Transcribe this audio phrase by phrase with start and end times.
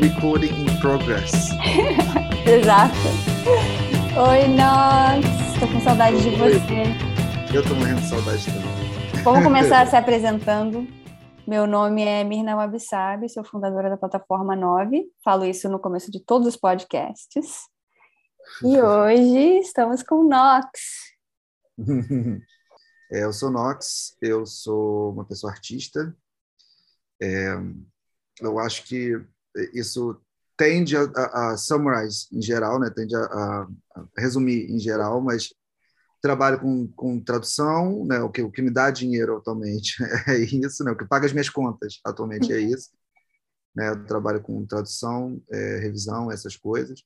[0.00, 1.50] recording in progress.
[2.48, 2.94] Exato.
[4.16, 5.60] Oi, Nox.
[5.60, 6.84] Tô com saudade de você.
[7.54, 9.22] Eu tô morrendo de saudade também.
[9.22, 10.88] Vamos começar se apresentando.
[11.46, 15.04] Meu nome é Mirna Wabsabi, sou fundadora da plataforma 9.
[15.22, 17.66] Falo isso no começo de todos os podcasts.
[18.64, 20.80] E hoje estamos com o Nox.
[23.12, 26.16] É, eu sou Nox, eu sou uma pessoa artista.
[27.20, 27.54] É,
[28.40, 29.22] eu acho que
[29.74, 30.20] isso
[30.56, 32.90] tende a, a, a summarize em geral, né?
[32.90, 33.68] tende a, a,
[34.18, 35.54] resumir em geral, mas
[36.20, 38.20] trabalho com, com tradução, né?
[38.20, 39.96] o, que, o que me dá dinheiro atualmente
[40.28, 40.92] é isso, né?
[40.92, 42.90] o que paga as minhas contas atualmente é isso.
[43.74, 43.88] Né?
[43.88, 47.02] Eu trabalho com tradução, é, revisão, essas coisas.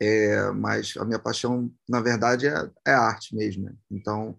[0.00, 3.64] É, mas a minha paixão, na verdade, é, é arte mesmo.
[3.64, 3.74] Né?
[3.90, 4.36] Então,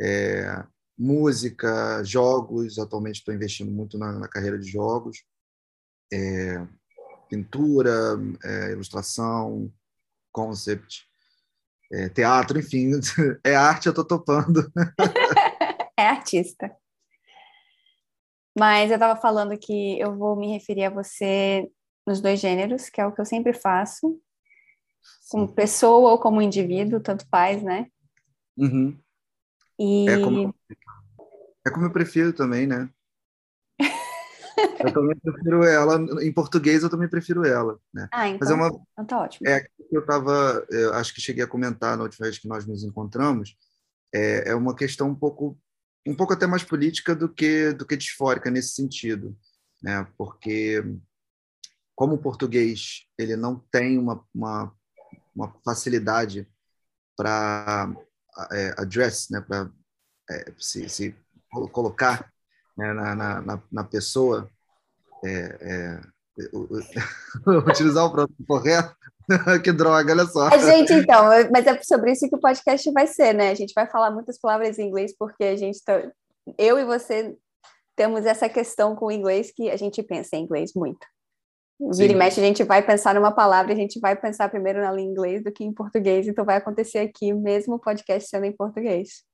[0.00, 0.64] é,
[0.98, 2.78] música, jogos.
[2.78, 5.18] Atualmente estou investindo muito na, na, carreira de jogos,
[6.12, 6.66] é,
[7.28, 7.90] pintura,
[8.44, 9.72] é, ilustração,
[10.30, 11.08] concept,
[11.92, 12.90] é, teatro, enfim,
[13.44, 14.70] é arte, eu estou topando.
[15.98, 16.74] é artista.
[18.56, 21.70] Mas eu estava falando que eu vou me referir a você
[22.06, 24.20] nos dois gêneros, que é o que eu sempre faço,
[25.30, 27.86] como pessoa ou como indivíduo, tanto faz, né?
[28.56, 28.98] Uhum.
[29.78, 30.08] E...
[30.08, 30.54] É, como,
[31.66, 32.90] é como eu prefiro também, né?
[34.80, 35.96] Eu também prefiro ela.
[36.22, 37.78] Em português, eu também prefiro ela.
[37.92, 38.08] Né?
[38.12, 39.48] Ah, então, Mas é uma, então tá ótimo.
[39.48, 43.54] É eu estava, acho que cheguei a comentar na última vez que nós nos encontramos,
[44.12, 45.58] é, é uma questão um pouco,
[46.06, 49.36] um pouco até mais política do que do que disfórica nesse sentido,
[49.82, 50.06] né?
[50.16, 50.82] Porque
[51.94, 54.74] como o português ele não tem uma, uma,
[55.34, 56.48] uma facilidade
[57.16, 57.94] para
[58.50, 59.70] é, address, né, para
[60.30, 61.14] é, se, se,
[61.70, 62.31] colocar
[62.76, 64.48] né, na, na, na, pessoa,
[65.24, 66.00] é, é
[67.68, 68.94] utilizar o pronome correto.
[69.62, 70.48] que droga, olha só.
[70.48, 73.50] A gente, então, mas é sobre isso que o podcast vai ser, né?
[73.50, 76.02] A gente vai falar muitas palavras em inglês, porque a gente tá,
[76.58, 77.36] eu e você
[77.94, 81.06] temos essa questão com o inglês que a gente pensa em inglês muito.
[81.94, 84.92] Vira e mexe, a gente vai pensar numa palavra, a gente vai pensar primeiro na
[84.92, 88.52] língua inglês do que em português, então vai acontecer aqui, mesmo o podcast sendo em
[88.52, 89.24] português.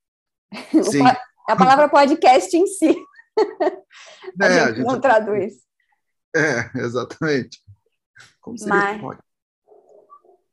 [0.91, 1.05] Sim.
[1.47, 2.97] a palavra podcast em si.
[4.41, 5.55] É, a, gente a gente não traduz.
[6.35, 7.61] É, exatamente.
[8.41, 9.01] Como seria Mas...
[9.01, 9.21] pode?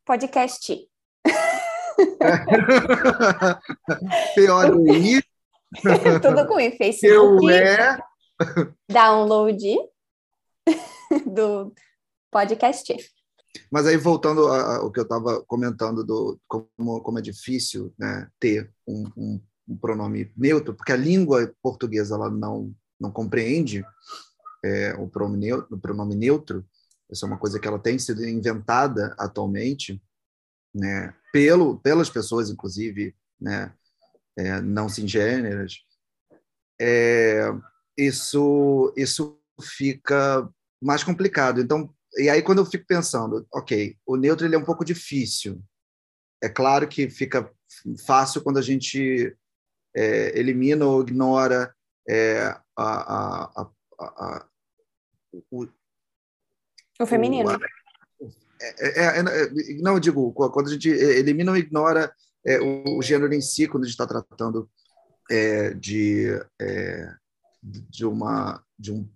[0.06, 0.88] Podcast.
[4.36, 5.24] P-O-I.
[6.22, 6.78] Tudo com I.
[6.78, 7.46] Facebook.
[7.46, 8.00] Eu é...
[8.90, 9.78] Download
[11.26, 11.74] do
[12.32, 12.96] podcast.
[13.72, 18.72] Mas aí, voltando ao que eu estava comentando, do como, como é difícil né, ter
[18.86, 23.86] um, um, um, pronome neutro, porque a língua portuguesa ela não, não compreende
[24.64, 26.66] é, o, pronome neutro, o pronome neutro.
[27.10, 30.02] Essa é uma coisa que ela tem sido inventada atualmente,
[30.74, 33.74] né, pelo, pelas pessoas, inclusive, né,
[34.38, 35.76] é, não singêneras.
[36.80, 37.52] É,
[37.98, 40.50] isso, isso fica
[40.82, 41.62] mais complicado.
[41.62, 45.62] Então, e aí quando eu fico pensando, ok, o neutro ele é um pouco difícil.
[46.42, 47.52] É claro que fica
[48.06, 49.36] fácil quando a gente
[49.96, 51.74] é, elimina ou ignora
[52.08, 52.84] é, a,
[53.58, 53.70] a,
[54.00, 54.46] a,
[55.52, 55.68] o,
[57.00, 57.50] o feminino.
[57.50, 58.26] O,
[58.62, 59.24] é, é, é,
[59.82, 62.14] não, eu digo, quando a gente elimina ou ignora
[62.62, 64.70] o, o, gênero em si, quando a gente está tratando
[65.80, 66.28] de,
[67.64, 69.10] de, uma, de um,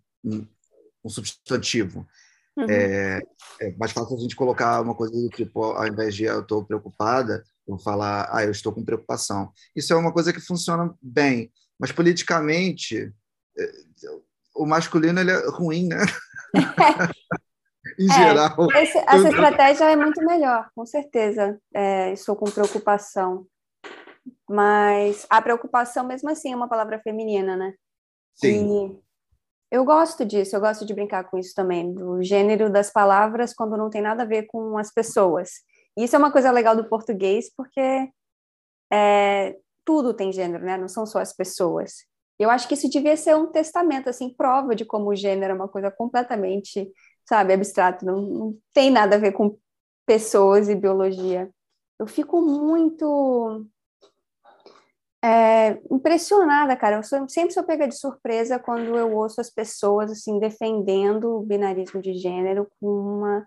[1.03, 2.07] um substantivo.
[2.57, 2.65] Uhum.
[2.69, 3.21] É,
[3.61, 6.65] é, mais fácil a gente colocar uma coisa do tipo, ao invés de eu estou
[6.65, 9.51] preocupada, eu vou falar, ah, eu estou com preocupação.
[9.75, 13.13] Isso é uma coisa que funciona bem, mas politicamente
[13.57, 13.71] é,
[14.55, 15.99] o masculino ele é ruim, né?
[17.99, 18.67] em é, geral.
[18.75, 21.59] Esse, essa estratégia é muito melhor, com certeza.
[21.73, 23.45] É, estou com preocupação.
[24.49, 27.73] Mas a preocupação, mesmo assim, é uma palavra feminina, né?
[28.33, 28.87] Sim.
[28.87, 28.99] E
[29.71, 33.77] eu gosto disso, eu gosto de brincar com isso também, do gênero das palavras quando
[33.77, 35.61] não tem nada a ver com as pessoas.
[36.03, 38.09] Isso é uma coisa legal do português, porque
[38.91, 40.77] é, tudo tem gênero, né?
[40.77, 42.05] Não são só as pessoas.
[42.39, 45.55] Eu acho que isso devia ser um testamento, assim, prova de como o gênero é
[45.55, 46.89] uma coisa completamente,
[47.27, 49.57] sabe, abstrato, não, não tem nada a ver com
[50.05, 51.49] pessoas e biologia.
[51.99, 53.65] Eu fico muito
[55.21, 56.97] é, impressionada, cara.
[56.97, 61.43] Eu sou, sempre sou pega de surpresa quando eu ouço as pessoas assim defendendo o
[61.43, 63.45] binarismo de gênero com uma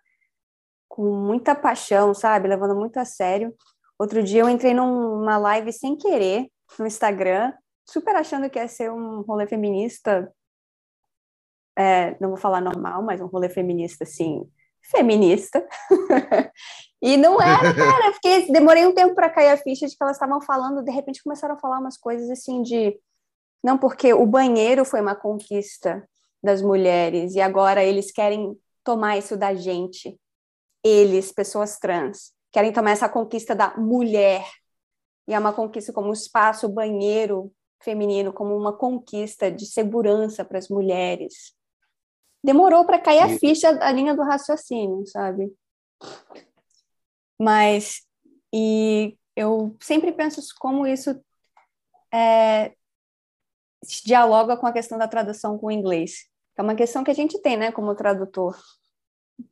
[0.93, 2.49] com muita paixão, sabe?
[2.49, 3.55] Levando muito a sério.
[3.99, 7.51] Outro dia eu entrei numa live sem querer no Instagram,
[7.89, 10.31] super achando que ia ser um rolê feminista
[11.77, 14.47] é, não vou falar normal, mas um rolê feminista, assim,
[14.91, 15.67] feminista.
[17.01, 18.13] e não era, cara,
[18.51, 21.55] demorei um tempo para cair a ficha de que elas estavam falando, de repente começaram
[21.55, 22.99] a falar umas coisas assim de
[23.65, 26.07] não porque o banheiro foi uma conquista
[26.43, 30.19] das mulheres e agora eles querem tomar isso da gente.
[30.85, 34.45] Eles, pessoas trans, querem tomar essa conquista da mulher.
[35.29, 37.53] E é uma conquista como o espaço, banheiro
[37.83, 41.55] feminino, como uma conquista de segurança para as mulheres
[42.43, 45.55] demorou para cair a ficha a linha do raciocínio, sabe?
[47.39, 48.03] Mas
[48.53, 51.19] e eu sempre penso como isso
[52.13, 52.75] é,
[54.05, 56.29] dialoga com a questão da tradução com o inglês.
[56.57, 58.59] É uma questão que a gente tem, né, como tradutor.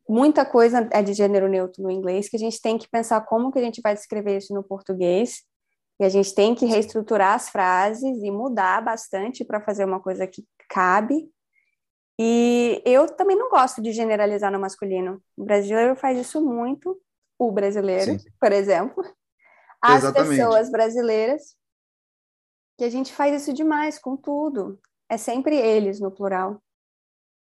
[0.07, 3.51] Muita coisa é de gênero neutro no inglês que a gente tem que pensar como
[3.51, 5.41] que a gente vai descrever isso no português.
[5.99, 10.25] E a gente tem que reestruturar as frases e mudar bastante para fazer uma coisa
[10.25, 11.29] que cabe
[12.23, 15.19] e eu também não gosto de generalizar no masculino.
[15.35, 17.01] O brasileiro faz isso muito,
[17.39, 18.29] o brasileiro, Sim.
[18.39, 19.03] por exemplo.
[19.81, 20.37] As Exatamente.
[20.37, 21.55] pessoas brasileiras,
[22.77, 24.79] que a gente faz isso demais com tudo.
[25.09, 26.61] É sempre eles no plural.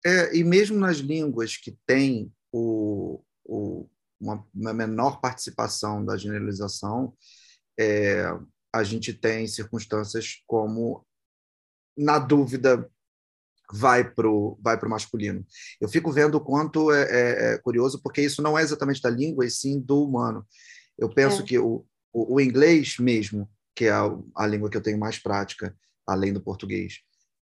[0.05, 3.89] É, e mesmo nas línguas que têm o, o,
[4.21, 7.15] uma, uma, menor participação da generalização,
[7.79, 8.25] é,
[8.73, 11.05] a gente tem circunstâncias como,
[11.97, 12.89] na dúvida,
[13.73, 15.45] vai para o vai pro masculino.
[15.81, 19.11] Eu fico vendo o quanto é, é, é, curioso, porque isso não é exatamente da
[19.11, 20.47] língua, e sim do humano.
[20.99, 21.45] Eu penso é.
[21.45, 24.05] que o, o, o, inglês mesmo, que é a,
[24.35, 25.75] a, língua que eu tenho mais prática,
[26.07, 27.01] além do português,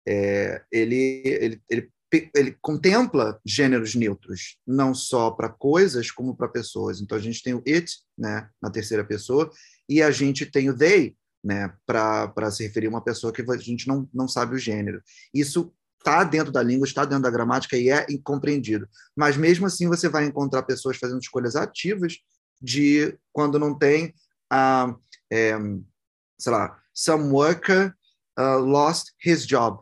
[0.08, 1.92] é, ele, ele, ele,
[2.36, 7.02] ele contempla gêneros neutros, não só para coisas, como para pessoas.
[7.02, 9.50] Então, a gente tem o it, né, na terceira pessoa,
[9.88, 13.58] e a gente tem o they, né, para se referir a uma pessoa que a
[13.58, 15.02] gente não, não sabe o gênero.
[15.34, 18.88] Isso está dentro da língua, está dentro da gramática e é incompreendido.
[19.16, 22.18] Mas mesmo assim você vai encontrar pessoas fazendo escolhas ativas
[22.62, 24.14] de quando não tem
[24.50, 25.58] a, uh, é,
[26.40, 27.96] sei lá, some worker
[28.38, 29.80] uh, lost his job.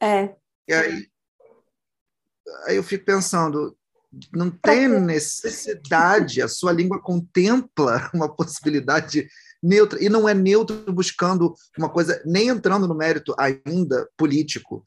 [0.00, 0.34] É.
[0.68, 1.08] E aí,
[2.66, 3.76] aí eu fico pensando,
[4.32, 9.28] não tem necessidade, a sua língua contempla uma possibilidade
[9.62, 14.84] neutra, e não é neutro buscando uma coisa, nem entrando no mérito ainda político,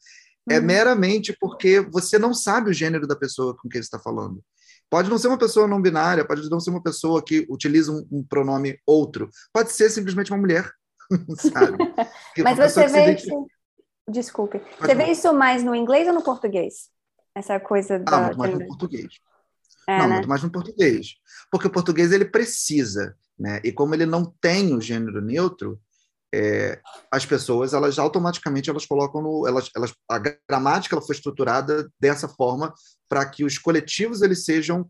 [0.48, 0.64] é uhum.
[0.64, 4.42] meramente porque você não sabe o gênero da pessoa com quem você está falando.
[4.90, 8.06] Pode não ser uma pessoa não binária, pode não ser uma pessoa que utiliza um,
[8.12, 10.70] um pronome outro, pode ser simplesmente uma mulher,
[11.38, 11.78] sabe?
[12.44, 13.46] Mas você vê isso.
[14.06, 14.60] Desculpe.
[14.78, 16.90] você vê isso mais no inglês ou no português?
[17.34, 18.16] Essa coisa da.
[18.16, 19.14] Ah, muito mais no português.
[19.88, 20.14] É, não, né?
[20.14, 21.14] muito mais no português.
[21.50, 23.60] Porque o português ele precisa, né?
[23.64, 25.80] E como ele não tem o gênero neutro,
[26.34, 26.80] é,
[27.12, 32.26] as pessoas elas automaticamente elas colocam no elas, elas a gramática ela foi estruturada dessa
[32.26, 32.74] forma
[33.08, 34.88] para que os coletivos eles sejam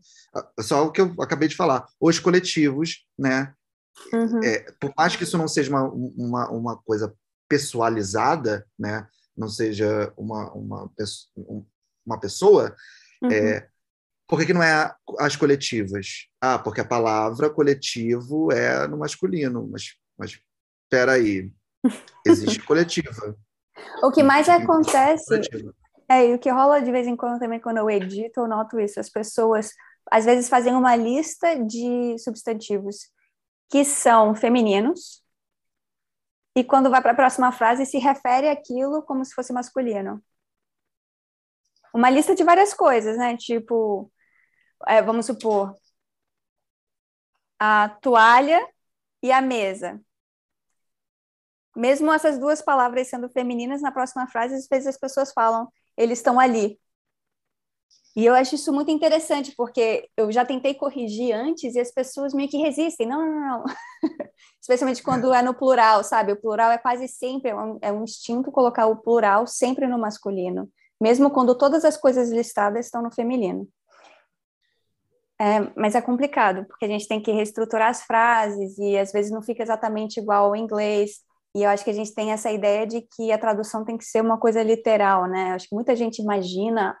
[0.59, 3.53] só o que eu acabei de falar os coletivos né
[4.11, 4.43] uhum.
[4.43, 7.13] é, por mais que isso não seja uma, uma, uma coisa
[7.47, 9.07] pessoalizada né
[9.37, 10.91] não seja uma uma,
[12.05, 12.75] uma pessoa
[13.21, 13.31] uhum.
[13.31, 13.67] é,
[14.27, 19.67] por que, que não é as coletivas ah porque a palavra coletivo é no masculino
[19.71, 20.39] mas mas
[20.85, 21.51] espera aí,
[22.25, 23.35] existe coletiva.
[24.03, 25.41] o que mais acontece
[26.07, 28.79] é, e o que rola de vez em quando também quando eu edito, eu noto
[28.79, 29.71] isso, as pessoas
[30.11, 33.09] às vezes fazem uma lista de substantivos
[33.69, 35.23] que são femininos
[36.55, 40.23] e quando vai para a próxima frase se refere àquilo como se fosse masculino.
[41.95, 43.37] Uma lista de várias coisas, né?
[43.37, 44.11] Tipo,
[44.87, 45.75] é, vamos supor,
[47.59, 48.59] a toalha
[49.23, 50.01] e a mesa
[51.75, 56.19] mesmo essas duas palavras sendo femininas, na próxima frase, às vezes as pessoas falam, eles
[56.19, 56.79] estão ali.
[58.15, 62.33] E eu acho isso muito interessante, porque eu já tentei corrigir antes e as pessoas
[62.33, 63.05] meio que resistem.
[63.05, 63.63] Não, não, não.
[64.61, 66.31] Especialmente quando é no plural, sabe?
[66.31, 69.99] O plural é quase sempre, é um, é um instinto colocar o plural sempre no
[69.99, 70.71] masculino,
[71.01, 73.67] mesmo quando todas as coisas listadas estão no feminino.
[75.39, 79.31] É, mas é complicado, porque a gente tem que reestruturar as frases e às vezes
[79.31, 81.19] não fica exatamente igual ao inglês.
[81.53, 84.05] E eu acho que a gente tem essa ideia de que a tradução tem que
[84.05, 85.51] ser uma coisa literal, né?
[85.51, 86.97] Eu acho que muita gente imagina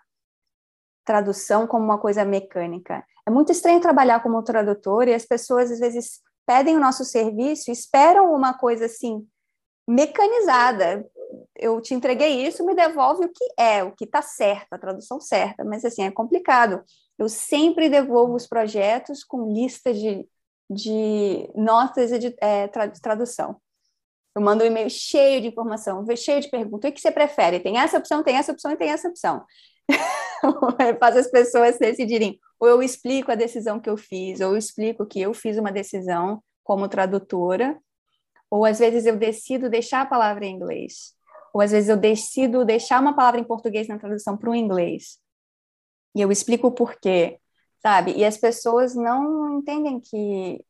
[1.05, 3.05] tradução como uma coisa mecânica.
[3.27, 7.71] É muito estranho trabalhar como tradutor e as pessoas às vezes pedem o nosso serviço
[7.71, 9.25] esperam uma coisa assim
[9.87, 11.05] mecanizada.
[11.55, 15.19] Eu te entreguei isso, me devolve o que é, o que está certo, a tradução
[15.19, 15.63] certa.
[15.63, 16.83] Mas assim é complicado.
[17.17, 20.27] Eu sempre devolvo os projetos com listas de,
[20.69, 22.67] de notas de é,
[23.01, 23.59] tradução.
[24.35, 26.91] Eu mando um e-mail cheio de informação, cheio de perguntas.
[26.91, 27.61] O que você prefere?
[27.61, 29.45] Tem essa opção, tem essa opção e tem essa opção.
[30.99, 32.37] faz as pessoas decidirem.
[32.59, 35.71] Ou eu explico a decisão que eu fiz, ou eu explico que eu fiz uma
[35.71, 37.79] decisão como tradutora,
[38.49, 41.13] ou às vezes eu decido deixar a palavra em inglês,
[41.53, 45.19] ou às vezes eu decido deixar uma palavra em português na tradução para o inglês.
[46.15, 47.39] E eu explico o porquê,
[47.81, 48.13] sabe?
[48.13, 50.63] E as pessoas não entendem que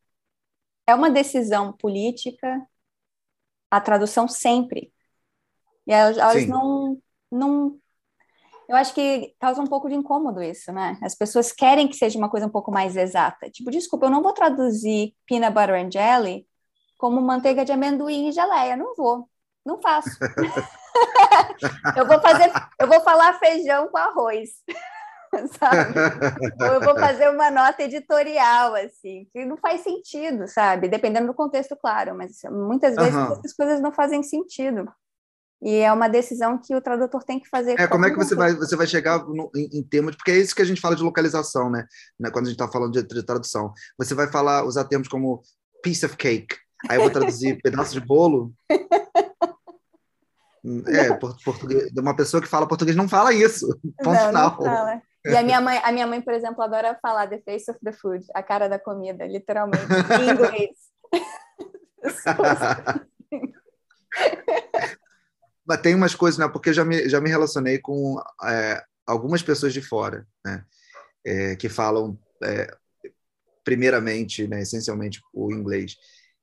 [0.87, 2.67] é uma decisão política
[3.69, 4.93] a tradução sempre.
[5.87, 6.99] E elas, elas não,
[7.31, 7.79] não.
[8.67, 10.97] Eu acho que causa um pouco de incômodo isso, né?
[11.01, 13.49] As pessoas querem que seja uma coisa um pouco mais exata.
[13.49, 16.47] Tipo, desculpa, eu não vou traduzir peanut butter and jelly
[16.97, 18.75] como manteiga de amendoim e geleia.
[18.75, 19.29] Não vou.
[19.65, 20.09] Não faço.
[21.97, 24.49] eu vou fazer, eu vou falar feijão com arroz.
[25.59, 25.93] sabe?
[26.61, 30.87] Ou eu vou fazer uma nota editorial, assim, que não faz sentido, sabe?
[30.87, 33.33] Dependendo do contexto, claro, mas muitas vezes uhum.
[33.33, 34.87] essas coisas não fazem sentido.
[35.61, 37.79] E é uma decisão que o tradutor tem que fazer.
[37.79, 40.37] É, como é que você vai, você vai chegar no, em, em, termos, porque é
[40.37, 41.87] isso que a gente fala de localização, né?
[42.31, 43.73] Quando a gente está falando de, de, tradução.
[43.97, 45.41] Você vai falar, usar termos como
[45.81, 46.55] piece of cake.
[46.89, 48.53] Aí eu vou traduzir pedaço de bolo.
[50.87, 51.13] É,
[51.43, 53.67] português, uma pessoa que fala português não fala isso.
[54.03, 54.49] Ponto não, final.
[54.49, 55.01] Não fala.
[55.25, 57.91] E a minha mãe, a minha mãe, por exemplo, adora falar the face of the
[57.91, 59.83] food, a cara da comida, literalmente,
[60.19, 60.77] em inglês.
[65.65, 66.47] Mas tem umas coisas, né?
[66.47, 70.63] Porque eu já me, já me relacionei com é, algumas pessoas de fora, né?
[71.25, 72.71] É, que falam, é,
[73.63, 75.97] primeiramente, né, essencialmente, o inglês.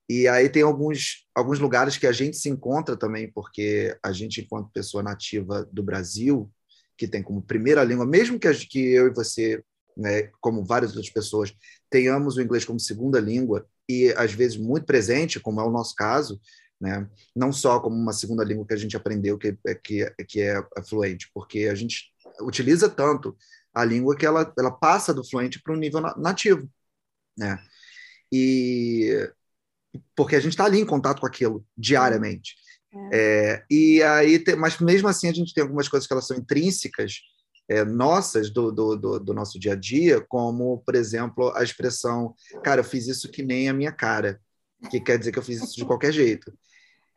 [0.09, 4.41] E aí tem alguns, alguns lugares que a gente se encontra também, porque a gente,
[4.41, 6.51] enquanto pessoa nativa do Brasil,
[6.97, 9.63] que tem como primeira língua, mesmo que, que eu e você,
[9.97, 11.55] né, como várias outras pessoas,
[11.91, 15.95] tenhamos o inglês como segunda língua e às vezes muito presente, como é o nosso
[15.95, 16.41] caso,
[16.81, 20.25] né, não só como uma segunda língua que a gente aprendeu que, é, que, é,
[20.25, 23.37] que é fluente, porque a gente utiliza tanto
[23.73, 26.69] a língua que ela, ela passa do fluente para um nível nativo,
[27.37, 27.59] né?
[28.31, 29.31] E
[30.15, 32.55] porque a gente está ali em contato com aquilo diariamente.
[32.95, 33.09] É.
[33.13, 36.37] É, e aí, tem, mas mesmo assim a gente tem algumas coisas que elas são
[36.37, 37.21] intrínsecas
[37.69, 42.35] é, nossas do, do, do, do, nosso dia a dia, como por exemplo a expressão,
[42.63, 44.41] cara, eu fiz isso que nem a minha cara,
[44.91, 46.53] que quer dizer que eu fiz isso de qualquer jeito.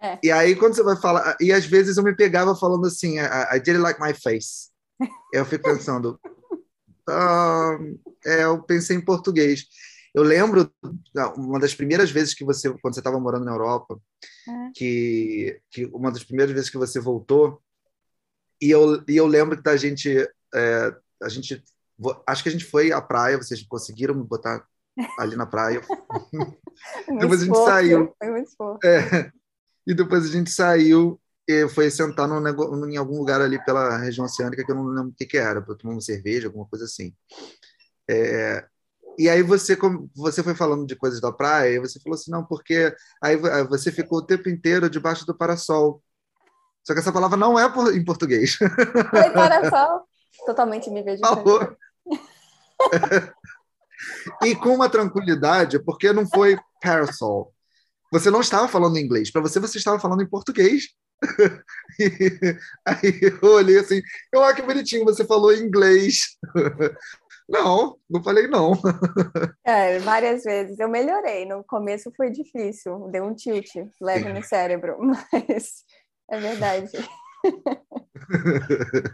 [0.01, 0.17] É.
[0.23, 3.55] E aí quando você vai falar, e às vezes eu me pegava falando assim, I,
[3.55, 4.69] I did it like my face.
[5.33, 6.19] eu fico pensando,
[7.09, 7.77] ah,
[8.25, 9.65] é, eu pensei em português.
[10.15, 10.73] Eu lembro
[11.35, 13.99] uma das primeiras vezes que você, quando você estava morando na Europa,
[14.47, 14.71] é.
[14.73, 17.61] que, que uma das primeiras vezes que você voltou,
[18.61, 20.09] e eu, e eu lembro que da gente,
[20.53, 21.61] é, a gente,
[22.25, 24.65] acho que a gente foi à praia, vocês conseguiram me botar
[25.19, 25.81] ali na praia.
[27.19, 28.15] depois a gente saiu.
[28.17, 29.31] Foi muito é,
[29.85, 34.25] e depois a gente saiu e foi sentar no, em algum lugar ali pela região
[34.25, 36.85] oceânica que eu não lembro o que, que era, para tomar uma cerveja, alguma coisa
[36.85, 37.13] assim.
[38.09, 38.65] É,
[39.17, 39.77] e aí você,
[40.15, 43.91] você foi falando de coisas da praia, e você falou assim, não, porque aí você
[43.91, 46.01] ficou o tempo inteiro debaixo do parasol.
[46.83, 48.55] Só que essa palavra não é em português.
[48.55, 50.03] Foi parasol.
[50.45, 51.21] Totalmente me vejo.
[54.43, 57.53] e com uma tranquilidade, porque não foi parasol.
[58.11, 59.31] Você não estava falando inglês.
[59.31, 60.89] Para você, você estava falando em português.
[61.97, 64.01] E aí eu olhei assim,
[64.33, 66.37] eu, ah, que bonitinho, você falou inglês.
[67.47, 68.73] Não, não falei não.
[69.63, 70.79] É, várias vezes.
[70.79, 71.45] Eu melhorei.
[71.45, 73.69] No começo foi difícil, deu um tilt
[74.01, 75.83] leve no cérebro, mas
[76.29, 76.91] é verdade.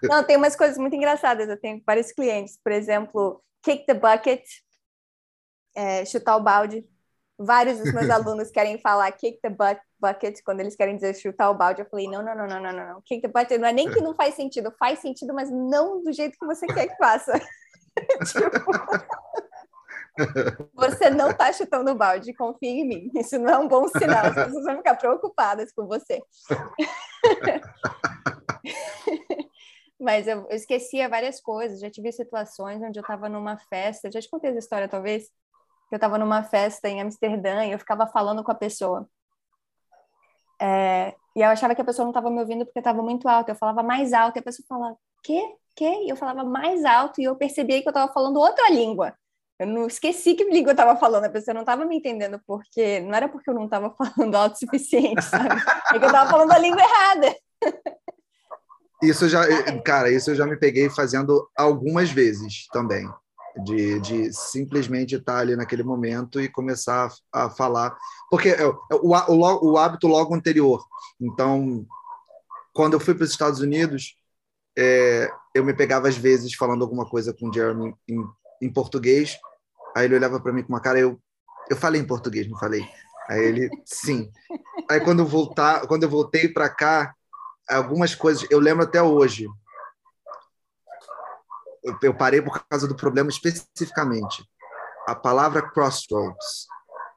[0.03, 1.50] Não, tem umas coisas muito engraçadas.
[1.50, 4.43] Eu tenho vários clientes, por exemplo, kick the bucket,
[5.75, 6.85] é, chutar o balde.
[7.38, 9.50] Vários dos meus alunos querem falar kick the
[10.00, 11.81] bucket quando eles querem dizer chutar o balde.
[11.81, 13.01] Eu falei, não, não, não, não, não, não.
[13.01, 16.13] Kick the bucket não é nem que não faz sentido, faz sentido, mas não do
[16.13, 17.33] jeito que você quer que faça.
[18.25, 18.71] Tipo,
[20.74, 23.12] você não está chutando balde, confia em mim.
[23.15, 26.21] Isso não é um bom sinal, as pessoas vão ficar preocupadas com você.
[30.00, 34.19] Mas eu, eu esquecia várias coisas, já tive situações onde eu estava numa festa, já
[34.19, 35.29] te contei essa história talvez,
[35.91, 39.07] eu estava numa festa em Amsterdã e eu ficava falando com a pessoa.
[40.60, 43.50] É, e eu achava que a pessoa não estava me ouvindo porque estava muito alto.
[43.50, 45.41] Eu falava mais alto e a pessoa falava, quê?
[45.75, 46.03] Quê?
[46.05, 49.13] E eu falava mais alto e eu percebi que eu estava falando outra língua.
[49.57, 53.00] Eu não esqueci que língua eu estava falando, a pessoa não estava me entendendo porque
[53.01, 55.61] não era porque eu não estava falando alto o suficiente, sabe?
[55.93, 57.35] É que eu estava falando a língua errada.
[59.01, 59.41] Isso já,
[59.83, 63.07] cara, isso eu já me peguei fazendo algumas vezes também
[63.63, 67.96] de, de simplesmente estar ali naquele momento e começar a, a falar.
[68.29, 70.84] Porque é, o, o, o hábito logo anterior.
[71.20, 71.86] Então,
[72.74, 74.15] quando eu fui para os Estados Unidos,
[74.77, 78.25] é, eu me pegava às vezes falando alguma coisa com o Jeremy em,
[78.62, 79.38] em português,
[79.96, 81.20] aí ele olhava para mim com uma cara, eu,
[81.70, 82.88] eu falei em português, não falei?
[83.29, 84.31] Aí ele, sim.
[84.89, 87.13] Aí quando eu voltar, quando eu voltei para cá,
[87.70, 89.48] algumas coisas, eu lembro até hoje.
[91.83, 94.47] Eu, parei por causa do problema especificamente.
[95.07, 96.67] A palavra crossroads.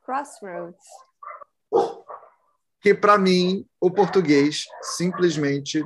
[0.05, 0.85] Crossroads.
[2.81, 5.85] Que para mim o português simplesmente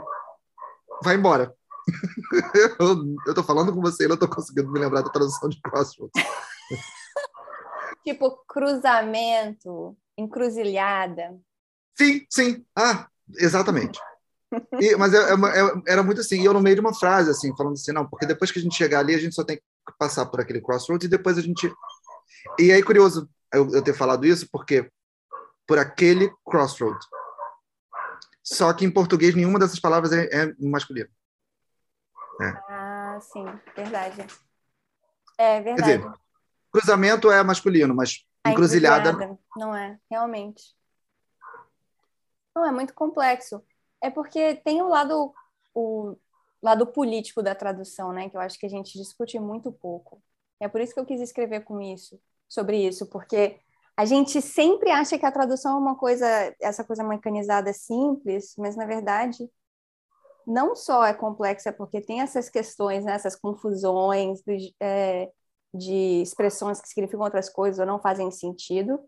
[1.02, 1.54] vai embora.
[2.78, 6.12] eu estou falando com você e não estou conseguindo me lembrar da tradução de crossroads.
[8.04, 11.38] tipo cruzamento, encruzilhada.
[11.96, 12.66] Sim, sim.
[12.76, 13.98] Ah, exatamente.
[14.80, 17.30] E, mas é, é, é, era muito assim, e eu no meio de uma frase,
[17.30, 19.56] assim, falando assim, não, porque depois que a gente chegar ali, a gente só tem
[19.56, 19.62] que
[19.98, 21.72] passar por aquele crossroads e depois a gente.
[22.58, 24.90] E aí, curioso eu, eu ter falado isso, porque
[25.66, 26.98] por aquele crossroad.
[28.42, 31.10] Só que em português nenhuma dessas palavras é, é masculino.
[32.40, 32.48] É.
[32.68, 33.44] Ah, sim,
[33.76, 34.26] verdade.
[35.36, 35.90] É verdade.
[35.90, 36.12] Quer dizer,
[36.70, 39.10] cruzamento é masculino, mas encruzilhada...
[39.10, 40.74] encruzilhada não é, realmente.
[42.54, 43.62] Não, é muito complexo.
[44.02, 45.32] É porque tem o lado,
[45.74, 46.16] o
[46.62, 48.28] lado político da tradução, né?
[48.28, 50.22] Que eu acho que a gente discute muito pouco.
[50.60, 53.60] É por isso que eu quis escrever com isso, sobre isso, porque
[53.96, 56.26] a gente sempre acha que a tradução é uma coisa,
[56.60, 59.48] essa coisa mecanizada simples, mas na verdade
[60.48, 65.30] não só é complexa porque tem essas questões, né, essas confusões de, é,
[65.74, 68.98] de expressões que significam outras coisas ou não fazem sentido,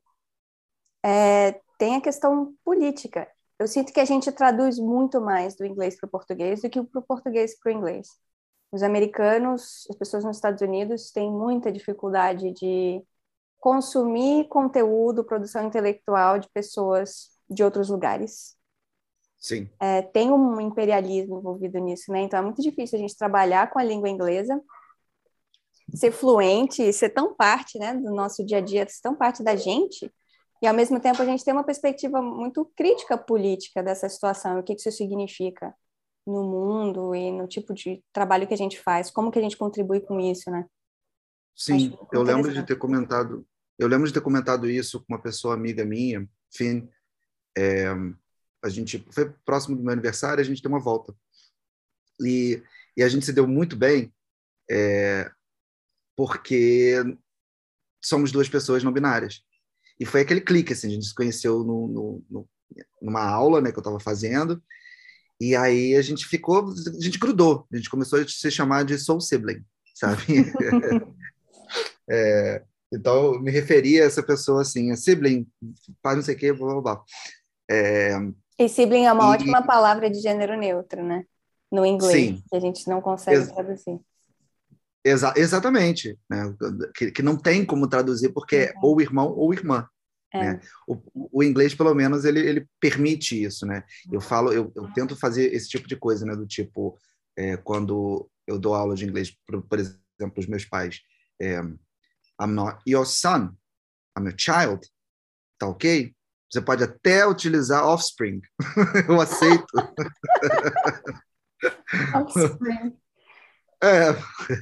[1.03, 3.27] é, tem a questão política
[3.61, 6.81] eu sinto que a gente traduz muito mais do inglês para o português do que
[6.81, 8.09] do português para o inglês.
[8.73, 13.05] Os americanos, as pessoas nos Estados Unidos têm muita dificuldade de
[13.59, 18.57] consumir conteúdo, produção intelectual de pessoas de outros lugares.
[19.39, 19.69] Sim.
[19.79, 22.23] É, tem um imperialismo envolvido nisso, né?
[22.23, 24.59] Então é muito difícil a gente trabalhar com a língua inglesa,
[25.95, 29.55] ser fluente, ser tão parte, né, do nosso dia a dia, ser tão parte da
[29.55, 30.11] gente,
[30.63, 34.63] e, ao mesmo tempo, a gente tem uma perspectiva muito crítica política dessa situação, o
[34.63, 35.75] que isso significa
[36.27, 39.57] no mundo e no tipo de trabalho que a gente faz, como que a gente
[39.57, 40.67] contribui com isso, né?
[41.57, 43.47] Sim, eu lembro de ter comentado,
[43.79, 46.87] eu lembro de ter comentado isso com uma pessoa amiga minha, Finn,
[47.57, 47.87] é,
[48.63, 51.15] a gente foi próximo do meu aniversário, a gente deu uma volta
[52.21, 52.63] e,
[52.97, 54.13] e a gente se deu muito bem,
[54.71, 55.31] é,
[56.17, 56.95] porque
[58.03, 59.43] somos duas pessoas não binárias.
[60.01, 62.49] E foi aquele clique, assim, a gente se conheceu no, no, no,
[63.03, 64.61] numa aula né, que eu estava fazendo,
[65.39, 68.99] e aí a gente ficou, a gente grudou, a gente começou a se chamar de
[68.99, 69.63] Soul Sibling,
[69.95, 70.23] sabe?
[72.11, 75.47] é, então, me referia a essa pessoa assim, a sibling,
[76.03, 77.05] faz não sei o quê, blá, blá, blá.
[77.71, 78.17] É,
[78.61, 79.27] e sibling é uma e...
[79.29, 81.25] ótima palavra de gênero neutro, né?
[81.73, 82.43] No inglês, Sim.
[82.51, 83.99] que a gente não consegue Ex traduzir.
[85.05, 86.55] Exa exatamente, né?
[86.95, 89.89] que, que não tem como traduzir porque é ou irmão ou irmã.
[90.33, 90.39] É.
[90.39, 90.61] Né?
[90.87, 93.83] O, o, inglês, pelo menos, ele, ele permite isso, né?
[94.13, 96.37] Eu falo, eu, eu tento fazer esse tipo de coisa, né?
[96.37, 96.97] Do tipo,
[97.37, 101.01] é, quando eu dou aula de inglês, por, por exemplo, os meus pais,
[101.41, 101.61] é,
[102.41, 103.57] I'm not your son,
[104.17, 104.87] I'm your child,
[105.59, 106.15] tá ok?
[106.51, 108.41] Você pode até utilizar offspring,
[109.09, 109.67] eu aceito.
[112.15, 112.97] offspring.
[113.83, 114.11] É,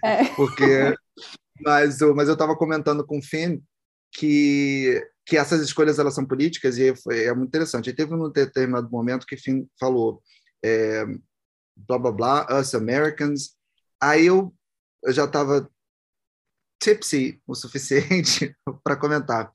[0.04, 0.94] é, porque.
[1.60, 3.60] Mas, mas eu estava comentando com o Finn
[4.12, 7.90] que, que essas escolhas elas são políticas e foi, é muito interessante.
[7.90, 10.22] E teve um determinado momento que Finn falou
[10.64, 11.04] é,
[11.76, 13.56] blá blá blá, us Americans.
[14.00, 14.54] Aí eu,
[15.04, 15.68] eu já estava
[16.80, 19.52] tipsy o suficiente para comentar.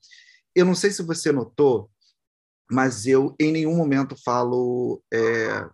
[0.54, 1.90] Eu não sei se você notou,
[2.70, 5.68] mas eu em nenhum momento falo é,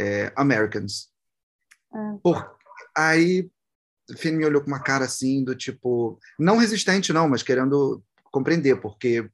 [0.00, 1.10] é, Americans.
[1.92, 2.16] Ah.
[2.22, 2.58] Por,
[2.96, 3.50] Aí
[4.16, 8.80] Finn me olhou com uma cara assim, do tipo, não resistente, não, mas querendo compreender,
[8.80, 9.28] porque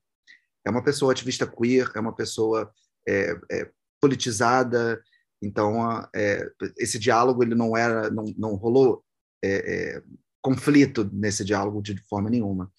[0.64, 2.72] é uma pessoa ativista queer, é uma pessoa
[3.08, 5.02] é, é, politizada,
[5.42, 9.04] então é, esse diálogo ele não era, não, não rolou
[9.42, 9.50] é,
[9.96, 10.02] é,
[10.42, 12.72] conflito nesse diálogo de forma nenhuma.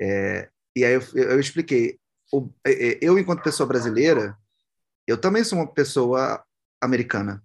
[0.00, 1.98] É, e aí eu, eu expliquei,
[2.32, 2.50] o,
[3.00, 4.36] eu enquanto pessoa brasileira,
[5.06, 6.44] eu também sou uma pessoa
[6.80, 7.42] americana,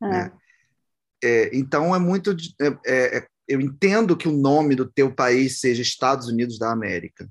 [0.00, 0.32] né?
[1.22, 2.36] É, então é muito.
[2.60, 6.70] É, é, é, eu entendo que o nome do teu país seja Estados Unidos da
[6.70, 7.28] América.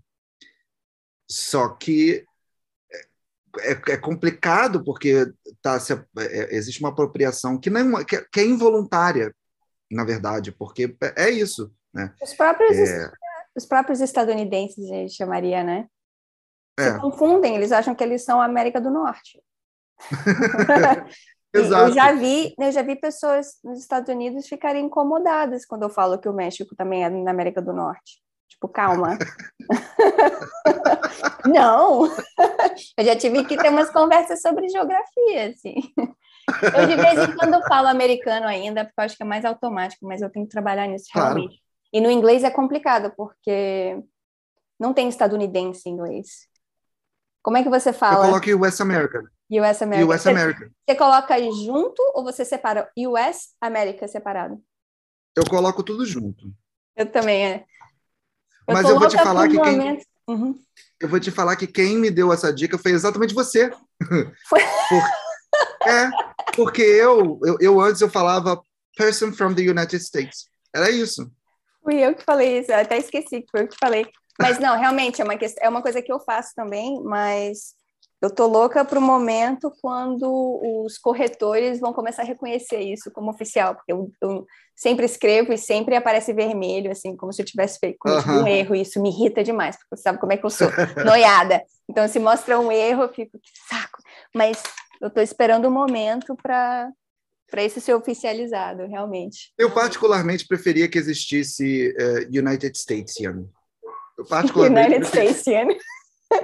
[1.30, 2.26] Só que
[3.60, 5.94] é, é, é complicado porque tá, se,
[6.50, 9.34] existe uma apropriação que, não que, que, é involuntária,
[9.92, 11.74] na verdade, porque é isso.
[11.94, 12.14] Né?
[12.22, 12.78] Os, próprios,
[13.56, 15.88] os próprios estadunidenses, a gente chamaria, né?
[16.78, 19.42] Se confundem, eles acham que eles são a América do Norte.
[21.60, 21.90] Exato.
[21.90, 26.18] Eu já vi, eu já vi pessoas nos Estados Unidos ficarem incomodadas quando eu falo
[26.20, 28.24] que o México também é na América do Norte.
[28.48, 29.18] Tipo, calma.
[31.46, 32.06] Não.
[32.98, 35.76] Eu já tive que ter umas conversas sobre geografia, assim.
[36.78, 40.06] Eu de vez em quando falo americano ainda, porque eu acho que é mais automático,
[40.06, 41.36] mas eu tenho que trabalhar nisso Claro.
[41.36, 41.60] realmente.
[41.92, 44.00] E no inglês é complicado, porque
[44.80, 46.48] não tem estadunidense em inglês.
[47.42, 49.24] Como é que você Eu fala coloco US American.
[49.52, 50.08] US America?
[50.14, 50.70] US Você- American.
[50.90, 54.62] Você coloca junto ou você separa US América separado?
[55.36, 56.52] Eu coloco tudo junto.
[56.96, 57.66] Eu também é.
[58.68, 60.60] Mas tô eu vou te falar que quem- Uhum.
[61.00, 63.70] Eu vou te falar que quem me deu essa dica foi exatamente você.
[64.50, 65.04] Foi- Por-
[65.88, 66.10] É,
[66.56, 68.60] porque eu, eu, eu antes eu falava
[68.98, 70.50] person from the United States.
[70.76, 71.32] Era isso.
[71.84, 74.08] Fui eu que falei isso, eu até esqueci que foi eu que falei.
[74.42, 77.76] Mas não, realmente é uma, questão, é uma coisa que eu faço também, mas
[78.26, 83.76] eu tô louca pro momento quando os corretores vão começar a reconhecer isso como oficial,
[83.76, 87.98] porque eu, eu sempre escrevo e sempre aparece vermelho, assim, como se eu tivesse feito
[88.06, 88.44] Aham.
[88.44, 90.68] um erro, e isso me irrita demais, porque você sabe como é que eu sou,
[91.06, 91.64] noiada.
[91.90, 94.00] Então, se mostra um erro, eu fico, que saco.
[94.34, 94.62] Mas
[95.02, 96.90] eu tô esperando o momento para
[97.50, 99.54] para isso ser oficializado, realmente.
[99.56, 103.46] Eu particularmente preferia que existisse eh, United Statesian.
[104.18, 105.78] Eu particularmente United preferia- States.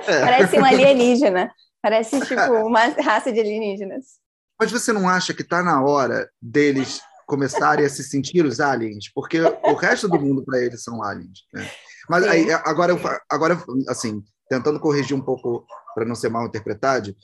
[0.08, 0.22] É.
[0.22, 1.52] Parece um alienígena.
[1.82, 4.20] Parece, tipo, uma raça de alienígenas.
[4.60, 9.12] Mas você não acha que está na hora deles começarem a se sentir os aliens?
[9.14, 11.40] Porque o resto do mundo para eles são aliens.
[11.54, 11.68] Né?
[12.10, 15.66] Mas aí, agora, eu fa- agora, assim, tentando corrigir um pouco
[15.96, 17.16] para não ser mal interpretado,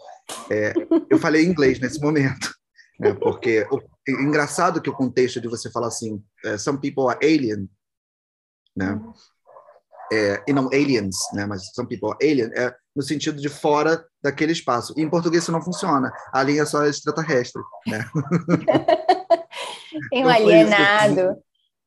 [0.49, 0.73] é,
[1.09, 2.49] eu falei inglês nesse momento.
[2.99, 3.13] Né?
[3.13, 7.19] Porque o, é engraçado que o contexto de você falar assim, é, some people are
[7.23, 7.69] alien,
[8.75, 8.99] né?
[10.11, 11.45] É, e não aliens, né?
[11.45, 14.93] Mas some people are alien, é no sentido de fora daquele espaço.
[14.97, 16.11] E em português isso não funciona.
[16.33, 18.05] A linha só é extraterrestre, né?
[20.09, 21.37] Tem o eu alienado,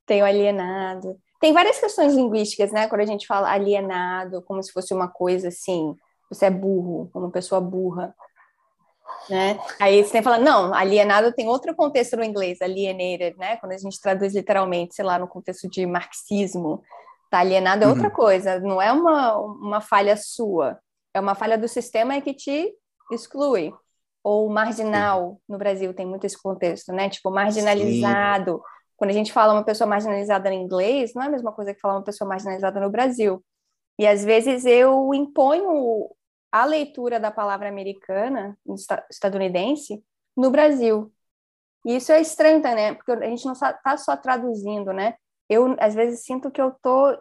[0.06, 1.16] tem o alienado.
[1.40, 2.88] Tem várias questões linguísticas, né?
[2.88, 5.94] Quando a gente fala alienado, como se fosse uma coisa assim,
[6.28, 8.14] você é burro, como pessoa burra.
[9.28, 9.58] Né?
[9.78, 13.56] Aí você tem que falar, não, alienado tem outro contexto no inglês, alienated, né?
[13.56, 16.82] Quando a gente traduz literalmente, sei lá, no contexto de marxismo,
[17.30, 18.14] tá alienado é outra Uhum.
[18.14, 20.78] coisa, não é uma, uma falha sua,
[21.14, 22.74] é uma falha do sistema que te
[23.12, 23.72] exclui.
[24.22, 27.08] Ou marginal, no Brasil tem muito esse contexto, né?
[27.08, 28.62] Tipo, marginalizado.
[28.96, 31.80] Quando a gente fala uma pessoa marginalizada em inglês, não é a mesma coisa que
[31.80, 33.42] falar uma pessoa marginalizada no Brasil.
[33.98, 36.08] E às vezes eu imponho
[36.52, 40.02] a leitura da palavra americana, esta- estadunidense,
[40.36, 41.12] no Brasil.
[41.86, 42.94] E isso é estranho, tá, né?
[42.94, 45.14] Porque a gente não está só traduzindo, né?
[45.50, 47.18] Eu, às vezes, sinto que eu estou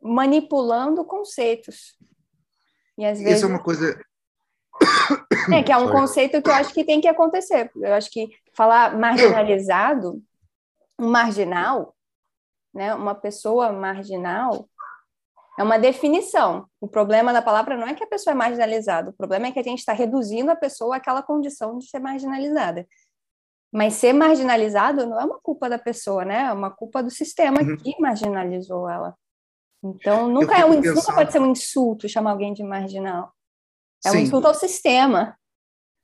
[0.00, 1.98] manipulando conceitos.
[2.96, 3.36] E às vezes.
[3.36, 4.00] Isso é uma coisa.
[5.52, 5.92] É, que é um Sorry.
[5.92, 7.70] conceito que eu acho que tem que acontecer.
[7.76, 10.22] Eu acho que falar marginalizado,
[10.98, 11.94] um marginal,
[12.72, 14.66] né, uma pessoa marginal,
[15.58, 16.66] é uma definição.
[16.80, 19.60] O problema da palavra não é que a pessoa é marginalizada, o problema é que
[19.60, 22.86] a gente está reduzindo a pessoa àquela condição de ser marginalizada.
[23.74, 26.42] Mas ser marginalizado não é uma culpa da pessoa, né?
[26.42, 27.76] É uma culpa do sistema Uhum.
[27.76, 29.16] que marginalizou ela.
[29.82, 33.34] Então, nunca, é um, fico nunca pensando- pode ser um insulto chamar alguém de marginal.
[34.04, 35.36] É um Sim, insulto ao sistema.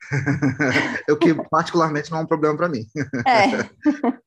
[1.08, 2.84] o que particularmente não é um problema para mim.
[3.24, 3.70] É.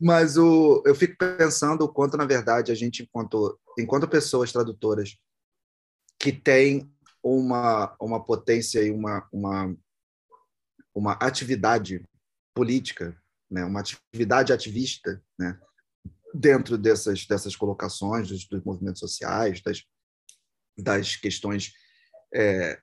[0.00, 5.18] Mas o, eu fico pensando o quanto, na verdade, a gente, enquanto, enquanto pessoas tradutoras
[6.16, 6.88] que têm
[7.20, 9.74] uma, uma potência e uma, uma,
[10.94, 12.04] uma atividade
[12.58, 13.16] política,
[13.48, 15.56] né, uma atividade ativista né,
[16.34, 19.84] dentro dessas, dessas colocações dos, dos movimentos sociais, das,
[20.76, 21.72] das questões,
[22.34, 22.80] é,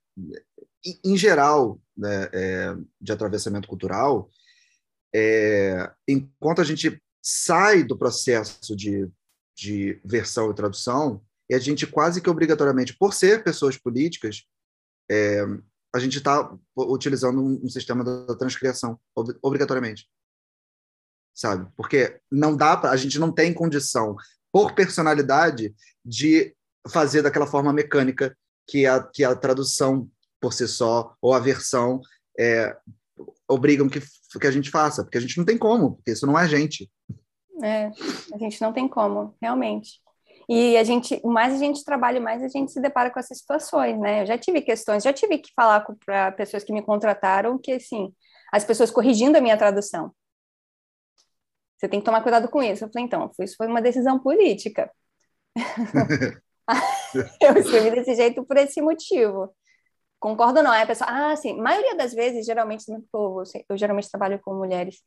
[1.04, 4.30] em, geral, né, é, de atravessamento cultural,
[5.14, 9.10] é, enquanto a gente sai do processo de,
[9.58, 14.46] de versão e tradução, e a gente quase que obrigatoriamente, por ser pessoas políticas,
[15.12, 15.44] é,
[15.96, 20.10] a gente está utilizando um, sistema da transcriação, ob- obrigatoriamente.
[21.34, 21.72] Sabe?
[21.78, 24.18] Porque não dá pra, a gente não tem condição,
[24.52, 26.54] por personalidade, de
[26.90, 30.10] fazer daquela forma mecânica que a, que a tradução
[30.42, 32.02] por si só, ou a versão,
[32.38, 32.76] é,
[33.48, 36.38] obrigam que, que a gente faça, porque a gente não tem como, porque isso não
[36.38, 36.92] é a gente.
[37.64, 37.86] É,
[38.34, 40.02] a gente não tem como, realmente.
[40.48, 44.00] E a gente, mais a gente trabalha, mais a gente se depara com essas situações,
[44.00, 44.22] né?
[44.22, 48.14] Eu já tive questões, já tive que falar para pessoas que me contrataram que, assim,
[48.52, 50.12] as pessoas corrigindo a minha tradução.
[51.78, 52.84] Você tem que tomar cuidado com isso.
[52.86, 54.92] Eu falei, então, isso foi uma decisão política.
[57.42, 59.54] eu escrevi desse jeito por esse motivo.
[60.20, 60.72] concordo não.
[60.72, 65.02] Aí a pessoa, ah, sim, maioria das vezes, geralmente, eu, eu geralmente trabalho com mulheres,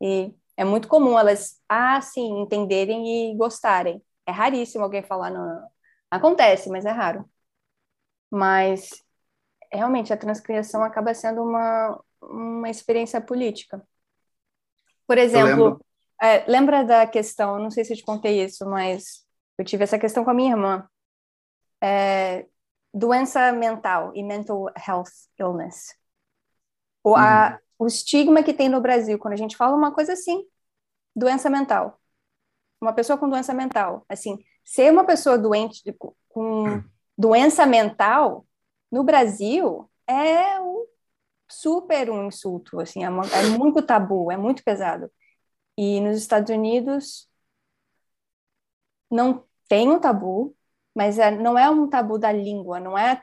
[0.00, 4.02] e é muito comum elas, ah, sim, entenderem e gostarem.
[4.28, 5.70] É raríssimo alguém falar, não, não.
[6.10, 7.24] Acontece, mas é raro.
[8.30, 8.90] Mas,
[9.72, 13.82] realmente, a transcriação acaba sendo uma, uma experiência política.
[15.06, 15.82] Por exemplo,
[16.20, 19.98] é, lembra da questão, não sei se eu te contei isso, mas eu tive essa
[19.98, 20.86] questão com a minha irmã.
[21.82, 22.46] É,
[22.92, 25.96] doença mental e mental health illness.
[27.02, 27.86] O, a, uhum.
[27.86, 30.44] o estigma que tem no Brasil, quando a gente fala uma coisa assim,
[31.16, 31.98] doença mental.
[32.80, 34.04] Uma pessoa com doença mental.
[34.08, 35.82] Assim, ser uma pessoa doente
[36.28, 36.82] com
[37.16, 38.46] doença mental
[38.90, 40.86] no Brasil é um
[41.50, 45.10] super um insulto, assim, é, uma, é muito tabu, é muito pesado.
[45.76, 47.28] E nos Estados Unidos
[49.10, 50.54] não tem um tabu,
[50.94, 53.18] mas é, não é um tabu da língua, não é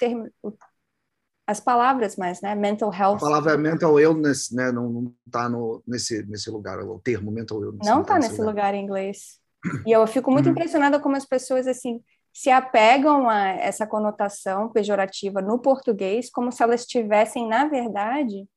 [1.47, 2.55] as palavras mais, né?
[2.55, 3.17] Mental health.
[3.17, 4.71] A palavra é mental illness, né?
[4.71, 7.87] Não, tá no, nesse, nesse lugar, o termo mental illness.
[7.87, 8.47] Não, não tá, tá nesse lugar.
[8.47, 9.39] lugar em inglês.
[9.85, 10.51] E eu fico muito uhum.
[10.51, 16.61] impressionada como as pessoas, assim, se apegam a essa conotação pejorativa no português como se
[16.61, 18.47] elas estivessem, na verdade,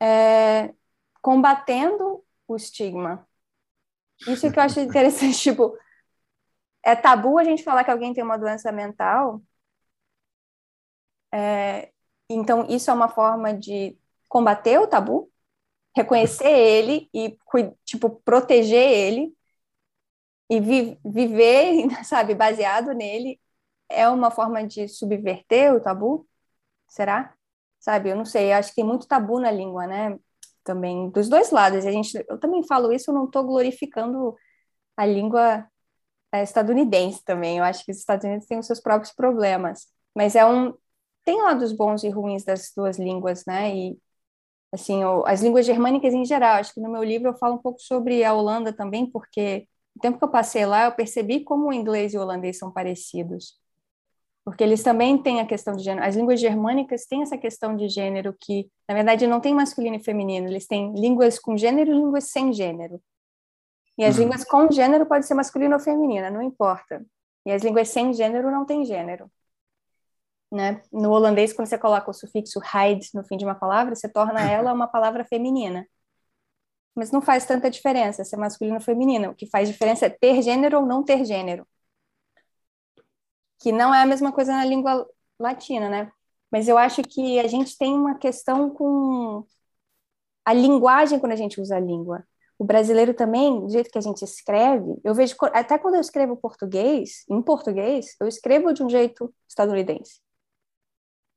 [0.00, 0.74] é,
[1.22, 3.26] combatendo o estigma.
[4.26, 5.76] Isso é que eu acho interessante, tipo,
[6.84, 9.42] é tabu a gente falar que alguém tem uma doença mental.
[11.32, 11.90] É,
[12.28, 13.96] então, isso é uma forma de
[14.28, 15.30] combater o tabu,
[15.96, 17.36] reconhecer ele e,
[17.84, 19.34] tipo, proteger ele
[20.50, 23.40] e vi viver, sabe, baseado nele.
[23.88, 26.28] É uma forma de subverter o tabu?
[26.88, 27.34] Será?
[27.80, 30.18] Sabe, eu não sei, acho que tem muito tabu na língua, né?
[30.64, 31.86] Também, dos dois lados.
[31.86, 34.36] A gente, eu também falo isso, eu não estou glorificando
[34.96, 35.66] a língua
[36.32, 37.58] é, estadunidense também.
[37.58, 40.74] Eu acho que os Estados Unidos têm os seus próprios problemas, mas é um
[41.24, 43.74] tem lados bons e ruins das duas línguas, né?
[43.76, 43.98] E
[44.72, 46.56] assim, as línguas germânicas em geral.
[46.56, 50.00] Acho que no meu livro eu falo um pouco sobre a Holanda também, porque o
[50.00, 53.58] tempo que eu passei lá, eu percebi como o inglês e o holandês são parecidos.
[54.44, 56.06] Porque eles também têm a questão de gênero.
[56.06, 60.02] As línguas germânicas têm essa questão de gênero que, na verdade, não tem masculino e
[60.02, 60.48] feminino.
[60.48, 63.00] Eles têm línguas com gênero e línguas sem gênero.
[63.98, 64.22] E as uhum.
[64.22, 67.04] línguas com gênero pode ser masculino ou feminina, não importa.
[67.44, 69.30] E as línguas sem gênero não tem gênero.
[70.50, 70.80] Né?
[70.90, 74.40] No holandês, quando você coloca o sufixo heid no fim de uma palavra, você torna
[74.50, 75.86] ela uma palavra feminina.
[76.94, 79.30] Mas não faz tanta diferença se é masculino ou feminino.
[79.30, 81.66] O que faz diferença é ter gênero ou não ter gênero.
[83.58, 85.06] Que não é a mesma coisa na língua
[85.38, 86.12] latina, né?
[86.50, 89.46] Mas eu acho que a gente tem uma questão com
[90.44, 92.24] a linguagem quando a gente usa a língua
[92.60, 96.36] o brasileiro também, do jeito que a gente escreve, eu vejo, até quando eu escrevo
[96.36, 100.20] português, em português, eu escrevo de um jeito estadunidense.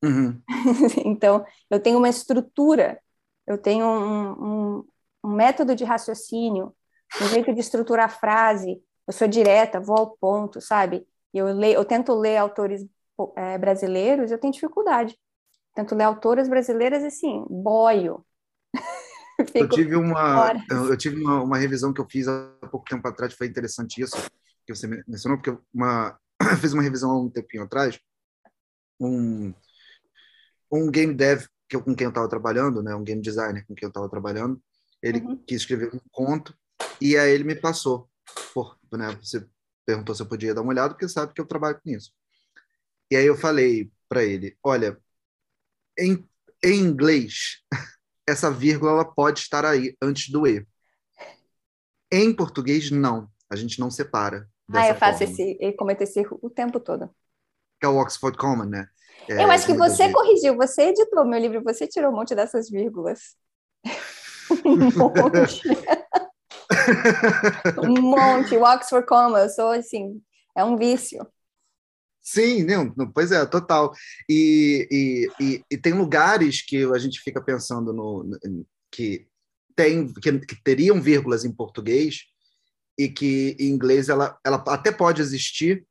[0.04, 0.42] Uhum.
[1.06, 3.02] então, eu tenho uma estrutura,
[3.48, 4.32] eu tenho um,
[4.80, 4.86] um,
[5.24, 6.76] um, método de raciocínio,
[7.22, 11.06] um jeito de estruturar a frase, eu sou direta, vou ao ponto, sabe?
[11.34, 12.86] Eu, leio, eu tento ler autores
[13.36, 15.18] é, brasileiros, eu tenho dificuldade.
[15.76, 18.26] Tento ler autoras brasileiras assim, boio.
[19.56, 23.34] eu tive uma eu tive uma, uma, revisão que eu fiz há pouco tempo atrás
[23.34, 24.16] foi interessante isso
[24.66, 26.18] que você mencionou porque uma
[26.62, 28.00] fiz uma revisão há um tempinho atrás
[29.00, 29.54] um
[30.72, 33.74] um game dev que eu, com quem eu estava trabalhando né um game designer com
[33.74, 34.62] quem eu estava trabalhando
[35.04, 35.38] ele uhum.
[35.46, 36.58] quis escrever um conto
[37.00, 38.10] e aí ele me passou
[38.54, 39.46] por né você
[39.86, 42.12] perguntou se eu podia dar uma olhada porque sabe que eu trabalho com isso
[43.12, 44.98] e aí eu falei para ele olha
[46.00, 46.28] em,
[46.64, 47.62] em inglês
[48.28, 50.66] essa vírgula ela pode estar aí antes do E.
[52.12, 53.28] Em português, não.
[53.50, 54.48] A gente não separa.
[54.72, 55.34] Ah, eu faço forma.
[55.34, 57.10] esse, eu cometo esse erro o tempo todo.
[57.80, 58.88] Que é o Oxford Common, né?
[59.30, 62.70] É, eu acho que você corrigiu, você editou meu livro, você tirou um monte dessas
[62.70, 63.36] vírgulas.
[64.66, 65.62] Um monte.
[67.84, 68.56] um monte.
[68.56, 70.22] O Oxford Common, eu sou assim,
[70.56, 71.26] é um vício.
[72.22, 73.94] Sim, não, pois é, total.
[74.30, 78.26] E, e, e, e, tem lugares que a gente fica pensando no,
[78.90, 79.28] que
[79.76, 82.22] tem que, que, teriam vírgulas em português
[82.98, 85.86] e que em inglês ela, ela até pode existir,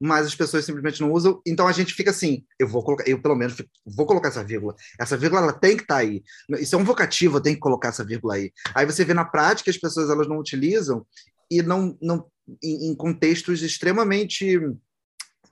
[0.00, 1.40] mas as pessoas simplesmente não usam.
[1.46, 4.74] Então a gente fica assim, eu vou colocar, eu pelo menos vou colocar essa vírgula.
[4.98, 6.22] Essa vírgula ela tem que estar tá aí.
[6.58, 8.52] Isso é um vocativo, eu tenho que colocar essa vírgula aí.
[8.74, 11.06] Aí você vê na prática as pessoas elas não utilizam
[11.50, 12.26] e não, não
[12.62, 14.58] em, em contextos extremamente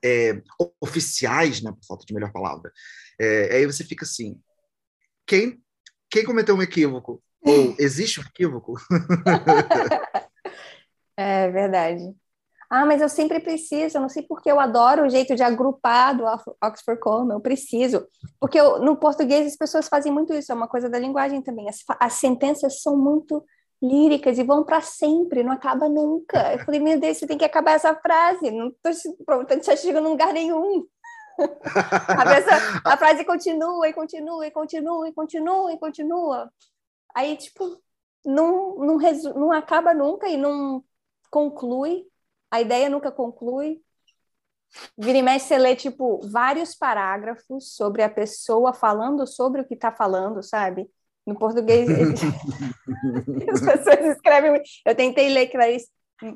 [0.05, 0.41] é,
[0.81, 2.71] oficiais, né, por falta de melhor palavra.
[3.21, 4.41] É, aí você fica assim:
[5.27, 5.61] quem,
[6.09, 7.23] quem cometeu um equívoco?
[7.45, 8.75] Ou existe um equívoco?
[11.17, 12.15] é verdade.
[12.69, 16.17] Ah, mas eu sempre preciso, eu não sei porque eu adoro o jeito de agrupar
[16.17, 16.25] do
[16.63, 18.07] Oxford Common, eu preciso.
[18.41, 21.69] Porque eu, no português as pessoas fazem muito isso, é uma coisa da linguagem também.
[21.69, 23.45] As, as sentenças são muito
[23.83, 26.55] líricas e vão para sempre, não acaba nunca.
[26.55, 30.33] Eu falei, meu Deus, você tem que acabar essa frase, não estou chegando em lugar
[30.33, 30.87] nenhum.
[31.39, 36.53] a, pessoa, a frase continua e continua e continua e continua e continua.
[37.15, 37.81] Aí, tipo,
[38.25, 40.83] não, não, resu, não acaba nunca e não
[41.31, 42.07] conclui.
[42.57, 43.83] A ideia nunca conclui.
[44.97, 49.75] Vira e mexe, você lê, tipo, vários parágrafos sobre a pessoa falando sobre o que
[49.75, 50.89] está falando, sabe?
[51.27, 51.87] No português,
[53.53, 54.63] as pessoas escrevem.
[54.87, 55.89] Eu tentei ler Clarice,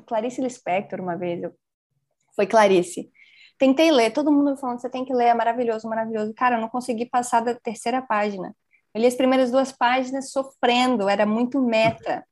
[0.05, 1.41] Clarice Lispector uma vez.
[1.41, 1.55] Eu...
[2.35, 3.11] Foi Clarice.
[3.57, 6.35] Tentei ler, todo mundo falando, você tem que ler, é maravilhoso, maravilhoso.
[6.35, 8.55] Cara, eu não consegui passar da terceira página.
[8.93, 12.23] Eu li as primeiras duas páginas sofrendo, era muito meta.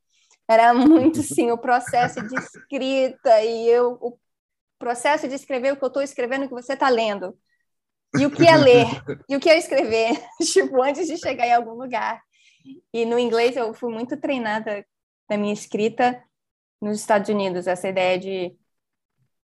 [0.50, 4.18] Era muito, sim, o processo de escrita e eu, o
[4.80, 7.38] processo de escrever o que eu estou escrevendo, o que você está lendo.
[8.18, 8.86] E o que é ler,
[9.28, 12.20] e o que é escrever, tipo, antes de chegar em algum lugar.
[12.92, 14.84] E no inglês eu fui muito treinada
[15.28, 16.20] na minha escrita
[16.80, 18.52] nos Estados Unidos, essa ideia de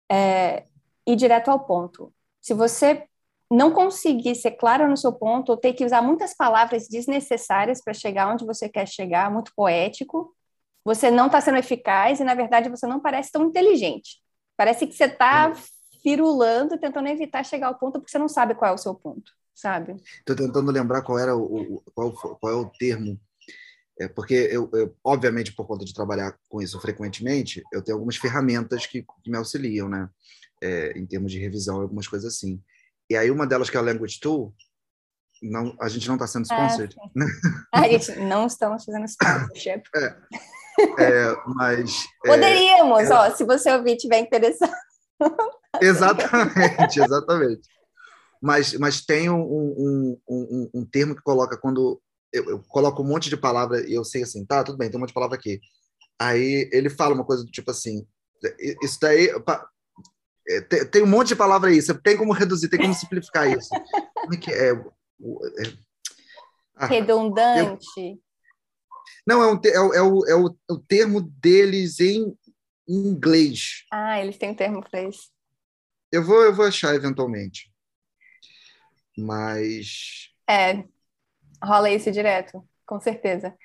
[0.09, 0.65] é,
[1.05, 2.13] ir direto ao ponto.
[2.39, 3.05] Se você
[3.51, 7.93] não conseguir ser clara no seu ponto, ou ter que usar muitas palavras desnecessárias para
[7.93, 10.33] chegar onde você quer chegar, muito poético,
[10.85, 14.21] você não está sendo eficaz e, na verdade, você não parece tão inteligente.
[14.55, 15.51] Parece que você está
[16.01, 19.31] firulando, tentando evitar chegar ao ponto porque você não sabe qual é o seu ponto
[19.55, 19.95] sabe?
[20.19, 23.19] Estou tentando lembrar qual era o, qual, qual é o termo,
[23.99, 28.17] é, porque eu, eu, obviamente, por conta de trabalhar com isso frequentemente, eu tenho algumas
[28.17, 30.09] ferramentas que, que me auxiliam, né?
[30.61, 32.61] É, em termos de revisão, algumas coisas assim.
[33.09, 34.53] E aí uma delas que é a Language Tool,
[35.41, 36.95] não, a gente não está sendo ah, sponsored.
[36.97, 37.25] É, né?
[37.73, 39.83] A gente não estamos fazendo sponsorship.
[39.95, 40.15] É,
[40.99, 44.73] é, mas é, poderíamos, ó, se você ouvir tiver interessado.
[45.81, 47.67] Exatamente, exatamente
[48.45, 51.99] mas, mas tem um, um, um, um termo que coloca quando
[52.31, 54.97] eu, eu, coloco um monte de palavra e eu sei assim, tá, tudo bem, tem
[54.97, 55.59] um monte de palavra aqui.
[56.19, 58.05] Aí ele fala uma coisa do tipo assim,
[58.83, 59.31] isso daí
[60.47, 63.49] é, tem, tem um monte de palavra aí, você tem como reduzir, tem como simplificar
[63.49, 63.69] isso.
[64.13, 64.73] Como é que é?
[64.73, 64.83] é
[66.75, 67.87] ah, Redundante.
[67.97, 68.19] Eu,
[69.25, 72.37] não, é, um, é, é, o, é o, o termo deles em
[72.87, 73.85] inglês.
[73.91, 75.29] Ah, eles têm um termo para isso.
[76.11, 77.71] Eu vou, eu vou achar eventualmente.
[79.17, 80.29] Mas.
[80.47, 80.83] É,
[81.63, 83.55] rola isso direto, com certeza.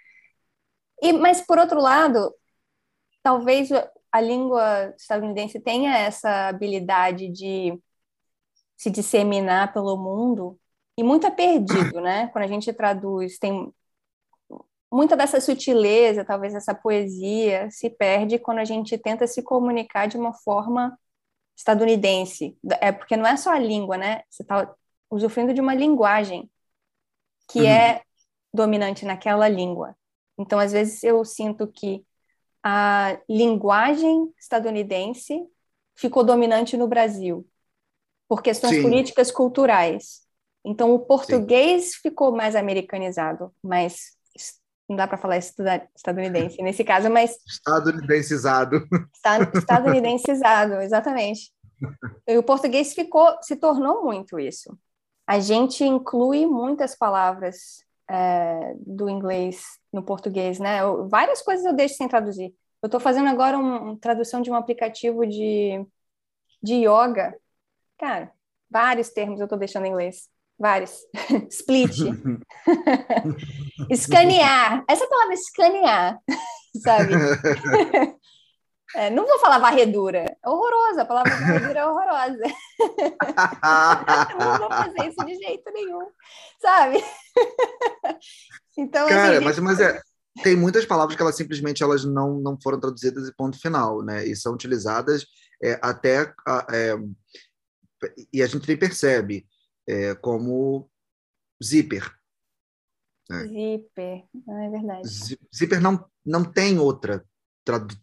[1.02, 2.34] E, mas, por outro lado,
[3.22, 3.68] talvez
[4.12, 7.78] a língua estadunidense tenha essa habilidade de
[8.76, 10.58] se disseminar pelo mundo
[10.96, 12.28] e muito é perdido, né?
[12.28, 13.72] Quando a gente traduz, tem
[14.90, 20.16] muita dessa sutileza, talvez essa poesia se perde quando a gente tenta se comunicar de
[20.16, 20.98] uma forma
[21.56, 22.56] estadunidense.
[22.80, 24.22] É porque não é só a língua, né?
[24.28, 24.74] Você está
[25.10, 26.50] usufruindo de uma linguagem
[27.48, 27.66] que uhum.
[27.66, 28.02] é
[28.52, 29.96] dominante naquela língua.
[30.38, 32.04] Então, às vezes, eu sinto que
[32.62, 35.46] a linguagem estadunidense
[35.94, 37.46] ficou dominante no Brasil
[38.28, 38.82] por questões Sim.
[38.82, 40.22] políticas culturais.
[40.64, 41.98] Então, o português Sim.
[42.02, 44.16] ficou mais americanizado, mas
[44.90, 48.86] não dá para falar estadunidense nesse caso, mas estadunidencizado.
[49.54, 51.50] Estadunidencizado, exatamente.
[52.28, 54.76] E o português ficou, se tornou muito isso
[55.30, 60.80] a gente inclui muitas palavras é, do inglês no português, né?
[60.80, 62.52] Eu, várias coisas eu deixo sem traduzir.
[62.82, 65.86] Eu estou fazendo agora uma um, tradução de um aplicativo de,
[66.60, 67.38] de yoga.
[67.96, 68.32] Cara,
[68.68, 70.28] vários termos eu estou deixando em inglês.
[70.60, 70.92] Vários.
[71.50, 71.96] Split.
[73.88, 74.84] escanear.
[74.86, 76.18] Essa palavra escanear,
[76.84, 77.14] sabe?
[78.94, 82.42] É, não vou falar varredura, é horrorosa, a palavra varredura é horrorosa.
[84.38, 86.06] não vou fazer isso de jeito nenhum,
[86.60, 87.02] sabe?
[88.76, 89.98] então, Cara, assim, mas, mas é,
[90.42, 94.26] tem muitas palavras que elas simplesmente elas não, não foram traduzidas e ponto final, né?
[94.26, 95.24] E são utilizadas
[95.62, 96.34] é, até
[96.70, 96.96] é,
[98.32, 99.46] e a gente nem percebe
[99.88, 100.90] é, como
[101.62, 102.12] zíper.
[103.28, 103.46] Né?
[103.46, 105.08] Zíper, é verdade.
[105.54, 107.24] Zíper não, não tem outra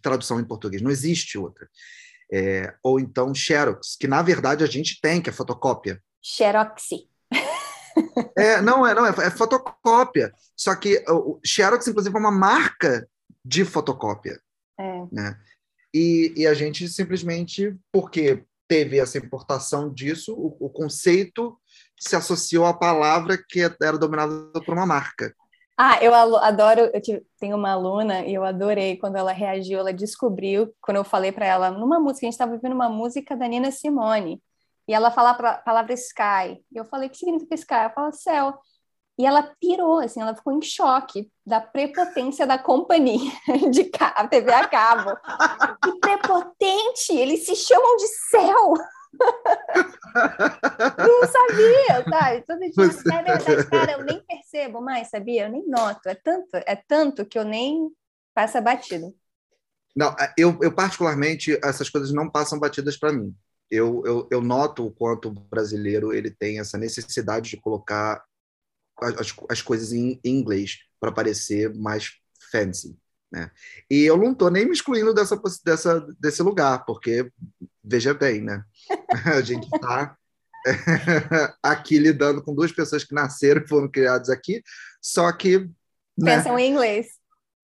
[0.02, 1.70] tradução em português, não existe outra.
[2.32, 6.02] É, ou então Xerox, que na verdade a gente tem, que é fotocópia.
[6.22, 7.10] Xeroxi.
[8.38, 10.32] É, não, é, não, é, é fotocópia.
[10.56, 13.10] Só que o Xerox, inclusive, é uma marca
[13.44, 14.40] de fotocópia.
[14.80, 15.06] É.
[15.12, 15.40] Né?
[15.94, 21.58] E, e a gente simplesmente, porque teve essa importação disso, o, o conceito
[21.98, 25.34] se associou à palavra que era dominada por uma marca.
[25.78, 26.90] Ah, eu adoro.
[26.94, 29.78] Eu tenho uma aluna e eu adorei quando ela reagiu.
[29.78, 33.36] Ela descobriu, quando eu falei para ela, numa música, a gente estava ouvindo uma música
[33.36, 34.42] da Nina Simone,
[34.88, 36.64] e ela fala a palavra sky.
[36.72, 37.74] E eu falei, o que significa sky?
[37.74, 38.58] Ela fala céu.
[39.20, 43.32] E ela pirou, assim, ela ficou em choque da prepotência da companhia
[43.72, 43.84] de
[44.30, 45.18] TV a cabo.
[45.84, 47.14] Que prepotente!
[47.14, 48.74] Eles se chamam de céu!
[50.98, 52.42] Não sabia, sabe?
[52.46, 55.46] Todo dia, é verdade, cara, eu nem percebo mais, sabia?
[55.46, 56.08] Eu nem noto.
[56.08, 57.90] É tanto, é tanto que eu nem
[58.34, 59.14] passa batido.
[59.96, 63.36] Não, é, eu, eu particularmente, essas coisas não passam batidas para mim.
[63.70, 68.24] Eu, eu, eu noto o quanto o brasileiro ele tem essa necessidade de colocar
[69.02, 72.12] as, as coisas em, em inglês para parecer mais
[72.52, 72.98] fancy.
[73.32, 73.52] Né?
[73.90, 77.30] E eu não estou nem me excluindo dessa, dessa, desse lugar, porque,
[77.84, 78.64] veja bem, né?
[79.26, 80.16] a gente está
[81.62, 84.62] aqui lidando com duas pessoas que nasceram e foram criadas aqui,
[85.02, 85.60] só que.
[86.18, 87.08] Né, pensam em inglês.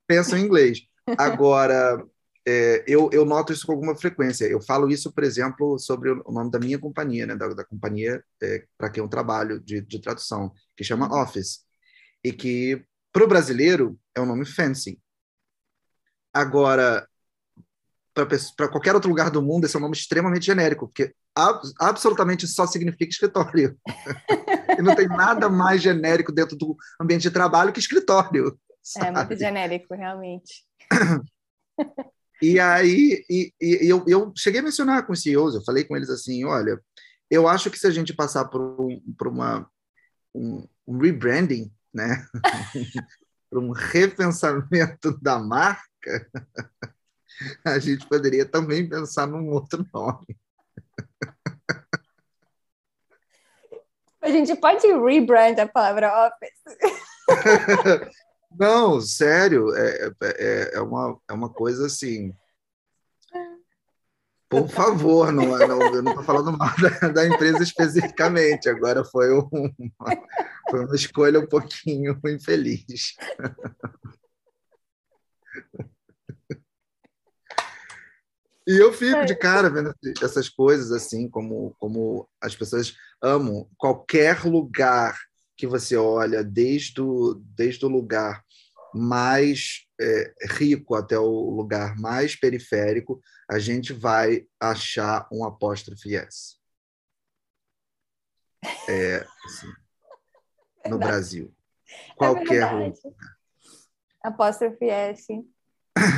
[0.07, 0.81] Pensam em inglês.
[1.17, 2.03] Agora,
[2.45, 4.45] é, eu, eu noto isso com alguma frequência.
[4.45, 8.23] Eu falo isso, por exemplo, sobre o nome da minha companhia, né, da, da companhia
[8.41, 11.21] é, para quem eu trabalho de, de tradução, que chama.
[11.21, 11.61] Office,
[12.23, 14.99] e que, para o brasileiro, é um nome fancy.
[16.33, 17.07] Agora,
[18.13, 22.47] para qualquer outro lugar do mundo, esse é um nome extremamente genérico, porque ab absolutamente
[22.47, 23.77] só significa escritório.
[24.77, 28.57] e não tem nada mais genérico dentro do ambiente de trabalho que escritório.
[28.81, 29.07] Sabe?
[29.07, 30.65] É muito genérico, realmente.
[32.41, 35.95] E aí, e, e eu, eu cheguei a mencionar com os CEOs, eu falei com
[35.95, 36.77] eles assim, olha,
[37.29, 39.65] eu acho que se a gente passar por, um, por uma,
[40.35, 42.27] um, um rebranding, né?
[43.49, 45.81] por um repensamento da marca,
[47.65, 50.37] a gente poderia também pensar num outro nome.
[54.21, 56.53] A gente pode rebrand a palavra office.
[58.57, 62.33] Não, sério, é, é, é, uma, é uma coisa assim.
[64.47, 69.03] Por favor, não, é, não, eu não estou falando mal da, da, empresa especificamente, agora
[69.03, 70.27] foi, um, uma,
[70.69, 73.15] foi uma escolha um pouquinho infeliz.
[78.65, 84.45] E eu fico de cara vendo essas coisas assim, como, como as pessoas amam qualquer
[84.45, 85.19] lugar
[85.57, 88.43] que você olha, desde o, desde o lugar
[88.93, 96.57] mais é, rico até o lugar mais periférico, a gente vai achar um apóstrofe S.
[98.87, 99.73] É, assim,
[100.89, 101.53] no Brasil.
[101.85, 102.93] É qualquer é lugar.
[104.21, 105.45] Apóstrofe S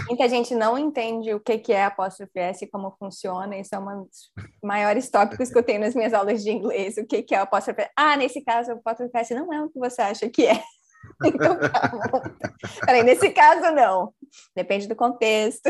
[0.07, 3.57] Muita gente não entende o que é apóstrofe S e como funciona.
[3.57, 4.32] Isso é um dos
[4.63, 6.97] maiores tópicos que eu tenho nas minhas aulas de inglês.
[6.97, 7.91] O que é apóstrofe S?
[7.95, 10.61] Ah, nesse caso, o apóstrofe S não é o que você acha que é.
[11.23, 12.36] Então, calma.
[12.84, 14.11] Peraí, nesse caso, não.
[14.55, 15.69] Depende do contexto.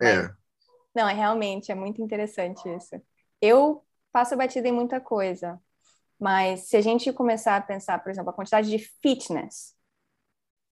[0.00, 0.30] É.
[0.94, 3.00] Não, é realmente, é muito interessante isso.
[3.40, 5.60] Eu passo batida em muita coisa,
[6.18, 9.76] mas se a gente começar a pensar, por exemplo, a quantidade de fitness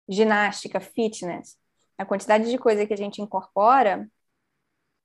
[0.09, 1.59] ginástica, fitness,
[1.99, 4.11] a quantidade de coisa que a gente incorpora,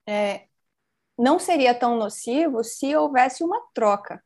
[0.06, 0.46] é,
[1.18, 4.22] não seria tão nocivo se houvesse uma troca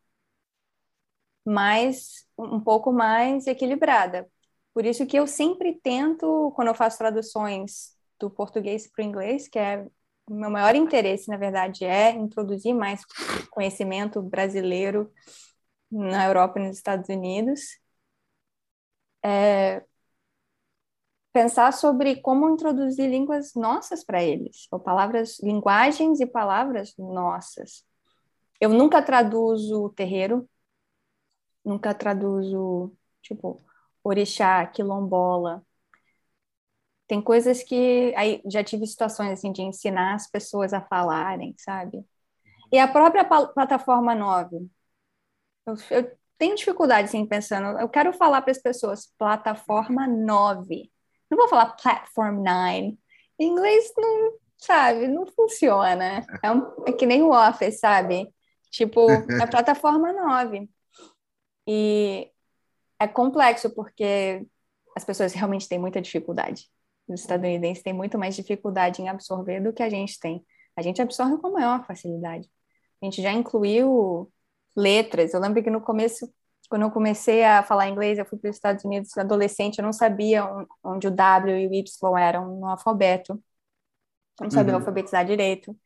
[1.45, 4.31] mais um pouco mais equilibrada.
[4.75, 9.49] Por isso que eu sempre tento, quando eu faço traduções do português para o inglês,
[9.49, 9.87] que é
[10.27, 13.05] o meu maior interesse, na verdade, é introduzir mais
[13.51, 15.13] conhecimento brasileiro
[15.91, 17.61] na Europa e nos Estados Unidos.
[19.25, 19.85] É,
[21.33, 27.85] pensar sobre como introduzir línguas nossas para eles, ou palavras, linguagens e palavras nossas.
[28.61, 30.49] Eu nunca traduzo terreiro,
[31.65, 33.61] nunca traduzo, tipo,
[34.05, 35.65] orixá, quilombola.
[37.07, 42.05] Tem coisas que aí já tive situações assim de ensinar as pessoas a falarem, sabe?
[42.71, 44.71] E a própria plataforma 9.
[45.67, 50.92] Eu, eu tenho dificuldade assim pensando, eu quero falar para as pessoas plataforma 9
[51.33, 52.99] não vou falar platform nine.
[53.39, 56.27] Em inglês não, sabe, não funciona.
[56.43, 58.29] É, um, é que nem o Office, sabe?
[58.71, 59.07] Tipo,
[59.41, 60.69] a plataforma 9.
[61.67, 62.31] E
[63.01, 64.47] é complexo porque
[64.95, 66.69] as pessoas realmente têm muita dificuldade.
[67.09, 70.45] Os estadunidenses têm muito mais dificuldade em absorver do que a gente tem.
[70.77, 72.47] A gente absorve com maior facilidade.
[73.01, 74.31] A gente já incluiu
[74.77, 75.33] letras.
[75.33, 76.31] Eu lembro que no começo
[76.73, 79.93] quando eu comecei a falar inglês, eu fui para os Estados Unidos adolescente, eu não
[79.93, 80.43] sabia
[80.83, 83.35] onde o W e o Y eram no alfabeto.
[84.41, 84.79] Eu não sabia uhum.
[84.79, 85.79] alfabetizar direito.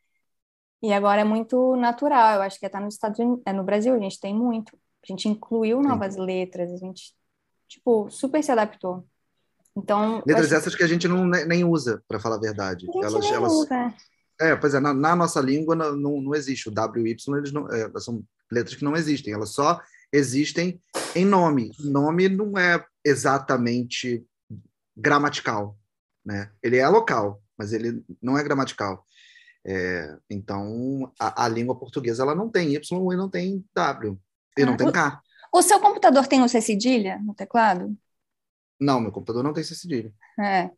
[0.81, 3.93] E agora é muito natural, eu acho que até nos Estados Unidos, é no Brasil,
[3.95, 4.79] a gente tem muito.
[5.03, 6.21] A gente incluiu novas Sim.
[6.21, 7.13] letras, a gente
[7.67, 9.05] tipo, super se adaptou.
[9.77, 12.87] Então, letras essas que a gente não nem usa, para falar a verdade.
[12.89, 13.53] A gente elas, nem elas...
[13.53, 13.95] usa.
[14.41, 17.67] É, pois é, na, na nossa língua não, não, existe o W, Y, eles não,
[17.73, 18.23] é, são
[18.53, 19.81] letras que não existem, elas só
[20.13, 20.81] existem
[21.15, 21.73] em nome.
[21.81, 24.25] Nome não é exatamente
[24.97, 25.79] gramatical,
[26.25, 26.51] né?
[26.63, 29.05] Ele é local, mas ele não é gramatical.
[29.65, 34.17] É, então, a, a, língua portuguesa ela não tem Y e não tem W,
[34.57, 35.21] e não ah, tem K.
[35.53, 37.97] O seu computador tem o C cedilha no teclado?
[38.79, 40.13] Não, meu computador não tem C cedilha.
[40.39, 40.71] É.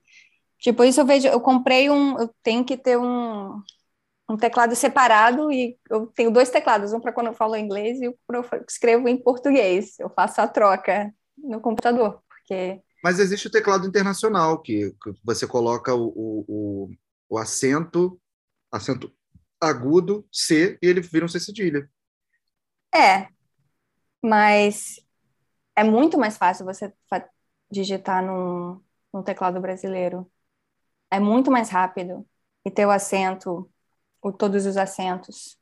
[0.59, 3.63] Tipo, isso eu vejo, eu comprei um, eu tenho que ter um,
[4.29, 8.09] um teclado separado e eu tenho dois teclados, um para quando eu falo inglês e
[8.09, 9.99] o para eu escrevo em português.
[9.99, 15.47] Eu faço a troca no computador, porque mas existe o teclado internacional, que, que você
[15.47, 16.91] coloca o, o,
[17.29, 18.21] o, acento,
[18.73, 19.13] acento
[19.61, 21.89] agudo, C, e ele vira um C cedilha.
[22.95, 23.29] É,
[24.23, 25.01] mas
[25.77, 26.93] é muito mais fácil você
[27.71, 30.31] digitar num, num teclado brasileiro.
[31.11, 32.27] É muito mais rápido.
[32.65, 33.71] E ter o acento,
[34.23, 35.59] o, todos os acentos.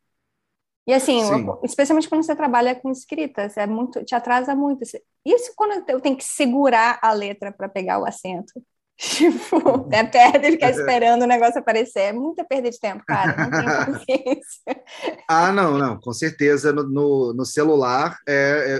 [0.86, 1.20] E assim,
[1.64, 4.82] especialmente quando você trabalha com escritas, é muito, te atrasa muito.
[5.24, 8.52] Isso quando eu tenho que segurar a letra para pegar o acento.
[8.96, 12.00] Tipo, é perda de ficar esperando o negócio aparecer.
[12.00, 13.36] É muita perda de tempo, cara.
[13.36, 14.62] Não consciência.
[15.28, 16.72] ah, não, não, com certeza.
[16.72, 18.32] No, no, no celular, é,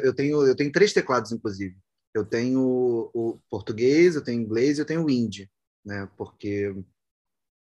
[0.03, 1.77] é, eu, tenho, eu tenho três teclados, inclusive.
[2.15, 5.51] Eu tenho o português, eu tenho inglês e eu tenho o hindi,
[5.85, 6.09] né?
[6.17, 6.75] Porque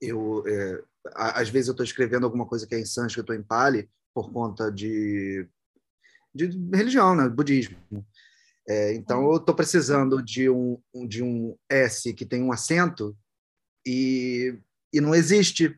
[0.00, 0.82] eu, é,
[1.14, 4.32] às vezes eu estou escrevendo alguma coisa que é em sânscrito ou em pali, por
[4.32, 5.46] conta de,
[6.34, 7.28] de religião, né?
[7.28, 7.76] budismo.
[8.68, 9.32] É, então, uhum.
[9.32, 13.16] eu estou precisando de um, de um S que tem um acento
[13.86, 14.58] e,
[14.92, 15.74] e não existe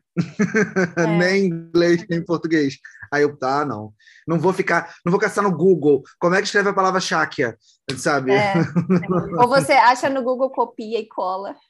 [0.97, 1.07] é.
[1.17, 2.77] nem em inglês nem em português.
[3.11, 3.93] Aí eu, ah, não,
[4.27, 6.03] não vou ficar, não vou caçar no Google.
[6.19, 7.57] Como é que escreve a palavra cháquia,
[7.97, 8.31] sabe?
[8.31, 8.53] É.
[9.41, 11.55] Ou você acha no Google, copia e cola.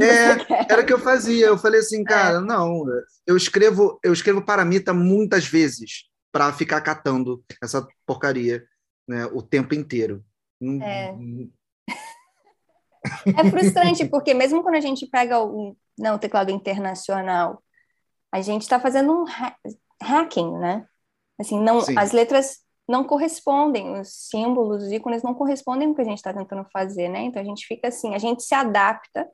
[0.00, 1.46] É, era o que eu fazia.
[1.46, 2.40] Eu falei assim, cara, é.
[2.40, 2.84] não,
[3.26, 8.64] eu escrevo, eu escrevo paramita muitas vezes para ficar catando essa porcaria
[9.08, 10.22] né, o tempo inteiro.
[10.82, 11.14] É.
[13.36, 17.62] é frustrante, porque mesmo quando a gente pega o, não, o teclado internacional,
[18.32, 19.56] a gente está fazendo um ha
[20.02, 20.86] hacking, né?
[21.38, 26.02] Assim, não, as letras não correspondem, os símbolos, os ícones não correspondem com o que
[26.02, 27.22] a gente está tentando fazer, né?
[27.22, 29.28] Então a gente fica assim, a gente se adapta,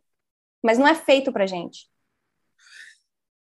[0.62, 1.90] mas não é feito para gente.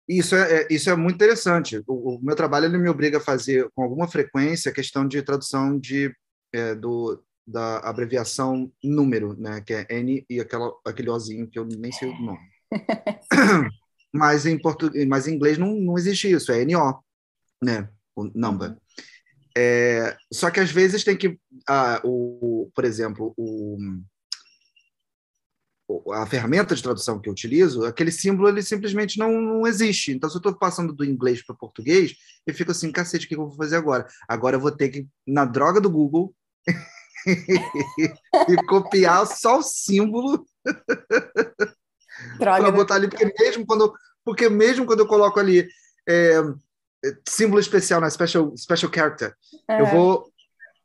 [0.08, 1.82] Isso é, é, isso é muito interessante.
[1.88, 5.22] O, o, meu trabalho ele me obriga a fazer com alguma frequência a questão de
[5.22, 6.14] tradução de,
[6.52, 9.62] é, do, da abreviação número, né?
[9.62, 12.51] que é N e aquela, aquele Ozinho que eu nem sei o nome.
[14.14, 17.04] mas em português, mas em inglês não, não existe isso, é NO,
[17.62, 17.90] né?
[18.16, 18.70] o number.
[18.70, 18.78] Uhum.
[19.58, 23.78] É, só que às vezes tem que, ah, o, por exemplo, o
[26.14, 30.14] a ferramenta de tradução que eu utilizo, aquele símbolo ele simplesmente não, não existe.
[30.14, 32.14] Então, se eu estou passando do inglês para português,
[32.48, 34.08] eu fico assim, cacete, o que eu vou fazer agora?
[34.26, 36.34] Agora eu vou ter que na droga do Google
[37.28, 40.46] e copiar só o símbolo
[42.46, 45.68] para botar ali, porque mesmo quando, porque mesmo quando eu coloco ali
[46.08, 46.42] é,
[47.28, 49.36] símbolo especial, né, special, special character,
[49.68, 49.82] é.
[49.82, 50.32] eu vou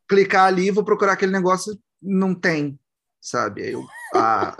[0.08, 2.78] clicar ali e vou procurar aquele negócio, não tem,
[3.20, 3.72] sabe?
[3.72, 3.84] Eu,
[4.14, 4.54] ah,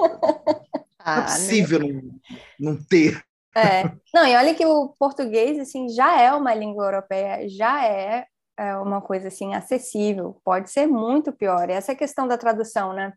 [0.99, 2.20] ah, não é possível não,
[2.59, 3.22] não ter.
[3.55, 3.84] É.
[4.12, 8.26] Não, e olha que o português assim já é uma língua europeia, já é,
[8.59, 10.38] é uma coisa assim acessível.
[10.44, 11.70] Pode ser muito pior.
[11.70, 13.14] E essa questão da tradução, né?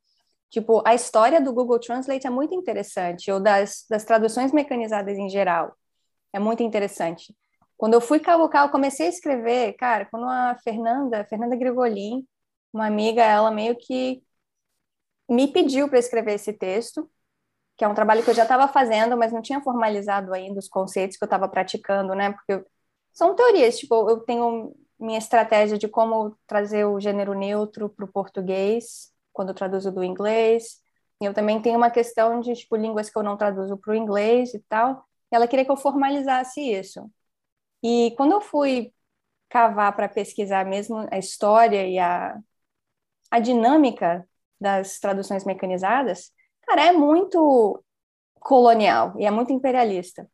[0.49, 5.29] Tipo, a história do Google Translate é muito interessante, ou das, das traduções mecanizadas em
[5.29, 5.75] geral.
[6.33, 7.35] É muito interessante.
[7.77, 12.27] Quando eu fui cavucar, eu comecei a escrever, cara, quando a Fernanda, Fernanda Grigolin,
[12.73, 14.23] uma amiga, ela meio que
[15.29, 17.09] me pediu para escrever esse texto,
[17.77, 20.67] que é um trabalho que eu já estava fazendo, mas não tinha formalizado ainda os
[20.67, 22.33] conceitos que eu estava praticando, né?
[22.33, 22.65] Porque
[23.13, 28.11] são teorias, tipo, eu tenho minha estratégia de como trazer o gênero neutro para o
[28.11, 30.81] português, quando eu traduzo do inglês.
[31.21, 34.53] Eu também tenho uma questão de, tipo, línguas que eu não traduzo para o inglês
[34.53, 35.05] e tal.
[35.31, 37.09] E ela queria que eu formalizasse isso.
[37.83, 38.93] E quando eu fui
[39.49, 42.37] cavar para pesquisar mesmo a história e a,
[43.31, 44.27] a dinâmica
[44.59, 46.31] das traduções mecanizadas,
[46.67, 47.83] cara, é muito
[48.39, 50.29] colonial e é muito imperialista.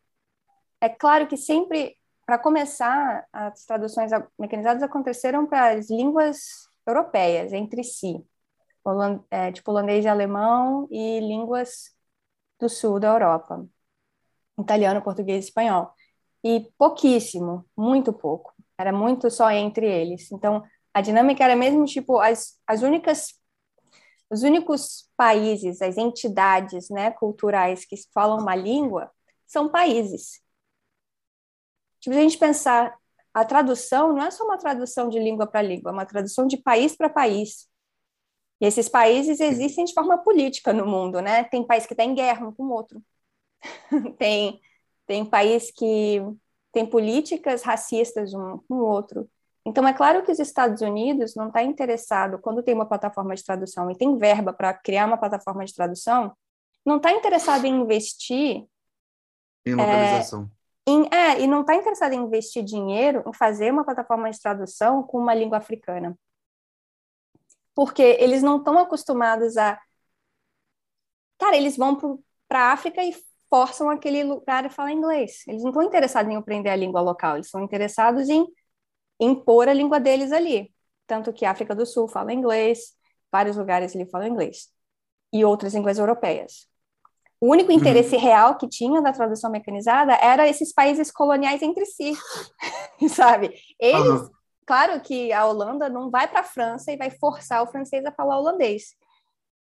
[0.81, 7.83] É claro que sempre, para começar, as traduções mecanizadas aconteceram para as línguas europeias entre
[7.83, 8.23] si,
[8.89, 11.95] holand é, tipo holandês e alemão e línguas
[12.59, 13.67] do sul da Europa,
[14.59, 15.93] italiano, português e espanhol.
[16.43, 18.53] E pouquíssimo, muito pouco.
[18.77, 20.31] Era muito só entre eles.
[20.31, 20.63] Então,
[20.93, 23.33] a dinâmica era mesmo tipo as, as únicas
[24.29, 29.11] os únicos países, as entidades né, culturais que falam uma língua
[29.45, 30.41] são países.
[31.99, 32.95] Tipo, a gente pensar,
[33.33, 36.57] a tradução não é só uma tradução de língua para língua, é uma tradução de
[36.57, 37.67] país para país.
[38.59, 41.43] E esses países existem de forma política no mundo, né?
[41.43, 43.01] Tem país que está em guerra um com o outro.
[44.17, 44.59] tem,
[45.05, 46.21] tem país que
[46.71, 49.29] tem políticas racistas um com o outro.
[49.65, 53.43] Então, é claro que os Estados Unidos não está interessado, quando tem uma plataforma de
[53.43, 56.35] tradução e tem verba para criar uma plataforma de tradução,
[56.85, 58.65] não está interessado em investir.
[59.65, 60.51] Em localização.
[60.87, 64.39] É, em, é, e não está interessado em investir dinheiro em fazer uma plataforma de
[64.39, 66.15] tradução com uma língua africana.
[67.75, 69.79] Porque eles não estão acostumados a.
[71.37, 71.97] Cara, eles vão
[72.47, 73.13] para a África e
[73.49, 75.43] forçam aquele lugar a falar inglês.
[75.47, 78.45] Eles não estão interessados em aprender a língua local, eles estão interessados em
[79.19, 80.73] impor a língua deles ali.
[81.05, 82.93] Tanto que a África do Sul fala inglês,
[83.31, 84.69] vários lugares ali falam inglês,
[85.31, 86.67] e outras línguas europeias.
[87.39, 87.77] O único uhum.
[87.77, 88.21] interesse uhum.
[88.21, 92.13] real que tinha da tradução mecanizada era esses países coloniais entre si,
[93.09, 93.53] sabe?
[93.79, 94.29] Eles, uhum.
[94.65, 98.11] Claro que a Holanda não vai para a França e vai forçar o francês a
[98.11, 98.95] falar holandês.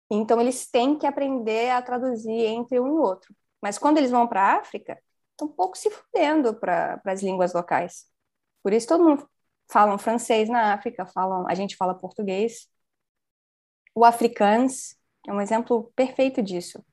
[0.09, 3.35] Então eles têm que aprender a traduzir entre um e outro.
[3.61, 4.99] Mas quando eles vão para a África,
[5.31, 8.05] estão um pouco se fudendo para as línguas locais.
[8.63, 9.27] Por isso todo mundo
[9.71, 12.67] falam francês na África, falam, a gente fala português.
[13.95, 14.95] O afrikaans
[15.27, 16.83] é um exemplo perfeito disso.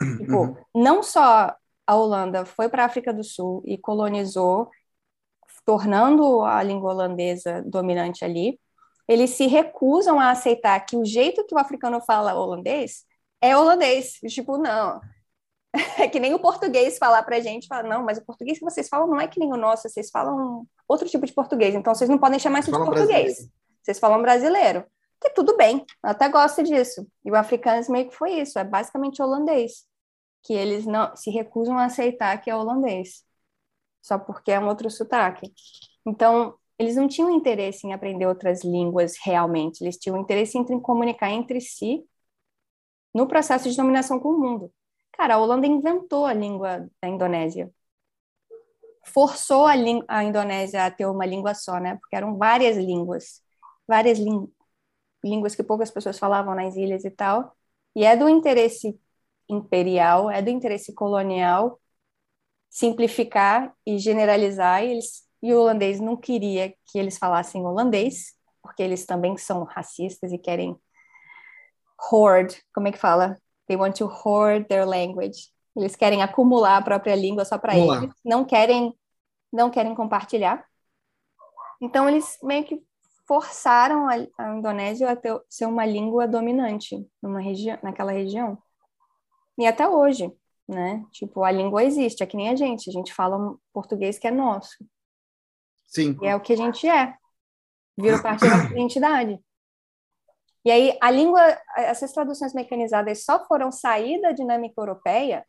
[0.18, 0.56] Tipo, uhum.
[0.74, 1.54] não só
[1.86, 4.70] a Holanda foi para a África do Sul e colonizou,
[5.70, 8.58] tornando a língua holandesa dominante ali,
[9.06, 13.04] eles se recusam a aceitar que o jeito que o africano fala holandês
[13.40, 14.14] é holandês.
[14.28, 15.00] Tipo, não.
[15.96, 18.64] É que nem o português falar para a gente, fala, não, mas o português que
[18.64, 21.94] vocês falam não é que nem o nosso, vocês falam outro tipo de português, então
[21.94, 23.06] vocês não podem chamar isso de português.
[23.06, 23.52] Brasileiro.
[23.80, 24.84] Vocês falam brasileiro.
[25.20, 27.06] Que tudo bem, eu até gosto disso.
[27.24, 29.84] E o africano meio que foi isso, é basicamente holandês,
[30.42, 33.22] que eles não se recusam a aceitar que é holandês,
[34.02, 35.52] só porque é um outro sotaque.
[36.06, 41.30] Então, eles não tinham interesse em aprender outras línguas realmente, eles tinham interesse em comunicar
[41.30, 42.04] entre si
[43.14, 44.72] no processo de dominação com o mundo.
[45.12, 47.70] Cara, a Holanda inventou a língua da Indonésia.
[49.04, 49.72] Forçou a,
[50.08, 51.96] a Indonésia a ter uma língua só, né?
[51.96, 53.42] Porque eram várias línguas,
[53.86, 54.18] várias
[55.24, 57.56] línguas que poucas pessoas falavam nas ilhas e tal.
[57.94, 58.98] E é do interesse
[59.48, 61.79] imperial, é do interesse colonial
[62.70, 64.84] simplificar e generalizar.
[64.84, 69.64] E, eles, e o holandês não queria que eles falassem holandês, porque eles também são
[69.64, 70.76] racistas e querem
[72.10, 73.36] hoard, como é que fala?
[73.66, 75.48] They want to hoard their language.
[75.76, 78.94] Eles querem acumular a própria língua só para eles, não querem
[79.52, 80.64] não querem compartilhar.
[81.80, 82.80] Então eles meio que
[83.26, 88.58] forçaram a, a Indonésia a ter, ser uma língua dominante numa região, naquela região.
[89.58, 90.32] E até hoje,
[90.70, 91.04] né?
[91.10, 94.26] Tipo, a língua existe, é que nem a gente, a gente fala um português que
[94.26, 94.76] é nosso.
[95.86, 96.16] Sim.
[96.22, 97.14] E é o que a gente é.
[97.98, 99.38] Vira parte da nossa identidade.
[100.64, 101.40] E aí, a língua,
[101.76, 105.44] essas traduções mecanizadas só foram sair da dinâmica europeia,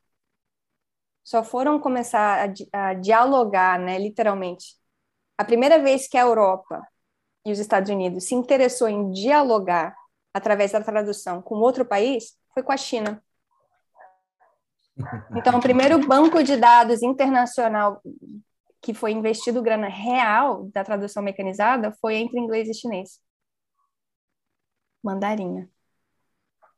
[1.23, 4.75] só foram começar a, a dialogar, né, literalmente.
[5.37, 6.81] A primeira vez que a Europa
[7.45, 9.95] e os Estados Unidos se interessou em dialogar
[10.33, 13.23] através da tradução com outro país foi com a China.
[15.35, 18.01] Então, o primeiro banco de dados internacional
[18.81, 23.19] que foi investido grana real da tradução mecanizada foi entre inglês e chinês
[25.03, 25.69] mandarinha.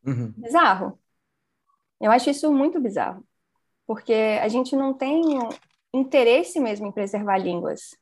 [0.05, 0.33] Uhum.
[0.37, 0.99] Bizarro.
[1.99, 3.25] Eu acho isso muito bizarro,
[3.85, 5.21] porque a gente não tem
[5.93, 7.95] interesse mesmo em preservar línguas.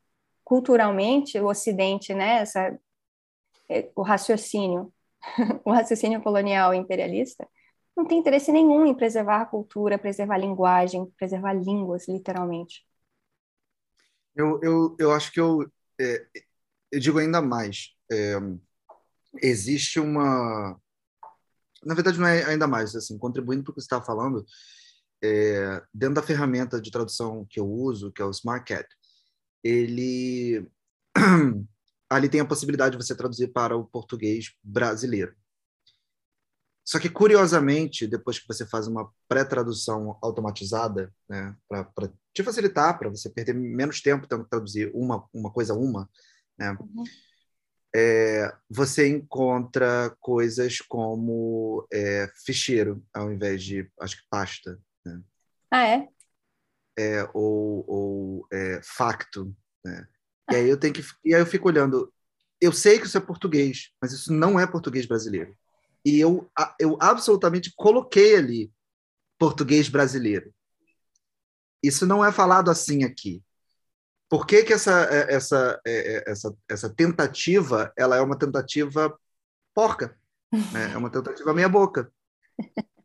[0.44, 2.80] Culturalmente, o Ocidente, né, essa,
[3.70, 4.92] é, o raciocínio,
[5.64, 7.48] o raciocínio colonial imperialista,
[8.02, 12.84] não tem interesse nenhum em preservar a cultura, preservar a linguagem, preservar línguas, literalmente.
[14.36, 16.26] Eu, eu, eu acho que eu, é,
[16.92, 17.96] eu digo ainda mais.
[18.12, 18.38] É,
[19.42, 20.80] existe uma.
[21.84, 24.46] Na verdade, não é ainda mais, assim, contribuindo para o que você estava falando,
[25.24, 28.88] é, dentro da ferramenta de tradução que eu uso, que é o SmartCat,
[29.64, 30.68] ele.
[32.10, 35.34] Ali tem a possibilidade de você traduzir para o português brasileiro.
[36.84, 43.10] Só que, curiosamente, depois que você faz uma pré-tradução automatizada, né, para te facilitar, para
[43.10, 46.10] você perder menos tempo que traduzir uma, uma coisa a uma,
[46.58, 47.04] né, uhum
[47.94, 54.80] é, você encontra coisas como é, ficheiro, ao invés de, acho que, pasta.
[55.06, 55.22] Né?
[55.70, 56.08] Ah, é?
[56.98, 59.54] é ou ou é, facto.
[59.84, 60.08] Né?
[60.52, 61.04] E aí eu tenho que.
[61.24, 62.14] E aí eu fico olhando.
[62.60, 65.58] Eu sei que isso é português, mas isso não é português brasileiro.
[66.04, 66.50] E eu,
[66.80, 68.72] eu absolutamente coloquei ali
[69.38, 70.54] português brasileiro.
[71.84, 73.44] Isso não é falado assim aqui.
[74.30, 79.18] Por que, que essa, é, essa, é, é, essa, essa tentativa ela é uma tentativa
[79.74, 80.18] porca?
[80.52, 80.94] Né?
[80.94, 82.12] É uma tentativa meia boca.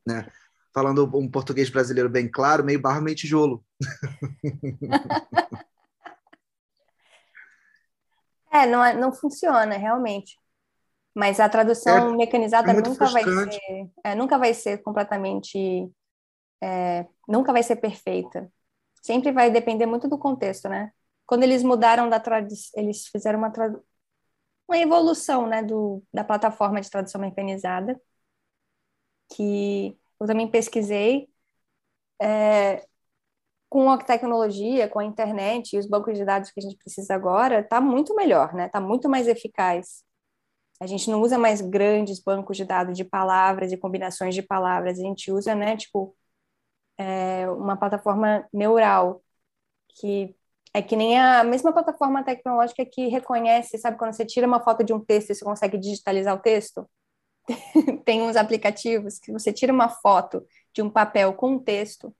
[0.06, 0.30] Né?
[0.72, 3.64] Falando um português brasileiro bem claro, meio barro, meio tijolo.
[8.56, 10.38] É, não, não funciona, realmente.
[11.16, 15.90] Mas a tradução é, mecanizada é nunca vai ser, é, nunca vai ser completamente,
[16.62, 18.52] é, nunca vai ser perfeita.
[19.02, 20.92] Sempre vai depender muito do contexto, né?
[21.24, 23.82] Quando eles mudaram da tradução, eles fizeram uma, tradu...
[24.68, 27.98] uma evolução, né, do, da plataforma de tradução mecanizada,
[29.34, 31.30] que eu também pesquisei.
[32.20, 32.86] É,
[33.70, 37.14] com a tecnologia, com a internet e os bancos de dados que a gente precisa
[37.14, 38.66] agora, está muito melhor, né?
[38.66, 40.05] Está muito mais eficaz.
[40.80, 44.98] A gente não usa mais grandes bancos de dados de palavras e combinações de palavras.
[44.98, 46.14] A gente usa, né, tipo,
[46.98, 49.22] é, uma plataforma neural
[50.00, 50.36] que
[50.74, 54.84] é que nem a mesma plataforma tecnológica que reconhece, sabe, quando você tira uma foto
[54.84, 56.88] de um texto e você consegue digitalizar o texto?
[58.04, 62.14] Tem uns aplicativos que você tira uma foto de um papel com um texto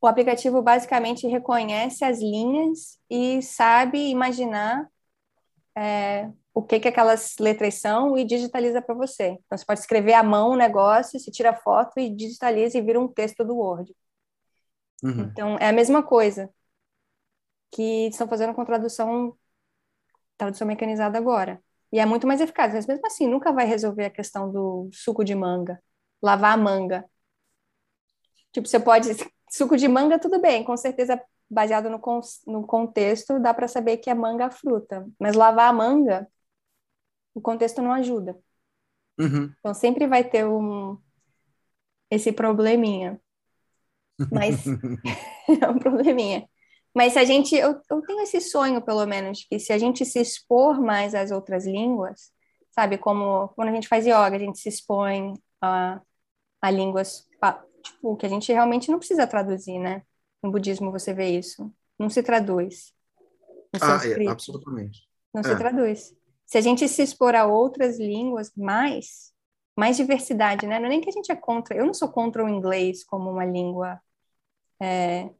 [0.00, 4.88] o aplicativo basicamente reconhece as linhas e sabe imaginar
[5.76, 9.38] é, o que, que aquelas letras são e digitaliza para você.
[9.46, 12.98] Então, você pode escrever à mão o negócio, se tira foto e digitaliza e vira
[12.98, 13.94] um texto do Word.
[15.04, 15.20] Uhum.
[15.20, 16.50] Então, é a mesma coisa
[17.70, 19.38] que estão fazendo com tradução,
[20.36, 21.62] tradução mecanizada agora.
[21.92, 25.24] E é muito mais eficaz, mas mesmo assim, nunca vai resolver a questão do suco
[25.24, 25.80] de manga,
[26.20, 27.08] lavar a manga.
[28.50, 29.10] Tipo, você pode
[29.48, 32.00] Suco de manga, tudo bem, com certeza baseado no,
[32.48, 35.06] no contexto, dá para saber que é manga a fruta.
[35.20, 36.28] Mas lavar a manga,
[37.34, 38.38] o contexto não ajuda.
[39.18, 39.52] Uhum.
[39.58, 40.98] Então sempre vai ter um,
[42.10, 43.20] esse probleminha.
[44.32, 44.64] Mas
[45.60, 46.48] é um probleminha.
[46.94, 50.04] Mas se a gente, eu, eu tenho esse sonho, pelo menos, que se a gente
[50.04, 52.32] se expor mais às outras línguas,
[52.70, 56.00] sabe, como quando a gente faz yoga, a gente se expõe a,
[56.60, 57.28] a línguas
[57.82, 60.02] tipo, que a gente realmente não precisa traduzir, né?
[60.42, 61.72] No budismo você vê isso.
[61.98, 62.92] Não se traduz.
[63.80, 65.08] ah, é, absolutamente.
[65.34, 65.44] Não é.
[65.44, 66.14] se traduz.
[66.48, 69.34] Se a gente se expor a outras línguas, mais,
[69.76, 70.80] mais diversidade, né?
[70.80, 71.76] Não é nem que a gente é contra.
[71.76, 74.00] Eu não sou contra o inglês como uma língua
[74.82, 75.30] é,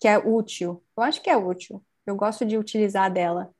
[0.00, 0.84] que é útil.
[0.96, 1.84] Eu acho que é útil.
[2.06, 3.54] Eu gosto de utilizar dela.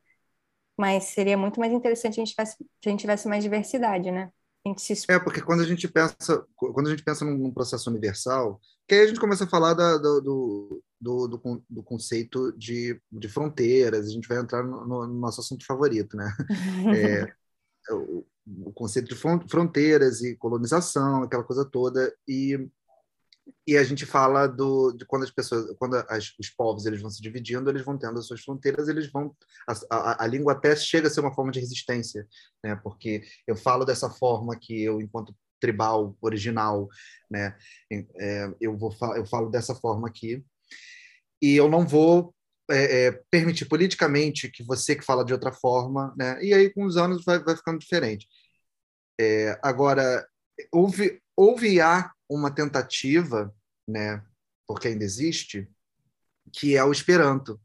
[0.76, 4.11] Mas seria muito mais interessante se a gente tivesse, se a gente tivesse mais diversidade,
[4.11, 4.33] né?
[5.11, 9.01] É, porque quando a gente pensa, quando a gente pensa num processo universal, que aí
[9.03, 14.11] a gente começa a falar da, do, do, do, do, conceito de, de fronteiras, a
[14.11, 16.33] gente vai entrar no, no nosso assunto favorito, né?
[17.91, 18.25] É, o,
[18.66, 19.14] o conceito de
[19.49, 22.69] fronteiras e colonização, aquela coisa toda, e
[23.67, 27.11] e a gente fala do, de quando as pessoas, quando as, os povos eles vão
[27.11, 29.35] se dividindo, eles vão tendo as suas fronteiras, eles vão
[29.69, 32.27] a, a, a, língua até chega a ser uma forma de resistência,
[32.65, 32.77] né?
[32.77, 36.89] Porque eu falo dessa forma que eu, enquanto tribal original,
[37.31, 37.57] né?
[37.91, 40.43] É, eu vou eu falo dessa forma aqui
[41.43, 42.35] e eu não vou
[42.71, 46.43] é, é, permitir politicamente que você que fala de outra forma, né?
[46.43, 48.27] E aí com os anos vai, vai ficando diferente.
[49.21, 50.27] É, agora
[50.73, 53.55] houve houve há uma tentativa,
[53.87, 54.22] né,
[54.66, 55.70] porque ainda existe,
[56.53, 57.61] que é o Esperanto,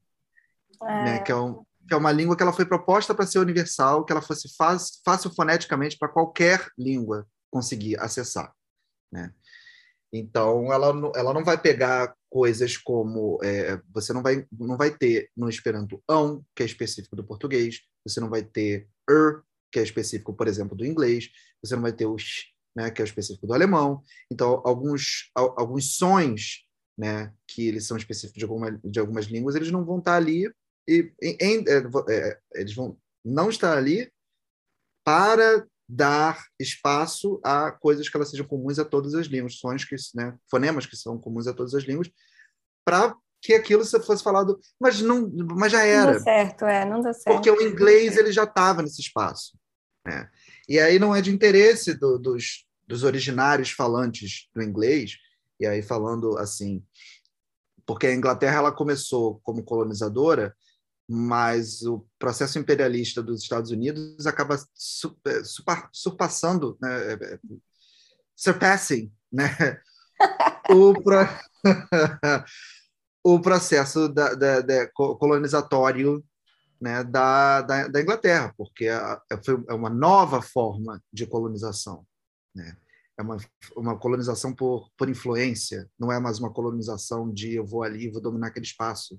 [0.82, 1.04] é.
[1.04, 4.06] Né, que, é um, que é uma língua que ela foi proposta para ser universal,
[4.06, 8.54] que ela fosse fácil, fácil foneticamente para qualquer língua conseguir acessar.
[9.12, 9.34] Né?
[10.12, 15.30] Então, ela, ela não vai pegar coisas como é, você não vai, não vai ter
[15.36, 19.42] no Esperanto ão, que é específico do português, você não vai ter er,
[19.72, 21.30] que é específico, por exemplo, do inglês,
[21.64, 22.16] você não vai ter o
[22.76, 24.02] né, que é o específico do alemão.
[24.32, 26.66] Então, alguns, alguns sons
[26.98, 30.52] né, que eles são específicos de, alguma, de algumas línguas, eles não vão estar ali
[30.88, 31.78] e em, é,
[32.10, 34.12] é, eles vão não estar ali
[35.06, 39.96] para dar espaço a coisas que elas sejam comuns a todas as línguas, sons que,
[40.16, 42.10] né, fonemas que são comuns a todas as línguas,
[42.86, 46.06] para que aquilo fosse falado, mas não, mas já era.
[46.06, 47.36] Não deu certo, é, não deu certo.
[47.36, 49.58] Porque o inglês ele já estava nesse espaço.
[50.06, 50.30] Né?
[50.68, 55.18] E aí não é de interesse do, dos, dos originários falantes do inglês,
[55.60, 56.84] e aí falando assim,
[57.86, 60.56] porque a Inglaterra ela começou como colonizadora,
[61.08, 65.42] mas o processo imperialista dos Estados Unidos acaba é,
[65.92, 67.40] surpassando, né, é, é,
[68.36, 69.50] surpassing, né,
[70.70, 71.18] o, pro...
[73.24, 76.24] o processo da, da, da colonizatório
[76.84, 82.06] né, da, da, da, Inglaterra, porque é, foi uma nova forma de colonização.
[82.54, 82.76] Né?
[83.18, 83.38] É uma,
[83.78, 88.12] uma colonização por, por influência, não é mais uma colonização de eu vou ali e
[88.12, 89.18] vou dominar aquele espaço.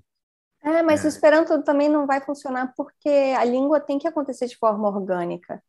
[0.63, 1.07] É, mas é.
[1.07, 5.61] o Esperanto também não vai funcionar porque a língua tem que acontecer de forma orgânica.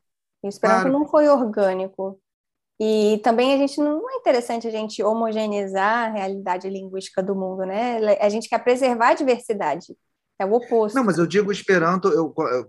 [0.43, 0.99] E o Esperanto claro.
[0.99, 2.21] não foi orgânico.
[2.79, 7.65] E também a gente não é interessante a gente homogeneizar a realidade linguística do mundo,
[7.65, 8.19] né?
[8.21, 9.97] A gente quer preservar a diversidade.
[10.39, 10.95] É o oposto.
[10.95, 12.67] Não, mas eu digo Esperanto, eu, eu,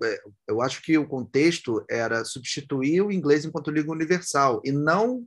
[0.47, 5.25] eu acho que o contexto era substituir o inglês enquanto língua universal e não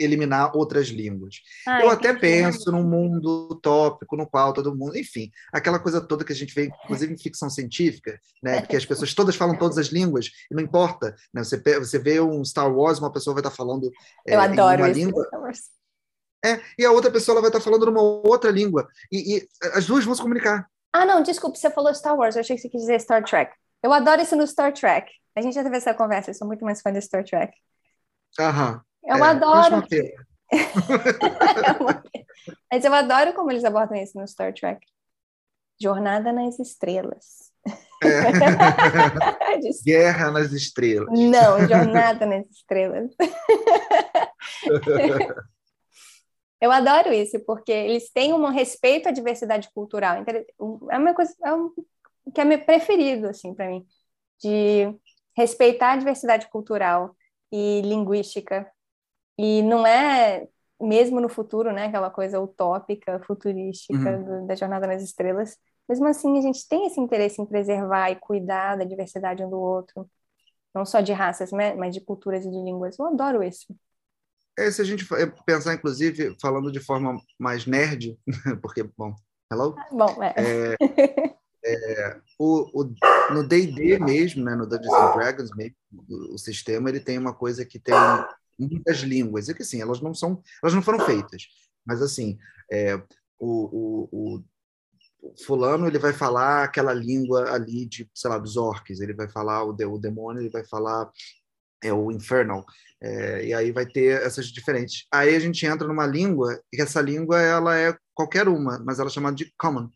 [0.00, 1.36] eliminar outras línguas.
[1.68, 6.24] Ah, eu até penso num mundo utópico no qual todo mundo, enfim, aquela coisa toda
[6.24, 9.76] que a gente vê, inclusive em ficção científica, né, que as pessoas todas falam todas
[9.76, 13.42] as línguas e não importa, né, você você vê um Star Wars, uma pessoa vai
[13.42, 13.90] estar falando
[14.26, 15.28] é, eu adoro uma língua.
[16.42, 19.84] É, e a outra pessoa ela vai estar falando numa outra língua e, e as
[19.86, 20.66] duas vão se comunicar.
[20.92, 23.52] Ah, não, desculpe, você falou Star Wars, eu achei que você quis dizer Star Trek.
[23.82, 25.10] Eu adoro isso no Star Trek.
[25.36, 27.56] A gente já teve essa conversa, eu sou muito mais fã de Star Trek.
[28.38, 28.82] Aham.
[29.04, 29.82] Eu é, adoro.
[32.70, 34.84] Mas eu adoro como eles abordam isso no Star Trek.
[35.80, 37.50] Jornada nas Estrelas.
[38.02, 38.10] É.
[39.84, 41.18] Guerra nas Estrelas.
[41.18, 43.10] Não, Jornada nas Estrelas.
[46.60, 50.22] eu adoro isso, porque eles têm um respeito à diversidade cultural.
[50.90, 51.72] É uma coisa é um,
[52.34, 53.86] que é meu preferido, assim, para mim,
[54.42, 54.94] de
[55.36, 57.16] respeitar a diversidade cultural
[57.52, 58.70] e linguística
[59.38, 60.46] e não é,
[60.80, 64.42] mesmo no futuro, né, aquela coisa utópica, futurística uhum.
[64.42, 65.56] do, da Jornada nas Estrelas,
[65.88, 69.58] mesmo assim a gente tem esse interesse em preservar e cuidar da diversidade um do
[69.58, 70.08] outro,
[70.74, 72.98] não só de raças, né, mas de culturas e de línguas.
[72.98, 73.66] Eu adoro isso.
[74.60, 75.08] É, se a gente
[75.46, 78.18] pensar, inclusive, falando de forma mais nerd,
[78.60, 79.14] porque, bom,
[79.50, 79.74] hello?
[79.90, 80.34] Bom, é.
[80.36, 80.76] é,
[81.64, 82.94] é o, o,
[83.32, 85.76] no D&D mesmo, né, no Dungeons and Dragons mesmo,
[86.08, 87.94] o, o sistema, ele tem uma coisa que tem
[88.58, 89.48] muitas línguas.
[89.48, 91.48] É que assim, elas não são, elas não foram feitas.
[91.86, 92.38] Mas assim,
[92.70, 92.96] é,
[93.38, 94.44] o, o,
[95.22, 99.00] o, fulano ele vai falar aquela língua ali de, sei lá, dos orcs.
[99.00, 101.10] Ele vai falar o, o demônio, ele vai falar
[101.82, 102.64] é o infernal.
[103.02, 105.06] É, e aí vai ter essas diferentes.
[105.12, 109.08] Aí a gente entra numa língua e essa língua ela é qualquer uma, mas ela
[109.08, 109.88] é chamada de common.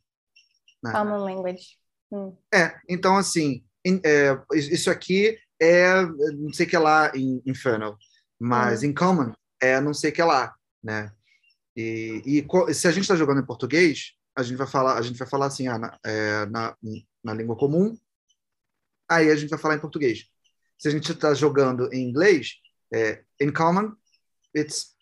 [0.83, 0.93] Né?
[0.93, 1.79] Common language.
[2.11, 2.35] Hum.
[2.53, 3.65] É, então assim,
[4.05, 6.03] é, isso aqui é
[6.33, 7.99] não sei o que lá em infernal
[8.39, 8.91] mas uhum.
[8.91, 11.11] em common é não sei o que lá, né?
[11.77, 15.19] E, e se a gente está jogando em português, a gente vai falar, a gente
[15.19, 16.77] vai falar assim, ah, na, é, na,
[17.23, 17.97] na língua comum,
[19.09, 20.27] aí a gente vai falar em português.
[20.79, 22.57] Se a gente está jogando em inglês,
[22.95, 23.95] é in common,
[24.55, 24.95] it's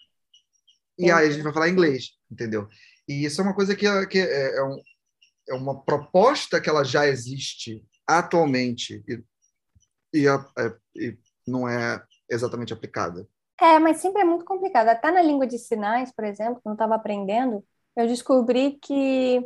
[0.99, 2.69] e aí a gente vai falar inglês, entendeu?
[3.09, 4.81] E isso é uma coisa que, que é, é, um,
[5.49, 9.25] é uma proposta que ela já existe atualmente e,
[10.15, 13.27] e, é, e não é exatamente aplicada.
[13.61, 14.89] É, mas sempre é muito complicado.
[14.89, 17.65] Até na língua de sinais, por exemplo, quando eu estava aprendendo,
[17.97, 19.45] eu descobri que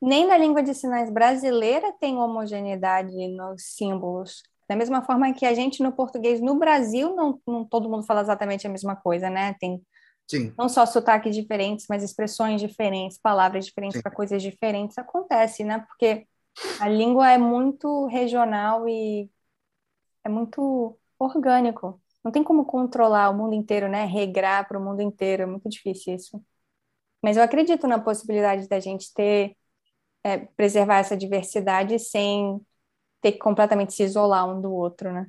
[0.00, 4.42] nem na língua de sinais brasileira tem homogeneidade nos símbolos.
[4.68, 8.20] Da mesma forma que a gente no português, no Brasil, não, não todo mundo fala
[8.20, 9.54] exatamente a mesma coisa, né?
[9.58, 9.80] Tem
[10.30, 10.52] Sim.
[10.58, 14.98] não só sotaques diferentes, mas expressões diferentes, palavras diferentes para coisas diferentes.
[14.98, 15.80] Acontece, né?
[15.80, 16.26] Porque
[16.80, 19.30] a língua é muito regional e
[20.24, 24.04] é muito orgânico não tem como controlar o mundo inteiro, né?
[24.04, 26.44] Regrar para o mundo inteiro, é muito difícil isso.
[27.22, 29.56] Mas eu acredito na possibilidade da gente ter,
[30.24, 32.60] é, preservar essa diversidade sem
[33.20, 35.26] ter que completamente se isolar um do outro, né?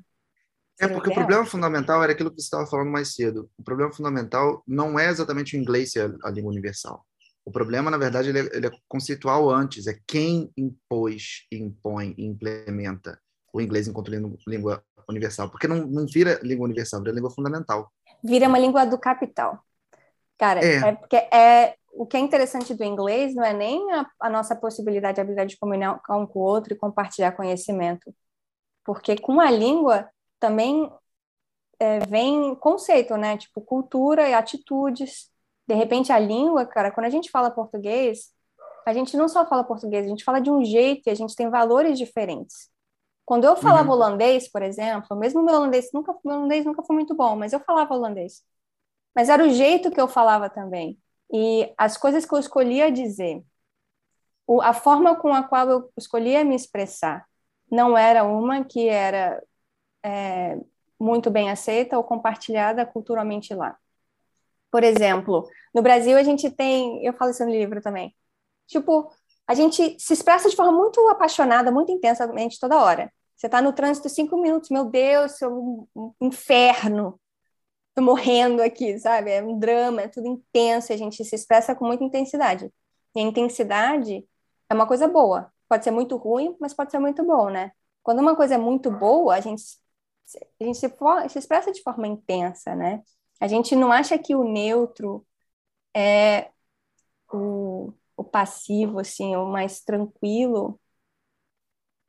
[0.79, 3.49] É porque o problema fundamental era aquilo que você estava falando mais cedo.
[3.57, 7.05] O problema fundamental não é exatamente o inglês ser a língua universal.
[7.43, 9.87] O problema, na verdade, ele é, ele é conceitual antes.
[9.87, 13.19] É quem impôs, impõe e implementa
[13.51, 14.11] o inglês enquanto
[14.47, 17.91] língua universal, porque não, não vira língua universal, vira língua fundamental.
[18.23, 19.59] Vira uma língua do capital.
[20.39, 24.09] Cara, é, é porque é o que é interessante do inglês não é nem a,
[24.21, 28.15] a nossa possibilidade, a habilidade de comunicar um com o outro e compartilhar conhecimento,
[28.85, 30.09] porque com a língua
[30.39, 30.89] também
[31.77, 33.37] é, vem conceito, né?
[33.37, 35.29] Tipo cultura e atitudes.
[35.67, 38.31] De repente a língua, cara, quando a gente fala português,
[38.85, 41.35] a gente não só fala português, a gente fala de um jeito e a gente
[41.35, 42.69] tem valores diferentes.
[43.25, 43.95] Quando eu falava uhum.
[43.95, 47.59] holandês, por exemplo, mesmo meu holandês nunca, meu holandês nunca foi muito bom, mas eu
[47.59, 48.41] falava holandês.
[49.19, 50.97] Mas era o jeito que eu falava também.
[51.29, 53.43] E as coisas que eu escolhia dizer,
[54.61, 57.25] a forma com a qual eu escolhia me expressar,
[57.69, 59.43] não era uma que era
[60.01, 60.57] é,
[60.97, 63.77] muito bem aceita ou compartilhada culturalmente lá.
[64.71, 68.15] Por exemplo, no Brasil a gente tem, eu falo isso no livro também,
[68.67, 69.11] tipo,
[69.45, 73.11] a gente se expressa de forma muito apaixonada, muito intensamente toda hora.
[73.35, 75.89] Você está no trânsito cinco minutos, meu Deus, seu
[76.21, 77.19] inferno.
[77.99, 79.31] Tô morrendo aqui, sabe?
[79.31, 82.71] É um drama, é tudo intenso, a gente se expressa com muita intensidade.
[83.15, 84.27] E a intensidade
[84.69, 85.51] é uma coisa boa.
[85.67, 87.71] Pode ser muito ruim, mas pode ser muito bom, né?
[88.03, 89.63] Quando uma coisa é muito boa, a gente,
[90.59, 90.89] a gente se,
[91.29, 93.01] se expressa de forma intensa, né?
[93.39, 95.25] A gente não acha que o neutro
[95.95, 96.51] é
[97.33, 100.79] o, o passivo, assim, o mais tranquilo,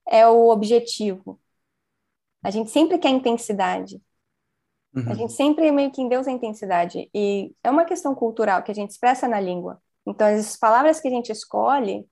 [0.06, 1.40] é o objetivo.
[2.42, 4.00] A gente sempre quer intensidade.
[4.94, 5.10] Uhum.
[5.10, 7.08] A gente sempre meio que endeusa a intensidade.
[7.14, 9.80] E é uma questão cultural que a gente expressa na língua.
[10.06, 12.06] Então, as palavras que a gente escolhe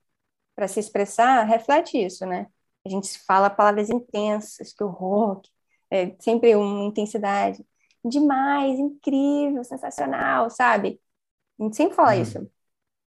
[0.55, 2.47] para se expressar reflete isso, né?
[2.85, 5.41] A gente fala palavras intensas, que horror,
[5.91, 7.65] é sempre uma intensidade.
[8.03, 11.01] Demais, incrível, sensacional, sabe?
[11.59, 12.21] A gente sempre fala uhum.
[12.21, 12.51] isso.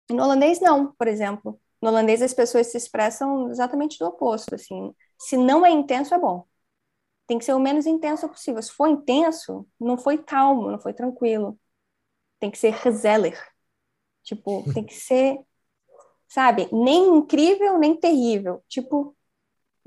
[0.09, 1.59] No holandês, não, por exemplo.
[1.82, 4.93] No holandês, as pessoas se expressam exatamente do oposto, assim.
[5.17, 6.45] Se não é intenso, é bom.
[7.32, 8.61] Tem que ser o menos intenso possível.
[8.61, 11.57] Se for intenso, não foi calmo, não foi tranquilo.
[12.41, 13.38] Tem que ser gezellig.
[14.21, 15.39] Tipo, tem que ser,
[16.27, 18.61] sabe, nem incrível, nem terrível.
[18.67, 19.15] Tipo,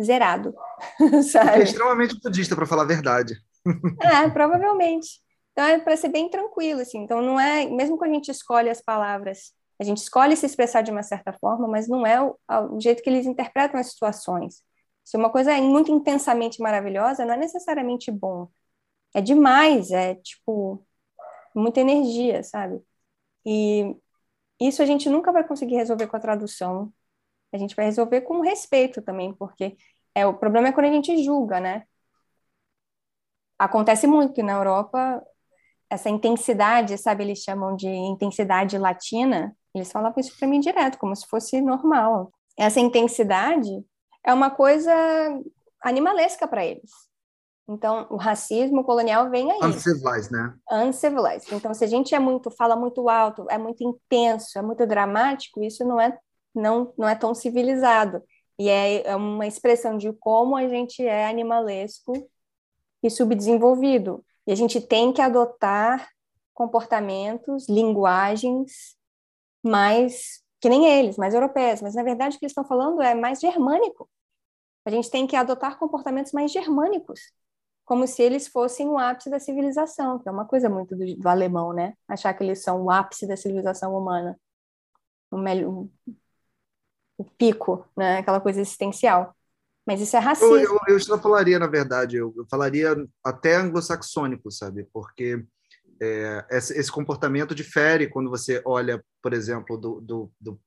[0.02, 0.54] zerado.
[1.30, 1.60] sabe?
[1.60, 3.34] É extremamente budista, para falar a verdade.
[4.00, 5.20] é, provavelmente.
[5.52, 7.00] Então é para ser bem tranquilo, assim.
[7.00, 10.82] Então não é, mesmo quando a gente escolhe as palavras a gente escolhe se expressar
[10.82, 12.38] de uma certa forma, mas não é o,
[12.70, 14.62] o jeito que eles interpretam as situações.
[15.04, 18.48] Se uma coisa é muito intensamente maravilhosa, não é necessariamente bom.
[19.14, 20.84] É demais, é tipo
[21.54, 22.82] muita energia, sabe?
[23.46, 23.96] E
[24.60, 26.92] isso a gente nunca vai conseguir resolver com a tradução.
[27.52, 29.76] A gente vai resolver com respeito também, porque
[30.14, 31.86] é o problema é quando a gente julga, né?
[33.58, 35.24] Acontece muito que na Europa
[35.90, 41.14] essa intensidade, sabe, eles chamam de intensidade latina, eles falavam isso para mim direto, como
[41.14, 42.32] se fosse normal.
[42.58, 43.84] Essa intensidade
[44.24, 44.92] é uma coisa
[45.82, 46.90] animalesca para eles.
[47.68, 49.58] Então, o racismo colonial vem aí.
[49.62, 50.54] Uncivilized, né?
[50.70, 51.54] Uncivilized.
[51.54, 55.62] Então, se a gente é muito, fala muito alto, é muito intenso, é muito dramático,
[55.62, 56.16] isso não é,
[56.54, 58.22] não, não é tão civilizado.
[58.58, 62.12] E é, é uma expressão de como a gente é animalesco
[63.02, 64.24] e subdesenvolvido.
[64.46, 66.08] E a gente tem que adotar
[66.52, 68.96] comportamentos, linguagens
[69.62, 73.14] mais que nem eles, mais europeias, mas na verdade o que eles estão falando é
[73.14, 74.08] mais germânico.
[74.84, 77.32] A gente tem que adotar comportamentos mais germânicos,
[77.84, 81.28] como se eles fossem o ápice da civilização, que é uma coisa muito do, do
[81.28, 81.94] alemão, né?
[82.08, 84.38] Achar que eles são o ápice da civilização humana,
[85.30, 85.86] o, melhor,
[87.18, 88.18] o pico, né?
[88.18, 89.34] Aquela coisa existencial.
[89.86, 90.56] Mas isso é racismo.
[90.56, 94.88] Eu, eu, eu falaria, na verdade, eu, eu falaria até anglo-saxônico, sabe?
[94.92, 95.44] Porque
[96.00, 100.60] é, esse, esse, comportamento difere quando você olha, por exemplo, do, do, do,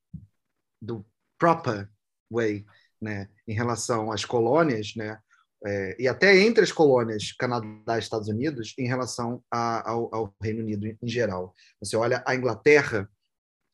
[0.80, 1.06] do
[1.38, 1.90] proper
[2.30, 2.64] way,
[3.02, 5.18] né, em relação às colônias, né,
[5.66, 10.36] é, e até entre as colônias Canadá e Estados Unidos, em relação a, ao, ao,
[10.42, 11.54] Reino Unido em geral.
[11.80, 13.10] Você olha a Inglaterra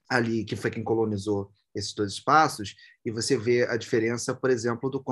[0.09, 4.89] ali, que foi quem colonizou esses dois espaços, e você vê a diferença, por exemplo,
[4.89, 5.03] do,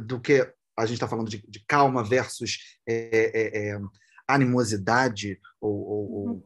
[0.00, 3.80] do que a gente está falando de, de, calma versus é, é, é
[4.28, 6.42] animosidade ou, ou, uhum.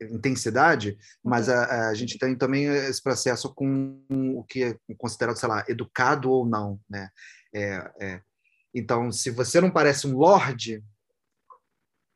[0.00, 1.54] Intensidade, mas uhum.
[1.54, 6.30] a, a, gente tem também esse processo com o que é considerado, sei lá, educado
[6.30, 7.10] ou não, né?
[7.52, 8.22] É, é,
[8.74, 10.84] então, se você não parece um lord,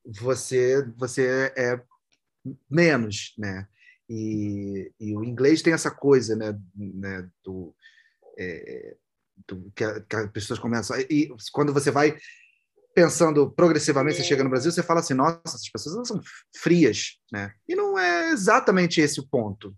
[0.04, 1.80] você você é
[2.70, 3.66] menos, né?
[4.08, 6.58] E, e o inglês tem essa coisa, né?
[6.76, 7.74] né do,
[8.38, 8.96] é,
[9.46, 12.18] do que, a, que as pessoas começam e quando você vai
[12.94, 16.20] pensando progressivamente, você chega no Brasil, você fala assim, nossa, essas pessoas são
[16.56, 17.52] frias, né?
[17.68, 19.74] E não é exatamente esse o ponto.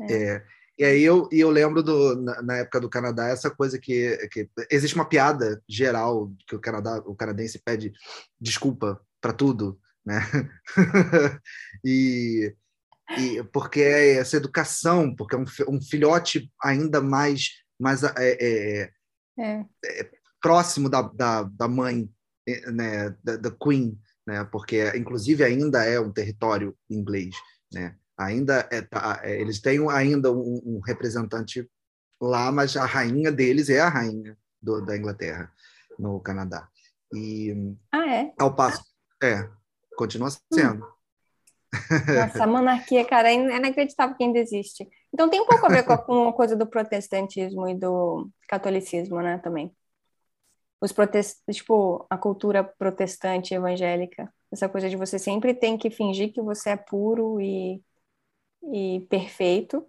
[0.00, 0.12] É.
[0.12, 0.44] É,
[0.78, 4.48] e aí eu, eu lembro do, na, na, época do Canadá essa coisa que, que
[4.70, 7.92] existe uma piada geral que o Canadá, o canadense pede
[8.40, 10.20] desculpa para tudo, né?
[11.84, 12.54] e,
[13.18, 18.90] e porque é essa educação, porque é um, um filhote ainda mais mais é, é,
[19.38, 19.64] é.
[19.84, 22.08] é próximo da, da, da mãe
[22.72, 23.14] né,
[23.62, 27.34] Queen, né, porque inclusive ainda é um território inglês,
[27.72, 31.68] né, ainda é, tá, é, eles têm ainda um, um, representante
[32.20, 35.52] lá, mas a rainha deles é a rainha do, da Inglaterra
[35.98, 36.68] no Canadá.
[37.14, 38.32] E ah, é?
[38.38, 38.82] ao passo,
[39.22, 39.48] é,
[39.96, 40.84] continua sendo.
[40.84, 40.98] Hum.
[42.14, 44.88] Nossa, a monarquia, cara, é inacreditável que ainda existe.
[45.12, 49.20] Então tem um pouco a ver com, com a coisa do protestantismo e do catolicismo,
[49.20, 49.72] né, também
[50.80, 51.42] os protest...
[51.50, 56.70] tipo, a cultura protestante evangélica, essa coisa de você sempre tem que fingir que você
[56.70, 57.82] é puro e,
[58.72, 59.86] e perfeito,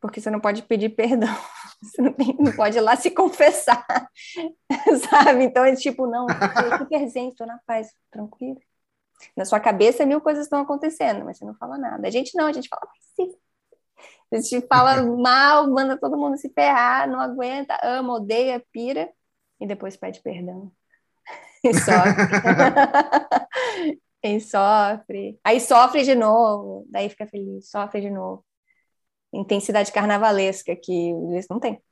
[0.00, 1.28] porque você não pode pedir perdão,
[1.82, 3.86] você não, tem, não pode ir lá se confessar,
[5.10, 5.44] sabe?
[5.44, 8.60] Então é tipo, não, eu super zen, estou na paz, tranquilo.
[9.36, 12.06] Na sua cabeça, mil coisas estão acontecendo, mas você não fala nada.
[12.06, 12.82] A gente não, a gente fala,
[13.16, 13.34] sim.
[14.30, 19.10] A gente fala mal, manda todo mundo se ferrar, não aguenta, ama, odeia, pira,
[19.60, 20.72] e depois pede perdão.
[21.64, 22.22] E sofre.
[24.22, 25.40] e sofre.
[25.42, 28.44] Aí sofre de novo, daí fica feliz, sofre de novo.
[29.32, 31.82] Intensidade carnavalesca que eles não têm.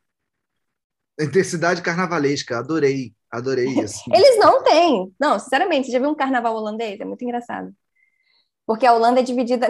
[1.18, 4.02] Intensidade carnavalesca, adorei, adorei isso.
[4.12, 5.14] Eles não têm.
[5.18, 7.00] Não, sinceramente, você já viu um carnaval holandês?
[7.00, 7.72] É muito engraçado.
[8.66, 9.68] Porque a Holanda é dividida.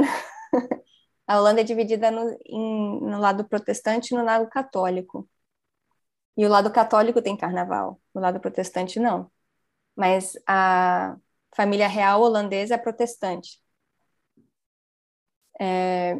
[1.27, 5.29] a Holanda é dividida no, em, no lado protestante e no lado católico.
[6.37, 9.31] E o lado católico tem carnaval, o lado protestante não.
[9.97, 11.17] Mas a
[11.55, 13.63] família real holandesa é protestante.
[15.61, 16.17] É,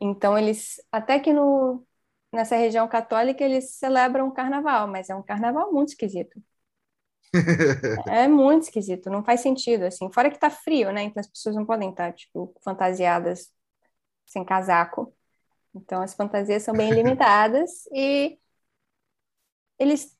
[0.00, 1.86] então eles, até que no,
[2.32, 6.40] nessa região católica eles celebram o carnaval, mas é um carnaval muito esquisito.
[8.08, 10.10] é muito esquisito, não faz sentido, assim.
[10.12, 11.02] Fora que tá frio, né?
[11.02, 13.52] Então as pessoas não podem estar, tipo, fantasiadas
[14.26, 15.14] sem casaco.
[15.74, 18.38] Então as fantasias são bem limitadas e
[19.80, 20.16] eles...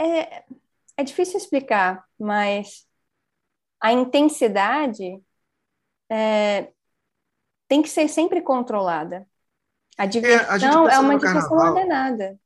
[0.00, 0.44] É,
[0.96, 2.86] é difícil explicar, mas
[3.80, 5.22] a intensidade
[6.10, 6.72] é,
[7.68, 9.26] tem que ser sempre controlada.
[9.96, 12.38] A diversão é, a é uma diversão ordenada.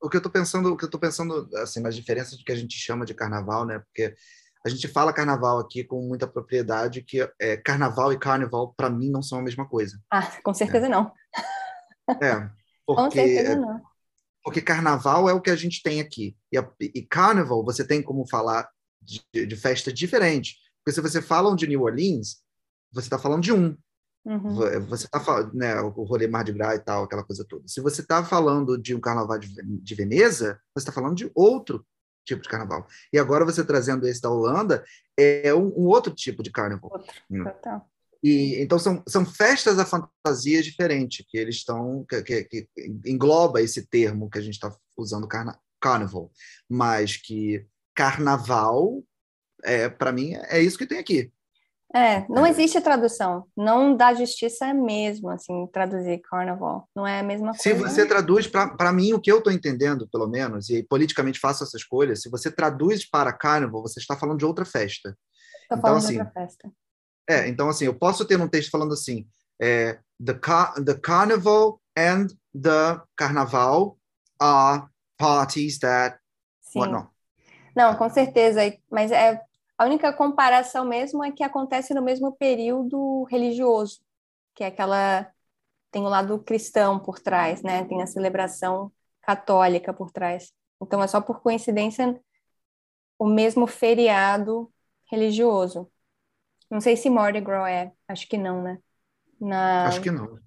[0.00, 2.52] O que eu estou pensando, o que eu tô pensando, assim, nas diferenças do que
[2.52, 3.78] a gente chama de carnaval, né?
[3.78, 4.14] Porque
[4.64, 9.10] a gente fala carnaval aqui com muita propriedade, que é, carnaval e carnaval, para mim,
[9.10, 9.98] não são a mesma coisa.
[10.10, 10.88] Ah, com certeza é.
[10.88, 11.12] não.
[12.20, 12.48] É,
[12.84, 13.82] porque, com certeza não.
[14.46, 16.36] Porque carnaval é o que a gente tem aqui.
[16.52, 18.70] E, a, e carnaval, você tem como falar
[19.02, 20.56] de, de festa diferente.
[20.78, 22.44] Porque se você fala de New Orleans,
[22.92, 23.76] você está falando de um.
[24.24, 24.54] Uhum.
[24.86, 27.66] Você está falando, né, o rolê Mardi Gras e tal, aquela coisa toda.
[27.66, 31.84] Se você está falando de um carnaval de, de Veneza, você está falando de outro
[32.24, 32.86] tipo de carnaval.
[33.12, 34.84] E agora você trazendo esse da Holanda,
[35.16, 36.92] é um, um outro tipo de carnaval.
[36.92, 37.42] Outro, hum.
[37.42, 37.90] total.
[38.26, 42.68] E, então são, são festas a fantasias diferentes que eles estão que, que, que,
[43.06, 46.32] engloba esse termo que a gente está usando carna, carnival,
[46.68, 47.64] mas que
[47.94, 49.00] carnaval
[49.62, 51.30] é para mim é isso que tem aqui.
[51.94, 52.50] É, não é.
[52.50, 53.44] existe tradução.
[53.56, 56.88] Não dá justiça mesmo, assim, traduzir carnaval.
[56.96, 57.62] Não é a mesma coisa.
[57.62, 61.62] Se você traduz, para mim, o que eu estou entendendo, pelo menos, e politicamente faço
[61.62, 65.16] essa escolha, se você traduz para carnaval, você está falando de outra festa.
[65.62, 66.72] Estou então, falando assim, de outra festa.
[67.28, 69.26] É, então, assim, eu posso ter um texto falando assim,
[69.60, 73.98] é, the, car the carnival and the carnaval
[74.40, 74.84] are
[75.16, 76.18] parties that...
[76.60, 76.80] Sim.
[77.74, 78.60] Não, com certeza,
[78.90, 79.40] mas é
[79.78, 84.00] a única comparação mesmo é que acontece no mesmo período religioso,
[84.54, 85.30] que é aquela
[85.90, 87.84] tem o lado cristão por trás, né?
[87.84, 90.52] Tem a celebração católica por trás.
[90.80, 92.20] Então é só por coincidência
[93.18, 94.72] o mesmo feriado
[95.10, 95.90] religioso.
[96.70, 98.78] Não sei se Mardi Gras é, acho que não, né?
[99.40, 99.86] Na...
[99.86, 100.38] Acho que não.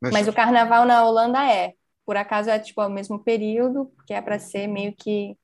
[0.00, 0.12] Mas...
[0.12, 1.74] Mas o carnaval na Holanda é.
[2.06, 5.36] Por acaso é tipo o mesmo período, que é para ser meio que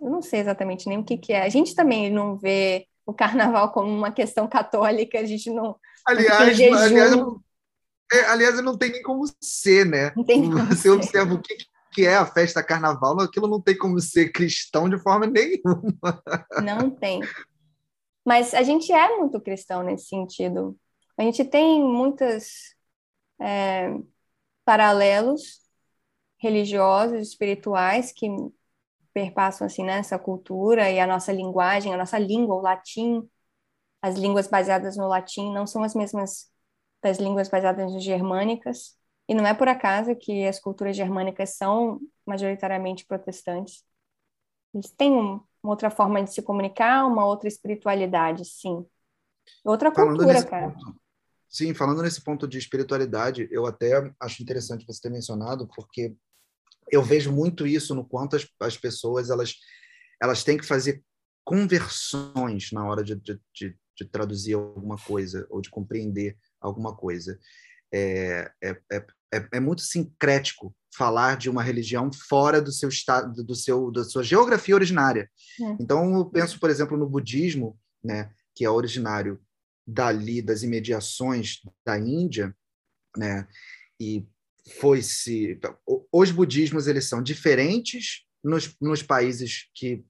[0.00, 1.42] eu não sei exatamente nem o que, que é.
[1.42, 5.76] A gente também não vê o carnaval como uma questão católica, a gente não.
[6.06, 7.40] Aliás, não aliás, não,
[8.12, 10.12] é, aliás, não tem nem como ser, né?
[10.16, 10.90] Não tem como Você ser.
[10.90, 11.56] observa o que,
[11.92, 16.22] que é a festa carnaval, aquilo não tem como ser cristão de forma nenhuma.
[16.62, 17.20] Não tem.
[18.30, 20.78] Mas a gente é muito cristão nesse sentido.
[21.18, 22.76] A gente tem muitos
[23.40, 23.88] é,
[24.64, 25.60] paralelos
[26.38, 28.28] religiosos, espirituais, que
[29.12, 33.28] perpassam assim nessa né, cultura e a nossa linguagem, a nossa língua, o latim,
[34.00, 36.52] as línguas baseadas no latim não são as mesmas
[37.02, 38.96] das línguas baseadas no germânicas,
[39.26, 43.84] e não é por acaso que as culturas germânicas são majoritariamente protestantes.
[44.72, 48.84] Eles têm uma outra forma de se comunicar, uma outra espiritualidade, sim.
[49.64, 50.70] Outra cultura, cara.
[50.70, 51.00] Ponto,
[51.48, 56.14] sim, falando nesse ponto de espiritualidade, eu até acho interessante você ter mencionado, porque
[56.90, 59.54] eu vejo muito isso no quanto as, as pessoas elas,
[60.20, 61.02] elas têm que fazer
[61.44, 67.38] conversões na hora de, de, de, de traduzir alguma coisa ou de compreender alguma coisa.
[67.92, 73.44] É, é, é, é, é muito sincrético falar de uma religião fora do seu estado,
[73.44, 75.30] do seu, da sua geografia originária.
[75.60, 75.64] É.
[75.80, 79.40] Então, eu penso, por exemplo, no budismo, né, que é originário
[79.86, 82.54] dali das imediações da Índia,
[83.16, 83.46] né,
[84.00, 84.26] e
[84.78, 85.58] foi-se.
[86.12, 90.04] Os budismos eles são diferentes nos, nos países que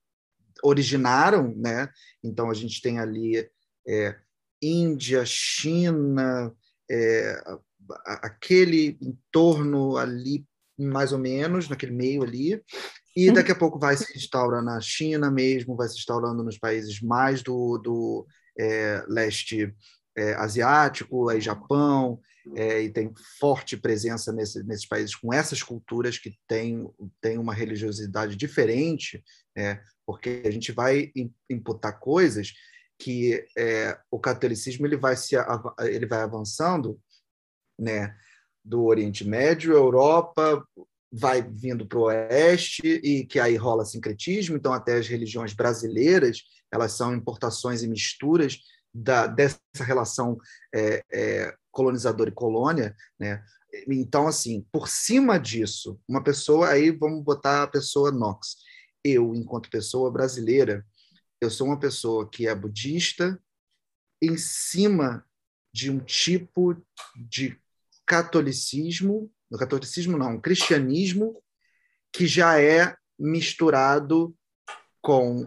[0.62, 1.88] originaram, né?
[2.22, 3.48] Então a gente tem ali
[3.86, 4.18] é,
[4.62, 6.54] Índia, China,
[6.90, 7.42] é,
[8.04, 10.44] aquele entorno ali
[10.78, 12.62] mais ou menos naquele meio ali
[13.16, 17.00] e daqui a pouco vai se instaurando na China mesmo, vai se instaurando nos países
[17.00, 18.26] mais do, do
[18.58, 19.74] é, leste
[20.16, 22.20] é, asiático, aí Japão,
[22.56, 26.88] é, e tem forte presença nesse, nesses países com essas culturas que têm
[27.20, 29.22] tem uma religiosidade diferente,
[29.56, 31.12] é, porque a gente vai
[31.48, 32.52] imputar coisas
[32.98, 35.34] que é, o catolicismo ele vai se
[35.80, 37.00] ele vai avançando,
[37.80, 38.14] né,
[38.64, 40.64] do Oriente Médio, Europa,
[41.10, 46.42] vai vindo para o Oeste e que aí rola sincretismo, então até as religiões brasileiras
[46.72, 48.60] elas são importações e misturas
[48.94, 50.38] da, dessa relação
[50.72, 53.42] é, é, colonizador e colônia, né?
[53.88, 58.56] Então, assim, por cima disso, uma pessoa, aí vamos botar a pessoa Knox.
[59.04, 60.84] Eu, enquanto pessoa brasileira,
[61.40, 63.40] eu sou uma pessoa que é budista
[64.20, 65.24] em cima
[65.72, 66.76] de um tipo
[67.16, 67.56] de
[68.10, 71.40] catolicismo, no catolicismo não, um cristianismo
[72.12, 74.34] que já é misturado
[75.00, 75.46] com,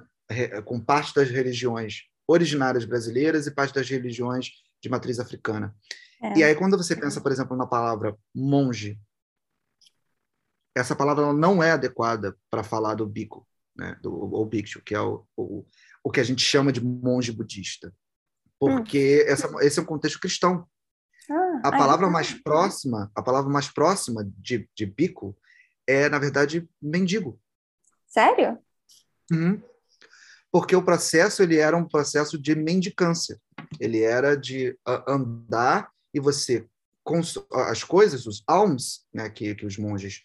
[0.64, 5.76] com parte das religiões originárias brasileiras e parte das religiões de matriz africana.
[6.22, 6.38] É.
[6.38, 8.98] E aí, quando você pensa, por exemplo, na palavra monge,
[10.74, 13.46] essa palavra não é adequada para falar do bico,
[13.76, 15.66] né, do ou bhikshu, que é o, o,
[16.02, 17.94] o que a gente chama de monge budista,
[18.58, 19.32] porque hum.
[19.32, 20.66] essa, esse é um contexto cristão.
[21.30, 25.38] Ah, a palavra mais próxima, a palavra mais próxima de, de bico
[25.88, 27.40] é, na verdade, mendigo.
[28.08, 28.58] Sério?
[29.32, 29.62] Uhum.
[30.52, 33.42] Porque o processo ele era um processo de mendicância.
[33.80, 34.78] Ele era de
[35.08, 36.68] andar e você
[37.52, 40.24] as coisas, os alms, né, que, que os monges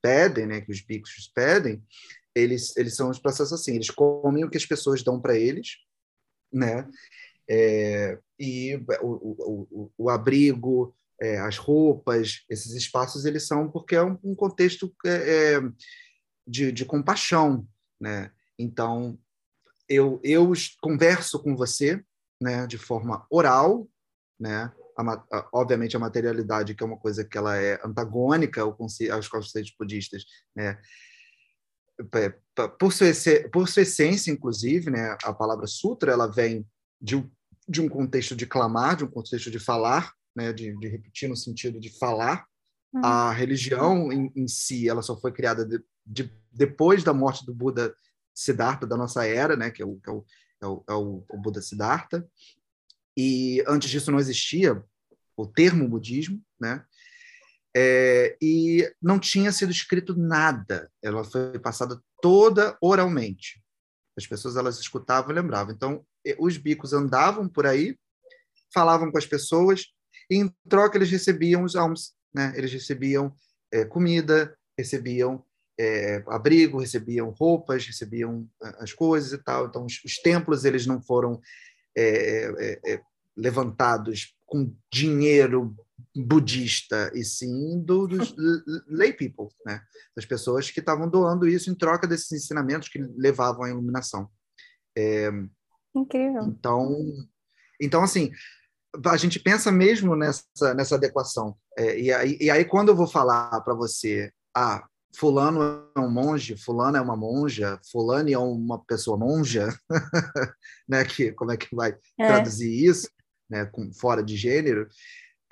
[0.00, 1.84] pedem, né, que os bicos pedem,
[2.34, 5.76] eles eles são os processos assim, eles comem o que as pessoas dão para eles,
[6.52, 6.88] né?
[7.48, 14.02] É, e o, o, o, abrigo, é, as roupas, esses espaços, eles são porque é
[14.02, 15.60] um, um contexto é, é
[16.46, 17.66] de, de compaixão,
[18.00, 18.30] né?
[18.58, 19.18] Então,
[19.88, 22.02] eu, eu converso com você,
[22.40, 23.88] né, de forma oral,
[24.38, 24.72] né?
[24.96, 28.76] A, a, obviamente a materialidade que é uma coisa que ela é antagônica ao,
[29.12, 30.80] aos conceitos budistas, né?
[32.78, 33.06] Por sua,
[33.52, 36.66] por sua essência, inclusive, né, a palavra sutra ela vem
[37.00, 37.30] de um,
[37.68, 41.36] de um contexto de clamar, de um contexto de falar, né, de, de repetir no
[41.36, 42.46] sentido de falar.
[42.92, 43.04] Uhum.
[43.04, 47.54] A religião em, em, si, ela só foi criada de, de, depois da morte do
[47.54, 47.94] Buda
[48.34, 50.24] Siddhartha da nossa era, né, que é o, que é o,
[50.62, 52.26] é o, é o, o Buda Siddhartha.
[53.16, 54.82] E antes disso não existia
[55.36, 56.84] o termo budismo, né?
[57.76, 60.90] É, e não tinha sido escrito nada.
[61.02, 63.60] Ela foi passada toda oralmente.
[64.16, 65.74] As pessoas elas escutavam e lembravam.
[65.74, 66.04] Então,
[66.38, 67.96] os bicos andavam por aí,
[68.72, 69.86] falavam com as pessoas,
[70.30, 72.52] e em troca eles recebiam os almos, né?
[72.56, 73.34] Eles recebiam
[73.72, 75.44] é, comida, recebiam
[75.78, 78.48] é, abrigo, recebiam roupas, recebiam
[78.78, 79.66] as coisas e tal.
[79.66, 81.40] Então, os, os templos eles não foram
[81.96, 83.00] é, é, é
[83.36, 85.74] levantados com dinheiro
[86.16, 88.34] budista, e sim do, dos
[88.86, 89.82] lay people, né?
[90.14, 94.30] das pessoas que estavam doando isso em troca desses ensinamentos que levavam à iluminação.
[95.94, 96.42] É, Incrível.
[96.42, 97.06] Então,
[97.80, 98.30] então assim,
[99.06, 101.56] a gente pensa mesmo nessa, nessa adequação.
[101.76, 106.10] É, e, aí, e aí, quando eu vou falar para você, ah, fulano é um
[106.10, 109.68] monge, fulano é uma monja, fulano é uma pessoa monja,
[110.88, 111.04] né?
[111.04, 112.26] Que, como é que vai é.
[112.26, 113.08] traduzir isso?
[113.48, 114.88] Né, com, fora de gênero,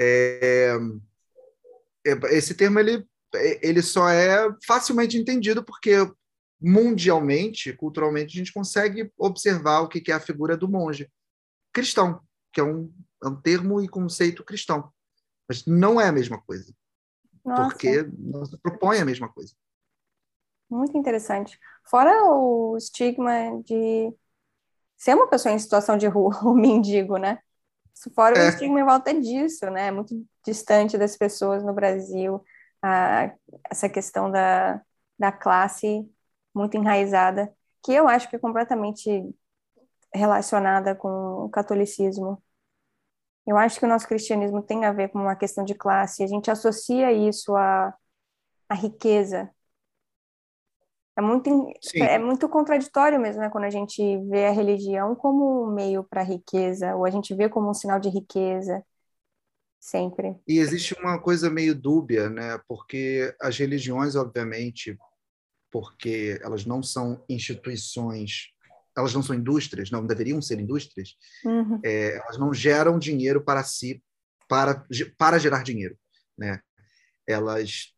[0.01, 0.79] é,
[2.07, 3.07] é, esse termo ele,
[3.61, 5.97] ele só é facilmente entendido porque
[6.63, 11.11] mundialmente, culturalmente, a gente consegue observar o que é a figura do monge
[11.73, 12.21] cristão,
[12.53, 14.93] que é um, é um termo e conceito cristão.
[15.49, 16.73] Mas não é a mesma coisa.
[17.45, 17.63] Nossa.
[17.63, 19.55] Porque não se propõe a mesma coisa.
[20.71, 21.59] Muito interessante.
[21.85, 23.33] Fora o estigma
[23.65, 24.15] de
[24.97, 27.39] ser uma pessoa em situação de rua, o mendigo, né?
[28.15, 28.47] Fora é.
[28.47, 29.91] o estigma em volta disso, né?
[29.91, 32.43] Muito distante das pessoas no Brasil,
[32.81, 33.33] a,
[33.71, 34.81] essa questão da,
[35.19, 36.09] da classe
[36.55, 37.53] muito enraizada,
[37.83, 39.35] que eu acho que é completamente
[40.15, 42.43] relacionada com o catolicismo.
[43.47, 46.27] Eu acho que o nosso cristianismo tem a ver com uma questão de classe, a
[46.27, 47.95] gente associa isso à,
[48.69, 49.51] à riqueza,
[51.15, 51.51] é muito,
[51.97, 56.23] é muito contraditório mesmo, né, quando a gente vê a religião como um meio para
[56.23, 58.83] riqueza, ou a gente vê como um sinal de riqueza,
[59.79, 60.35] sempre.
[60.49, 64.99] E existe uma coisa meio dúbia, né, porque as religiões, obviamente,
[65.73, 68.53] porque elas não são instituições,
[68.97, 71.81] elas não são indústrias, não deveriam ser indústrias, uhum.
[71.83, 74.05] é, elas não geram dinheiro para si,
[74.47, 74.87] para,
[75.17, 75.99] para gerar dinheiro,
[76.37, 76.61] né?
[77.27, 77.95] Elas,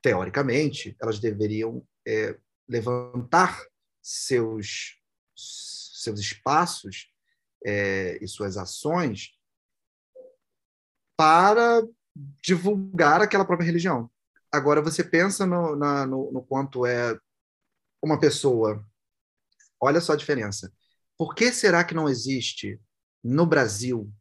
[0.00, 2.38] teoricamente, elas deveriam é,
[2.68, 3.60] levantar
[4.00, 5.00] seus,
[5.34, 7.12] seus espaços
[7.66, 9.32] é, e suas ações
[11.16, 11.82] para
[12.44, 14.08] divulgar aquela própria religião.
[14.52, 17.18] Agora, você pensa no, na, no, no quanto é
[18.02, 18.84] uma pessoa.
[19.80, 20.70] Olha só a diferença.
[21.16, 22.80] Por que será que não existe
[23.24, 24.12] no Brasil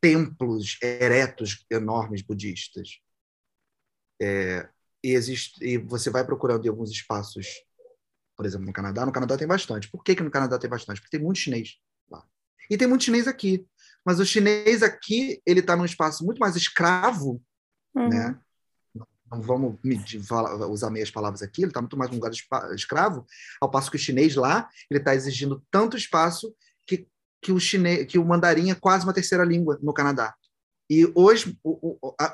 [0.00, 2.98] templos eretos enormes budistas?
[4.20, 4.68] É,
[5.04, 7.46] e, existe, e você vai procurando em alguns espaços,
[8.36, 9.06] por exemplo, no Canadá.
[9.06, 9.90] No Canadá tem bastante.
[9.90, 11.00] Por que, que no Canadá tem bastante?
[11.00, 11.78] Porque tem muito chinês
[12.10, 12.26] lá.
[12.68, 13.66] E tem muito chinês aqui.
[14.04, 17.42] Mas o chinês aqui, ele está num espaço muito mais escravo,
[17.94, 18.08] uhum.
[18.08, 18.40] né?
[19.30, 20.20] Não vamos medir,
[20.68, 22.44] usar meias palavras aqui, ele está muito mais num lugar de
[22.74, 23.24] escravo,
[23.60, 26.54] ao passo que o chinês lá, ele está exigindo tanto espaço
[26.86, 27.06] que,
[27.40, 30.34] que, o chinês, que o mandarim é quase uma terceira língua no Canadá.
[30.90, 31.56] E hoje,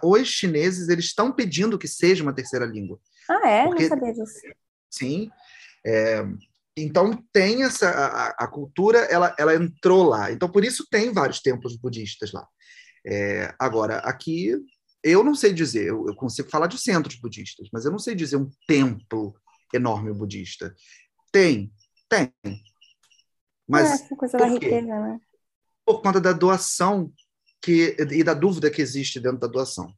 [0.03, 2.99] os chineses eles estão pedindo que seja uma terceira língua.
[3.29, 3.65] Ah, é?
[3.67, 4.41] Porque, não sabia disso.
[4.91, 5.31] Sim.
[5.85, 6.25] É,
[6.77, 10.33] então tem essa a, a, cultura, ela, ela entrou lá.
[10.33, 12.47] Então por isso tem vários templos budistas lá.
[13.05, 14.57] É, agora aqui
[15.13, 18.15] eu não sei dizer, eu, eu, consigo falar de centros budistas, mas eu não sei
[18.15, 19.35] dizer um templo
[19.73, 20.75] enorme budista.
[21.31, 21.73] Tem,
[22.09, 22.33] tem.
[23.69, 25.21] Mas é, essa coisa da riqueza, né?
[25.85, 27.13] Por conta da doação
[27.63, 29.93] que, e da dúvida que existe dentro da doação.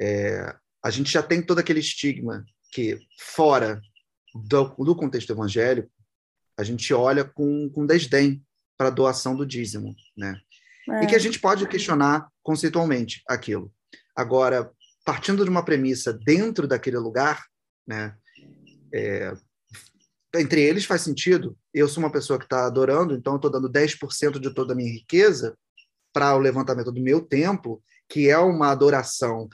[0.00, 3.80] É, a gente já tem todo aquele estigma que, fora
[4.34, 5.90] do, do contexto evangélico,
[6.56, 8.44] a gente olha com, com desdém
[8.76, 10.40] para a doação do dízimo, né?
[10.90, 11.04] É.
[11.04, 13.72] E que a gente pode questionar conceitualmente aquilo.
[14.14, 14.70] Agora,
[15.04, 17.44] partindo de uma premissa dentro daquele lugar,
[17.86, 18.16] né?
[18.92, 19.32] É,
[20.36, 21.56] entre eles faz sentido.
[21.72, 24.92] Eu sou uma pessoa que está adorando, então estou dando 10% de toda a minha
[24.92, 25.56] riqueza
[26.12, 29.48] para o levantamento do meu templo, que é uma adoração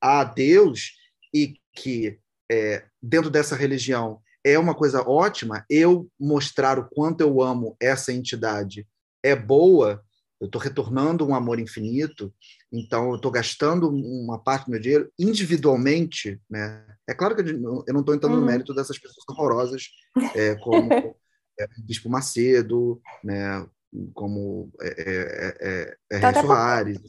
[0.00, 0.92] a Deus
[1.32, 2.18] e que
[2.50, 5.64] é, dentro dessa religião é uma coisa ótima.
[5.68, 8.86] Eu mostrar o quanto eu amo essa entidade
[9.22, 10.02] é boa.
[10.40, 12.32] Eu estou retornando um amor infinito,
[12.72, 16.86] então eu estou gastando uma parte do meu dinheiro individualmente, né?
[17.08, 18.40] É claro que eu não estou entrando uhum.
[18.40, 19.88] no mérito dessas pessoas horrorosas,
[20.34, 20.88] é, como
[21.58, 23.66] é, Bispo Macedo, né?
[24.14, 27.00] como é, é, é, é tá Soares.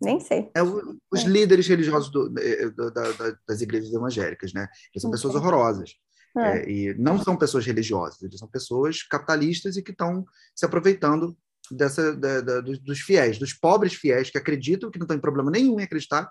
[0.00, 0.50] Nem sei.
[0.54, 1.26] É, os é.
[1.26, 4.68] líderes religiosos do, do, da, das igrejas evangélicas, né?
[4.92, 5.94] Eles são pessoas horrorosas.
[6.36, 6.70] É.
[6.70, 10.24] e não são pessoas religiosas, eles são pessoas capitalistas e que estão
[10.54, 11.36] se aproveitando
[11.70, 15.50] dessa, da, da, dos, dos, fiéis, dos pobres fiéis que acreditam que não tem problema
[15.50, 16.30] nenhum em acreditar,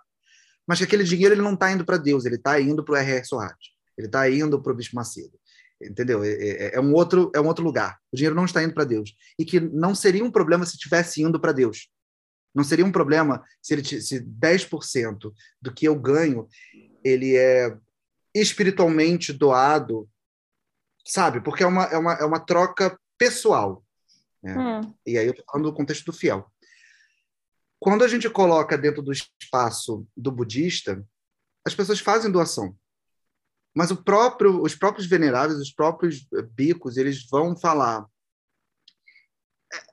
[0.68, 2.97] mas que aquele dinheiro ele não está indo para Deus, ele está indo para o
[2.97, 3.23] R.R.
[3.26, 5.39] Soares, ele está indo para o Bispo Macedo,
[5.81, 6.23] entendeu?
[6.23, 7.97] É, é, é, um outro é um outro lugar.
[8.11, 11.22] O dinheiro não está indo para Deus e que não seria um problema se estivesse
[11.22, 11.89] indo para Deus.
[12.53, 15.31] Não seria um problema se ele se 10%
[15.61, 16.47] do que eu ganho
[17.03, 17.77] ele é
[18.35, 20.09] espiritualmente doado,
[21.05, 21.39] sabe?
[21.41, 23.84] Porque é uma é uma, é uma troca pessoal.
[24.48, 24.57] Né?
[24.57, 24.94] Hum.
[25.06, 26.49] E aí eu estou falando do contexto do fiel.
[27.80, 31.06] Quando a gente coloca dentro do espaço do budista,
[31.65, 32.76] as pessoas fazem doação.
[33.76, 38.07] Mas o próprio, os próprios veneráveis, os próprios eh, bicos, eles vão falar
[39.72, 39.84] é,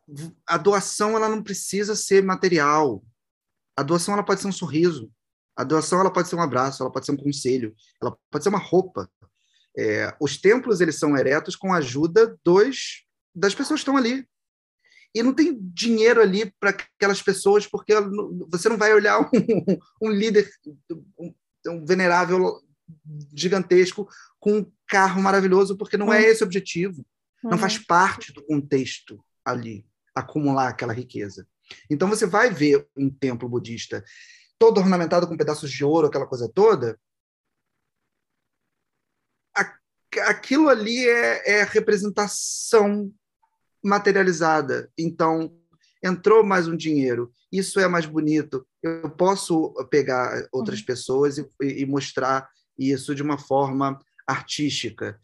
[0.46, 3.04] a doação ela não precisa ser material.
[3.76, 5.10] A doação ela pode ser um sorriso.
[5.56, 8.48] A doação ela pode ser um abraço, ela pode ser um conselho, ela pode ser
[8.48, 9.10] uma roupa.
[9.76, 13.04] É, os templos eles são eretos com a ajuda dos
[13.34, 14.26] das pessoas que estão ali.
[15.14, 17.94] E não tem dinheiro ali para aquelas pessoas, porque
[18.48, 20.50] você não vai olhar um, um líder,
[21.18, 21.34] um,
[21.68, 22.60] um venerável
[23.34, 24.08] gigantesco
[24.40, 27.06] com um carro maravilhoso, porque não é esse o objetivo.
[27.42, 27.84] Não faz uhum.
[27.86, 31.46] parte do contexto ali acumular aquela riqueza.
[31.90, 34.04] Então você vai ver um templo budista
[34.58, 36.98] todo ornamentado com pedaços de ouro, aquela coisa toda.
[40.26, 43.12] Aquilo ali é, é representação
[43.84, 44.90] materializada.
[44.98, 45.52] Então
[46.02, 48.66] entrou mais um dinheiro, isso é mais bonito.
[48.82, 50.86] Eu posso pegar outras uhum.
[50.86, 52.48] pessoas e, e mostrar
[52.78, 55.18] isso de uma forma artística.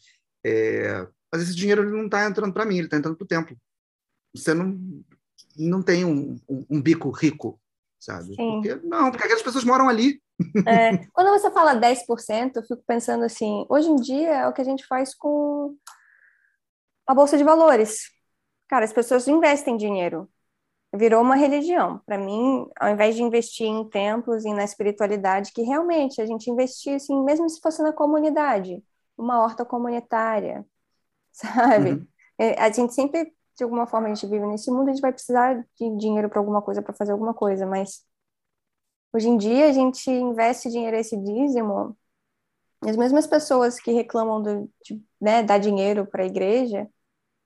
[0.44, 3.56] É, mas esse dinheiro não está entrando para mim, ele está entrando para o templo.
[4.34, 4.78] Você não,
[5.56, 7.60] não tem um, um, um bico rico,
[7.98, 8.34] sabe?
[8.36, 10.20] Porque, não, porque aquelas pessoas moram ali.
[10.66, 14.62] É, quando você fala 10%, eu fico pensando assim, hoje em dia é o que
[14.62, 15.76] a gente faz com
[17.06, 17.98] a Bolsa de Valores.
[18.70, 20.30] Cara, as pessoas investem dinheiro
[20.94, 22.00] virou uma religião.
[22.04, 26.50] Para mim, ao invés de investir em templos e na espiritualidade, que realmente a gente
[26.50, 28.82] investisse, assim, mesmo se fosse na comunidade,
[29.16, 30.66] uma horta comunitária,
[31.32, 31.92] sabe?
[31.92, 32.06] Uhum.
[32.38, 35.12] É, a gente sempre, de alguma forma, a gente vive nesse mundo, a gente vai
[35.12, 38.04] precisar de dinheiro para alguma coisa, para fazer alguma coisa, mas
[39.12, 41.96] hoje em dia a gente investe dinheiro esse dízimo,
[42.82, 46.88] as mesmas pessoas que reclamam do, de, né, dar dinheiro para a igreja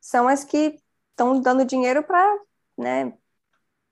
[0.00, 0.78] são as que
[1.14, 2.38] estão dando dinheiro para
[2.76, 3.12] né,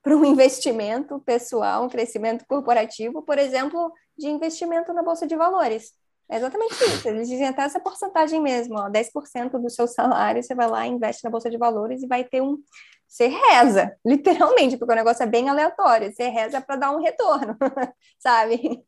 [0.03, 5.93] para um investimento pessoal, um crescimento corporativo, por exemplo, de investimento na Bolsa de Valores.
[6.29, 7.09] É exatamente isso.
[7.09, 11.23] Eles dizem até essa porcentagem mesmo, ó, 10% do seu salário você vai lá, investe
[11.23, 12.59] na Bolsa de Valores e vai ter um.
[13.07, 16.13] Você reza, literalmente, porque o negócio é bem aleatório.
[16.13, 17.57] Você reza para dar um retorno,
[18.19, 18.83] sabe?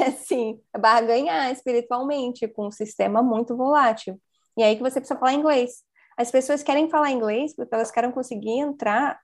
[0.00, 4.18] É assim, é barganhar espiritualmente com um sistema muito volátil.
[4.56, 5.83] E aí que você precisa falar inglês.
[6.16, 9.20] As pessoas querem falar inglês porque elas querem conseguir entrar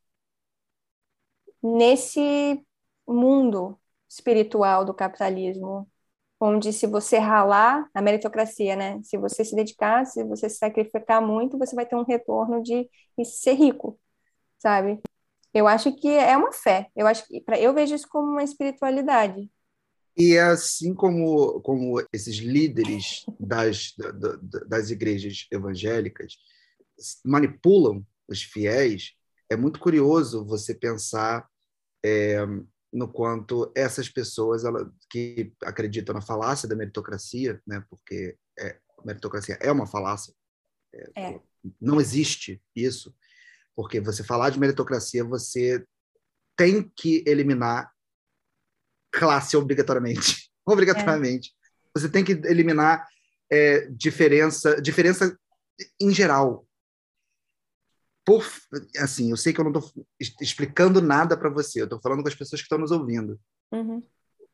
[1.62, 2.64] nesse
[3.06, 5.88] mundo espiritual do capitalismo,
[6.40, 9.00] onde se você ralar, a meritocracia, né?
[9.02, 12.88] Se você se dedicar, se você se sacrificar muito, você vai ter um retorno de,
[13.24, 14.00] ser rico,
[14.58, 15.00] sabe?
[15.52, 16.88] Eu acho que é uma fé.
[16.96, 19.50] Eu acho que eu vejo isso como uma espiritualidade.
[20.16, 23.94] E é assim como, como esses líderes das,
[24.66, 26.36] das igrejas evangélicas
[27.24, 29.14] manipulam os fiéis,
[29.51, 31.48] é muito curioso você pensar
[32.05, 32.39] é,
[32.93, 39.05] no quanto essas pessoas ela, que acreditam na falácia da meritocracia, né, porque é, a
[39.05, 40.35] meritocracia é uma falácia,
[40.93, 41.40] é, é.
[41.81, 43.14] não existe isso,
[43.74, 45.85] porque você falar de meritocracia, você
[46.56, 47.90] tem que eliminar
[49.10, 50.51] classe obrigatoriamente.
[50.66, 51.55] obrigatoriamente.
[51.94, 53.06] Você tem que eliminar
[53.51, 55.36] é, diferença, diferença
[56.01, 56.66] em geral
[58.31, 58.47] por
[58.98, 60.07] assim, eu sei que eu não estou
[60.40, 63.40] explicando nada para você, eu estou falando com as pessoas que estão nos ouvindo.
[63.73, 64.01] Uhum.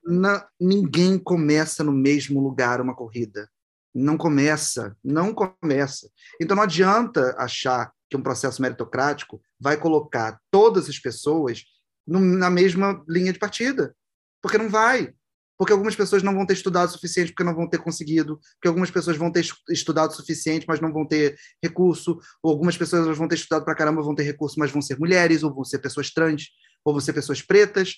[0.02, 3.50] Na, ninguém começa no mesmo lugar uma corrida.
[3.94, 6.08] Não começa, não começa.
[6.40, 11.62] Então não adianta achar que um processo meritocrático vai colocar todas as pessoas
[12.06, 13.94] no, na mesma linha de partida,
[14.40, 15.12] porque não vai
[15.58, 18.68] porque algumas pessoas não vão ter estudado o suficiente porque não vão ter conseguido, porque
[18.68, 23.16] algumas pessoas vão ter estudado o suficiente, mas não vão ter recurso, ou algumas pessoas
[23.16, 25.78] vão ter estudado para caramba, vão ter recurso, mas vão ser mulheres, ou vão ser
[25.78, 26.48] pessoas trans,
[26.84, 27.94] ou vão ser pessoas pretas.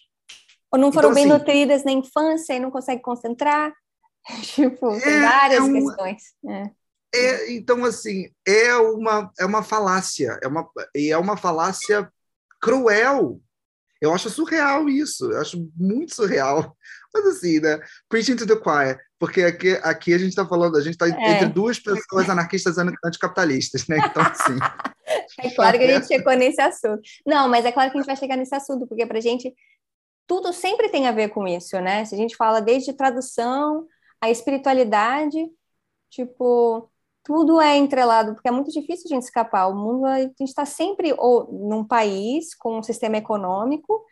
[0.70, 3.72] Ou não foram então, bem assim, nutridas na infância e não conseguem concentrar.
[4.42, 6.22] tipo, é, tem várias é uma, questões.
[6.46, 6.70] É.
[7.14, 12.10] É, então, assim, é uma, é uma falácia, é uma, e é uma falácia
[12.60, 13.40] cruel.
[14.00, 16.76] Eu acho surreal isso, eu acho muito surreal.
[17.12, 17.80] Mas assim, né?
[18.08, 18.98] Preaching to the choir.
[19.18, 21.32] Porque aqui, aqui a gente está falando, a gente está é.
[21.32, 23.98] entre duas pessoas anarquistas anticapitalistas, né?
[23.98, 24.56] Então, assim.
[25.40, 27.00] é claro que a gente chegou nesse assunto.
[27.26, 29.52] Não, mas é claro que a gente vai chegar nesse assunto, porque para a gente
[30.26, 32.04] tudo sempre tem a ver com isso, né?
[32.04, 33.86] Se a gente fala desde tradução,
[34.20, 35.38] a espiritualidade,
[36.10, 36.90] tipo,
[37.28, 39.68] tudo é entrelado, porque é muito difícil a gente escapar.
[39.68, 44.02] O mundo, a gente está sempre ou num país com um sistema econômico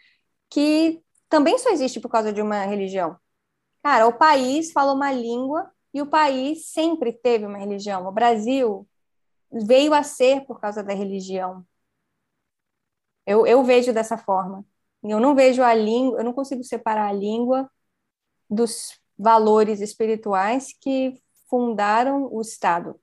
[0.50, 3.16] que também só existe por causa de uma religião.
[3.82, 8.06] Cara, o país fala uma língua e o país sempre teve uma religião.
[8.06, 8.86] O Brasil
[9.50, 11.64] veio a ser por causa da religião.
[13.24, 14.62] Eu, eu vejo dessa forma.
[15.02, 17.70] Eu não vejo a língua, eu não consigo separar a língua
[18.50, 21.18] dos valores espirituais que
[21.48, 23.00] fundaram o Estado.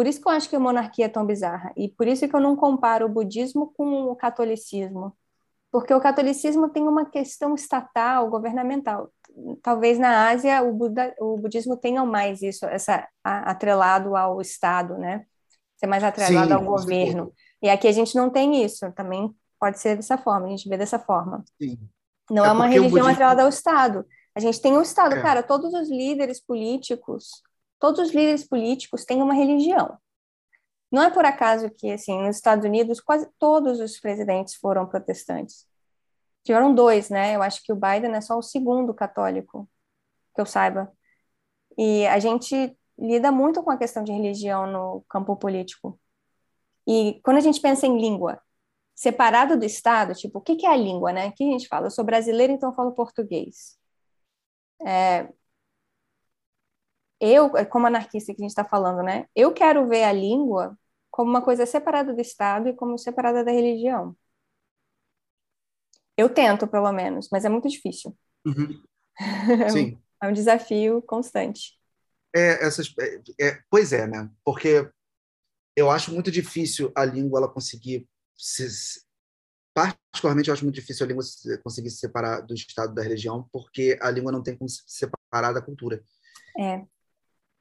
[0.00, 1.72] Por isso que eu acho que a monarquia é tão bizarra.
[1.76, 5.14] E por isso que eu não comparo o budismo com o catolicismo
[5.70, 9.10] porque o catolicismo tem uma questão estatal, governamental.
[9.62, 14.98] Talvez na Ásia o, Buda, o budismo tenha mais isso, essa a, atrelado ao Estado,
[14.98, 15.24] né?
[15.76, 17.32] Ser mais atrelado Sim, ao governo.
[17.62, 20.76] E aqui a gente não tem isso, também pode ser dessa forma, a gente vê
[20.76, 21.44] dessa forma.
[21.60, 21.78] Sim.
[22.28, 23.12] Não é, é uma religião budismo...
[23.12, 24.04] atrelada ao Estado.
[24.34, 25.22] A gente tem o Estado, é.
[25.22, 27.42] cara, todos os líderes políticos,
[27.80, 29.98] todos os líderes políticos têm uma religião.
[30.92, 35.66] Não é por acaso que, assim, nos Estados Unidos, quase todos os presidentes foram protestantes.
[36.44, 37.36] Tiveram dois, né?
[37.36, 39.68] Eu acho que o Biden é só o segundo católico,
[40.34, 40.92] que eu saiba.
[41.78, 45.98] E a gente lida muito com a questão de religião no campo político.
[46.86, 48.40] E quando a gente pensa em língua,
[48.94, 51.28] separado do Estado, tipo, o que é a língua, né?
[51.28, 51.86] O que a gente fala?
[51.86, 53.78] Eu sou brasileira, então eu falo português.
[54.84, 55.28] É,
[57.20, 59.26] eu, como anarquista que a gente está falando, né?
[59.36, 60.76] Eu quero ver a língua
[61.10, 64.16] como uma coisa separada do Estado e como separada da religião.
[66.16, 68.16] Eu tento, pelo menos, mas é muito difícil.
[68.46, 68.82] Uhum.
[69.70, 70.00] Sim.
[70.22, 71.78] é um desafio constante.
[72.34, 74.30] É, essas, é, é, pois é, né?
[74.44, 74.88] Porque
[75.76, 78.66] eu acho muito difícil a língua ela conseguir se,
[79.74, 81.24] particularmente eu acho muito difícil a língua
[81.62, 85.52] conseguir se separar do estado da religião porque a língua não tem como se separar
[85.52, 86.02] da cultura
[86.58, 86.84] é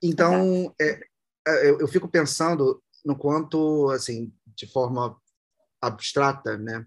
[0.01, 0.99] então é,
[1.47, 5.19] é, eu, eu, fico pensando no quanto, assim, de forma
[5.81, 6.85] abstrata, né?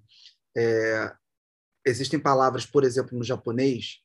[0.57, 1.15] É,
[1.85, 4.01] existem palavras, por exemplo, no japonês,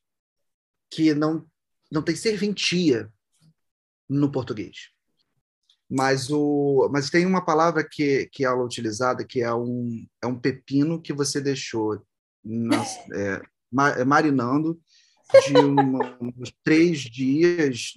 [0.90, 1.46] que não
[1.90, 3.10] não tem serventia
[4.08, 4.90] no português.
[5.90, 10.26] Mas, o, mas tem uma palavra que, que ela é utilizada que é um, é
[10.26, 12.02] um pepino que você deixou
[12.44, 13.42] nas, é,
[14.04, 14.78] marinando
[15.46, 17.94] de uma, uns três dias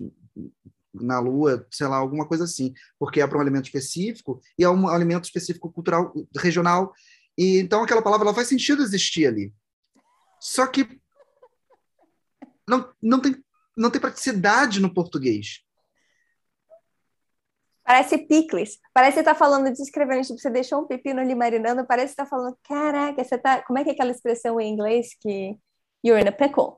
[0.93, 4.69] na lua, sei lá, alguma coisa assim, porque é para um alimento específico e é
[4.69, 6.93] um alimento específico cultural regional
[7.37, 9.53] e então aquela palavra ela faz sentido existir ali.
[10.39, 10.99] Só que
[12.67, 13.35] não, não tem
[13.77, 15.63] não tem praticidade no português.
[17.83, 18.77] Parece picles.
[18.93, 22.17] Parece que você tá falando, descrevendo, tipo, você deixou um pepino ali marinando, parece que
[22.17, 23.61] tá falando, caraca, você tá.
[23.63, 25.57] Como é que é aquela expressão em inglês que
[26.05, 26.75] you're in a pickle?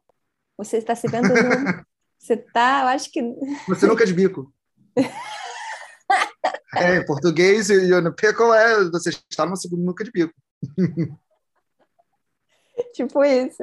[0.58, 1.28] Você está se vendo.
[2.24, 3.22] Você tá, eu acho que.
[3.68, 4.54] Você nunca é de bico.
[6.74, 10.34] é, em português, you're in pickle é você está no segundo nunca de bico.
[12.96, 13.62] tipo isso.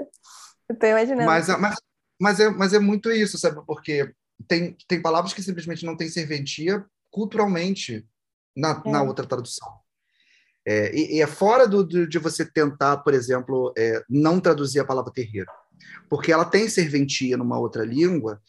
[0.69, 1.25] Eu tô imaginando.
[1.25, 1.75] Mas, mas,
[2.21, 3.65] mas, é, mas é muito isso, sabe?
[3.67, 4.13] Porque
[4.47, 8.07] tem, tem palavras que simplesmente não têm serventia culturalmente
[8.55, 8.91] na, é.
[8.91, 9.73] na outra tradução.
[10.67, 14.81] É, e, e, é fora do, do, de você tentar, por exemplo, é, não traduzir
[14.81, 15.51] a palavra terreiro,
[16.09, 18.41] porque ela tem serventia numa outra língua,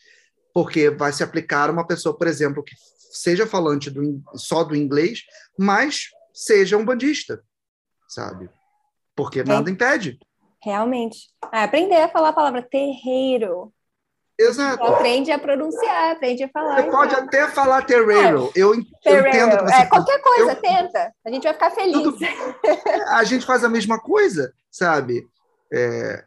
[0.53, 2.75] porque vai se aplicar a uma pessoa, por exemplo, que
[3.11, 5.23] seja falante do, só do inglês,
[5.57, 7.41] mas seja um bandista,
[8.07, 8.49] sabe?
[9.15, 10.19] Porque nada impede.
[10.63, 11.29] Realmente.
[11.51, 13.73] Ah, aprender a falar a palavra terreiro
[14.41, 14.83] Exato.
[14.83, 16.75] Aprende a pronunciar, aprende a falar.
[16.75, 16.99] Você então.
[16.99, 18.51] pode até falar terreiro.
[18.55, 18.59] É.
[18.59, 20.55] Eu, eu entendo você é, Qualquer coisa, eu...
[20.55, 21.13] tenta.
[21.25, 22.01] A gente vai ficar feliz.
[22.01, 22.17] Tudo...
[23.09, 25.27] A gente faz a mesma coisa, sabe?
[25.71, 26.25] É,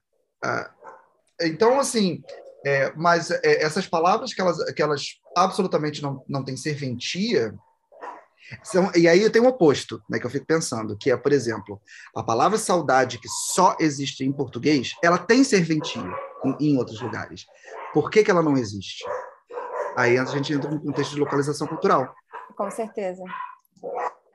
[1.41, 2.23] então, assim,
[2.65, 7.55] é, mas é, essas palavras que elas, que elas absolutamente não, não têm serventia,
[8.63, 11.81] são, e aí tem o oposto, né, que eu fico pensando, que é, por exemplo,
[12.15, 16.03] a palavra saudade, que só existe em português, ela tem serventia
[16.45, 17.47] em, em outros lugares.
[17.93, 19.05] Por que, que ela não existe?
[19.97, 22.13] Aí a gente entra no contexto de localização cultural.
[22.57, 23.23] Com certeza.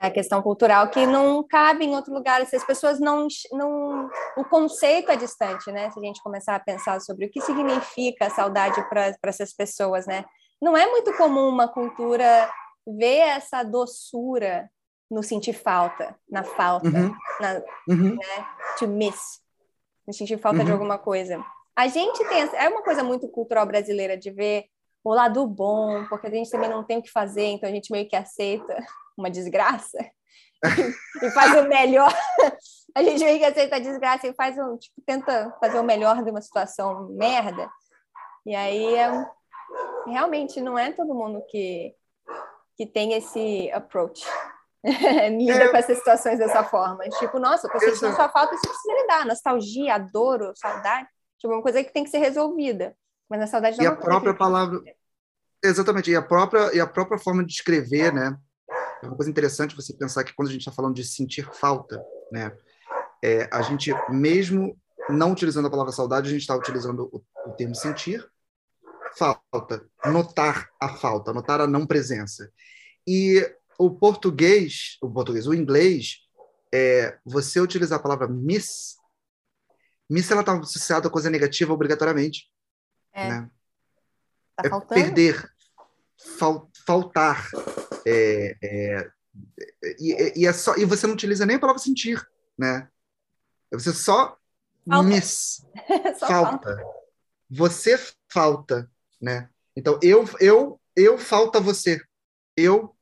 [0.01, 2.45] É a questão cultural que não cabe em outro lugar.
[2.45, 4.09] Se as pessoas não, não.
[4.37, 5.91] O conceito é distante, né?
[5.91, 10.23] Se a gente começar a pensar sobre o que significa saudade para essas pessoas, né?
[10.61, 12.49] Não é muito comum uma cultura
[12.87, 14.69] ver essa doçura
[15.11, 17.15] no sentir falta, na falta, uhum.
[17.39, 18.15] na, uhum.
[18.15, 18.47] Né?
[18.77, 19.41] to miss,
[20.07, 20.65] no sentir falta uhum.
[20.65, 21.43] de alguma coisa.
[21.75, 22.41] A gente tem.
[22.53, 24.65] É uma coisa muito cultural brasileira de ver
[25.03, 27.91] o lado bom, porque a gente também não tem o que fazer, então a gente
[27.91, 28.77] meio que aceita
[29.17, 29.97] uma desgraça
[31.21, 32.13] e faz o melhor.
[32.95, 36.23] A gente meio que aceita a desgraça e faz um, tipo, tenta fazer o melhor
[36.23, 37.69] de uma situação merda.
[38.43, 39.27] E aí é,
[40.07, 41.95] realmente não é todo mundo que,
[42.75, 44.25] que tem esse approach.
[44.83, 45.67] Lida é.
[45.67, 47.03] com essas situações dessa forma.
[47.19, 49.25] Tipo, nossa, eu tô sentindo sua falta, você precisa lidar.
[49.25, 51.07] Nostalgia, adoro, saudade.
[51.37, 52.95] Tipo, uma coisa que tem que ser resolvida.
[53.29, 54.81] Mas a saudade não e é a própria palavra
[55.63, 58.37] exatamente e a própria e a própria forma de escrever né?
[59.03, 62.01] É uma coisa interessante você pensar que quando a gente está falando de sentir falta
[62.31, 62.51] né?
[63.23, 64.77] É, a gente mesmo
[65.09, 68.25] não utilizando a palavra saudade a gente está utilizando o, o, termo sentir
[69.17, 72.51] falta notar a falta notar a não presença.
[73.05, 73.45] E
[73.77, 76.19] o português o português o inglês
[76.73, 78.99] é você utilizar a palavra miss
[80.09, 82.47] Miss ela está associada a coisa negativa obrigatoriamente.
[83.13, 83.29] É.
[83.29, 83.49] Né?
[84.55, 85.01] Tá é faltando.
[85.01, 85.51] perder,
[86.37, 87.47] fal, faltar.
[88.05, 89.11] É, é,
[89.99, 92.25] e, e, é só, e você não utiliza nem a palavra sentir,
[92.57, 92.89] né?
[93.71, 94.37] Você só
[94.87, 95.07] falta.
[95.07, 95.65] miss,
[96.19, 96.75] só falta.
[96.75, 96.85] falta.
[97.49, 97.99] Você
[98.31, 98.91] falta,
[99.21, 99.49] né?
[99.75, 102.01] Então, eu, eu, eu falta você.
[102.55, 102.95] Eu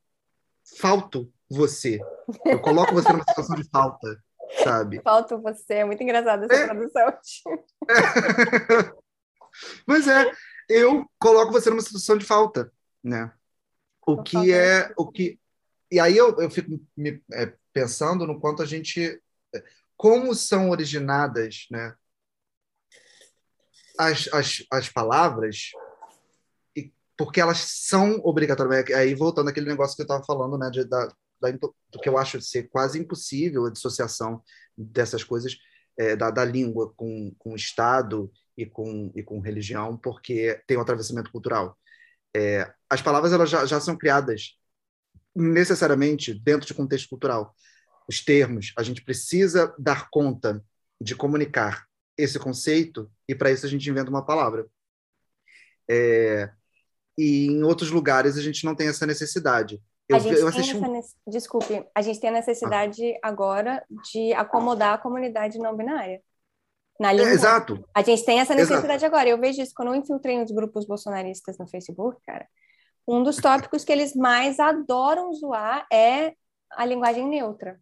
[0.80, 2.00] falto você.
[2.46, 4.22] Eu coloco você numa situação de falta
[4.64, 5.02] sabe?
[5.02, 6.66] Falta você, é muito engraçado essa é.
[6.66, 7.08] tradução.
[7.08, 7.18] É.
[9.86, 10.32] Mas é,
[10.70, 12.72] eu coloco você numa situação de falta,
[13.04, 13.32] né?
[14.06, 15.40] O que é, o que...
[15.92, 19.22] E aí eu, eu fico me, é, pensando no quanto a gente...
[19.96, 21.96] Como são originadas, né?
[23.98, 25.72] As, as, as palavras
[27.18, 28.92] porque elas são obrigatórias.
[28.92, 31.08] Aí voltando àquele negócio que eu estava falando, né, de, da,
[31.42, 34.42] da, do que eu acho ser quase impossível a dissociação
[34.78, 35.58] dessas coisas
[35.98, 40.78] é, da, da língua com, com o Estado e com, e com religião, porque tem
[40.78, 41.78] um atravessamento cultural.
[42.36, 44.58] É, as palavras elas já, já são criadas
[45.36, 47.54] necessariamente dentro de contexto cultural.
[48.08, 50.64] Os termos, a gente precisa dar conta
[51.00, 51.86] de comunicar
[52.18, 54.66] esse conceito e para isso a gente inventa uma palavra.
[55.90, 56.50] É,
[57.18, 59.82] e em outros lugares a gente não tem essa necessidade.
[60.10, 61.02] Eu, a gente eu assisti tem um...
[61.28, 63.20] Desculpe, a gente tem a necessidade ah.
[63.28, 66.22] agora de acomodar a comunidade não binária.
[67.00, 67.30] Na língua.
[67.30, 67.84] É, exato.
[67.94, 69.06] A gente tem essa necessidade exato.
[69.06, 69.30] agora.
[69.30, 72.48] Eu vejo isso quando eu infiltrei nos grupos bolsonaristas no Facebook, cara.
[73.08, 76.34] Um dos tópicos que eles mais adoram zoar é
[76.72, 77.80] a linguagem neutra.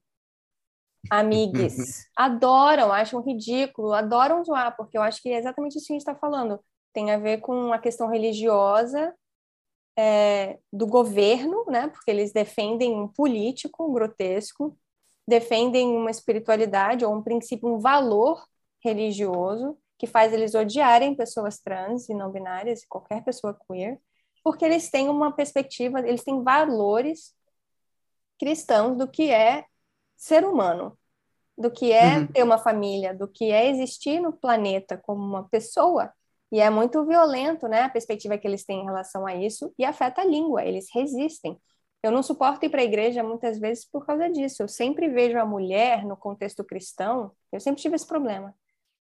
[1.09, 2.07] Amigues.
[2.15, 6.07] adoram, acham ridículo, adoram zoar, porque eu acho que é exatamente isso que a gente
[6.07, 6.59] está falando.
[6.93, 9.13] Tem a ver com a questão religiosa
[9.97, 11.87] é, do governo, né?
[11.87, 14.77] Porque eles defendem um político grotesco,
[15.27, 18.43] defendem uma espiritualidade ou um princípio, um valor
[18.85, 23.99] religioso que faz eles odiarem pessoas trans e não binárias e qualquer pessoa queer,
[24.43, 27.33] porque eles têm uma perspectiva, eles têm valores
[28.39, 29.65] cristãos do que é
[30.15, 30.97] ser humano,
[31.57, 32.27] do que é uhum.
[32.27, 36.13] ter uma família, do que é existir no planeta como uma pessoa.
[36.51, 39.83] E é muito violento, né, a perspectiva que eles têm em relação a isso e
[39.85, 41.59] afeta a língua, eles resistem.
[42.03, 44.61] Eu não suporto ir para a igreja muitas vezes por causa disso.
[44.61, 48.53] Eu sempre vejo a mulher no contexto cristão, eu sempre tive esse problema.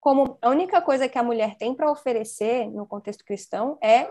[0.00, 4.10] Como a única coisa que a mulher tem para oferecer no contexto cristão é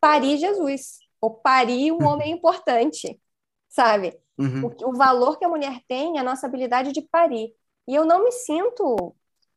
[0.00, 3.20] parir Jesus, ou parir um homem importante,
[3.68, 4.18] sabe?
[4.38, 4.66] Uhum.
[4.66, 7.52] O, o, valor que a mulher tem é a nossa habilidade de parir.
[7.86, 9.14] E eu não me sinto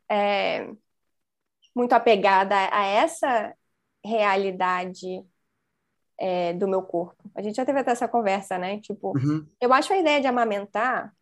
[0.10, 0.68] é,
[1.76, 3.56] muito apegada a essa
[4.04, 5.24] realidade
[6.18, 7.30] é, do meu corpo.
[7.36, 8.80] A gente já teve até essa conversa, né?
[8.80, 9.48] Tipo, uhum.
[9.60, 11.16] eu acho a ideia de amamentar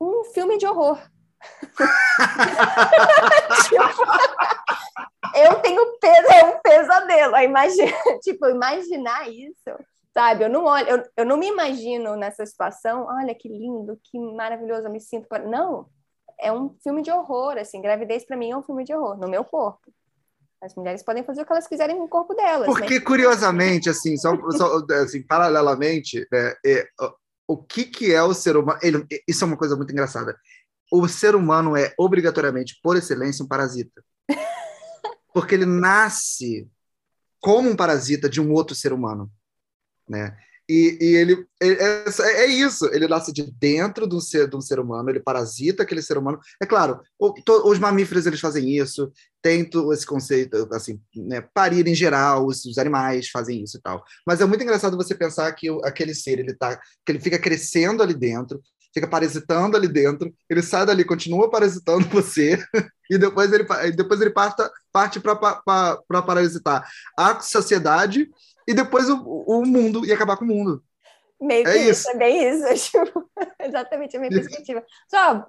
[0.00, 1.00] um filme de horror.
[3.68, 3.82] Tipo,
[5.36, 7.36] eu tenho peso, é um pesadelo.
[7.38, 7.92] Imagina,
[8.22, 9.70] tipo, imaginar isso,
[10.12, 10.44] sabe?
[10.44, 13.06] Eu não olho, eu, eu não me imagino nessa situação.
[13.06, 15.26] Olha que lindo, que maravilhoso, eu me sinto.
[15.46, 15.88] Não,
[16.40, 17.82] é um filme de horror, assim.
[17.82, 19.92] Gravidez para mim é um filme de horror no meu corpo.
[20.60, 22.66] As mulheres podem fazer o que elas quiserem no corpo delas.
[22.66, 23.04] Porque, mas...
[23.04, 26.84] curiosamente, assim, só, só assim, paralelamente, né, é,
[27.46, 28.78] o que, que é o ser humano?
[28.82, 30.36] Ele, isso é uma coisa muito engraçada.
[30.90, 34.02] O ser humano é obrigatoriamente, por excelência, um parasita.
[35.32, 36.68] Porque ele nasce
[37.40, 39.30] como um parasita de um outro ser humano,
[40.08, 40.36] né?
[40.70, 42.04] E, e ele, é,
[42.42, 45.82] é, isso, ele nasce de dentro de um, ser, de um ser humano, ele parasita
[45.82, 46.38] aquele ser humano.
[46.60, 49.10] É claro, o, to, os mamíferos eles fazem isso,
[49.40, 54.04] tem esse conceito, assim, né, parir em geral, os, os, animais fazem isso e tal.
[54.26, 57.38] Mas é muito engraçado você pensar que o, aquele ser, ele tá, que ele fica
[57.38, 58.60] crescendo ali dentro,
[58.92, 62.58] fica parasitando ali dentro, ele sai dali, continua parasitando você,
[63.10, 64.62] e depois ele, depois ele parte,
[64.92, 68.28] parte para parasitar a sociedade
[68.66, 70.82] e depois o, o mundo ia acabar com o mundo.
[71.40, 72.90] Meio é que isso, isso é bem isso.
[72.90, 74.84] Tipo, exatamente a minha perspectiva.
[75.08, 75.46] Só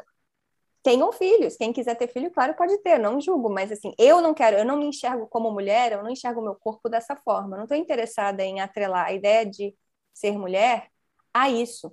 [0.84, 1.58] tenham filhos.
[1.58, 4.66] Quem quiser ter filho, claro, pode ter, não julgo, mas assim, eu não quero, eu
[4.66, 7.56] não me enxergo como mulher, eu não enxergo meu corpo dessa forma.
[7.56, 9.76] Eu não estou interessada em atrelar a ideia de
[10.14, 10.88] ser mulher
[11.34, 11.92] a isso.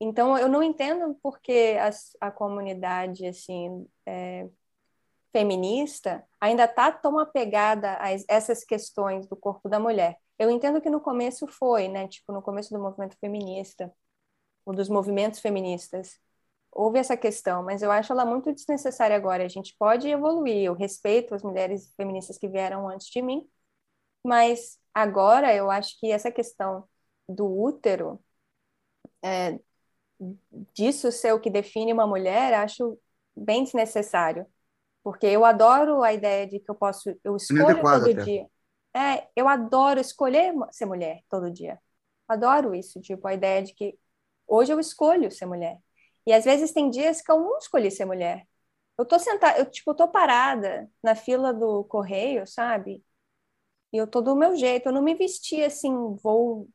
[0.00, 4.48] Então, eu não entendo porque a, a comunidade, assim, é,
[5.32, 10.18] feminista ainda está tão apegada a essas questões do corpo da mulher.
[10.38, 12.08] Eu entendo que no começo foi, né?
[12.08, 13.92] Tipo, no começo do movimento feminista,
[14.64, 16.18] ou dos movimentos feministas,
[16.72, 19.44] houve essa questão, mas eu acho ela muito desnecessária agora.
[19.44, 20.64] A gente pode evoluir.
[20.64, 23.48] Eu respeito as mulheres feministas que vieram antes de mim,
[24.24, 26.88] mas agora eu acho que essa questão
[27.28, 28.20] do útero,
[29.22, 29.58] é,
[30.74, 32.98] disso ser o que define uma mulher, acho
[33.34, 34.46] bem desnecessário.
[35.02, 38.24] Porque eu adoro a ideia de que eu posso, eu escolho todo até.
[38.24, 38.46] dia.
[38.94, 41.80] É, eu adoro escolher ser mulher todo dia.
[42.28, 43.98] Adoro isso, tipo, a ideia de que
[44.46, 45.78] hoje eu escolho ser mulher.
[46.26, 48.46] E às vezes tem dias que eu não escolhi ser mulher.
[48.98, 53.02] Eu tô sentada, eu tipo, eu tô parada na fila do correio, sabe?
[53.92, 55.90] E eu tô do meu jeito, eu não me vesti assim,
[56.22, 56.68] vou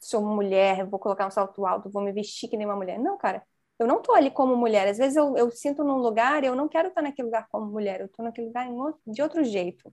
[0.00, 2.98] sou mulher, vou colocar um salto alto, vou me vestir que nem uma mulher.
[2.98, 3.42] Não, cara,
[3.78, 4.88] eu não estou ali como mulher.
[4.88, 7.66] Às vezes eu, eu sinto num lugar e eu não quero estar naquele lugar como
[7.66, 8.66] mulher, eu estou naquele lugar
[9.06, 9.92] de outro jeito,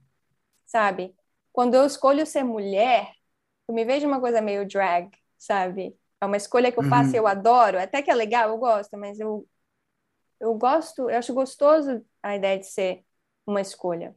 [0.66, 1.16] sabe?
[1.52, 3.14] Quando eu escolho ser mulher,
[3.68, 5.98] eu me vejo uma coisa meio drag, sabe?
[6.22, 7.26] É uma escolha que eu faço e uhum.
[7.26, 9.48] eu adoro, até que é legal, eu gosto, mas eu,
[10.40, 13.04] eu gosto, eu acho gostoso a ideia de ser
[13.46, 14.16] uma escolha.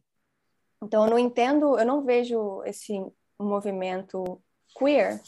[0.83, 2.95] Então, eu não entendo, eu não vejo esse
[3.39, 4.43] movimento
[4.81, 5.21] queer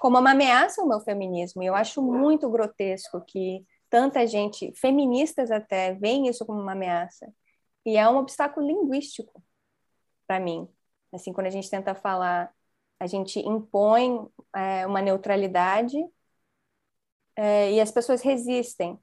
[0.00, 1.62] como uma ameaça ao meu feminismo.
[1.62, 7.32] Eu acho muito grotesco que tanta gente, feministas até, veem isso como uma ameaça.
[7.84, 9.42] E é um obstáculo linguístico
[10.26, 10.68] para mim.
[11.12, 12.52] Assim, quando a gente tenta falar,
[13.00, 15.96] a gente impõe é, uma neutralidade
[17.36, 18.98] é, e as pessoas resistem.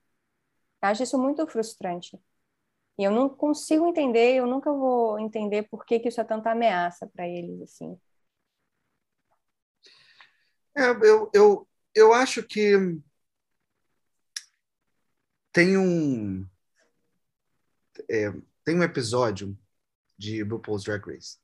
[0.82, 2.20] Eu acho isso muito frustrante.
[2.98, 6.52] E eu não consigo entender, eu nunca vou entender por que, que isso é tanta
[6.52, 8.00] ameaça para eles, assim.
[10.76, 12.74] É, eu, eu, eu acho que
[15.52, 16.48] tem um
[18.10, 18.32] é,
[18.66, 19.58] tem um episódio
[20.18, 21.44] de RuPaul's Drag Race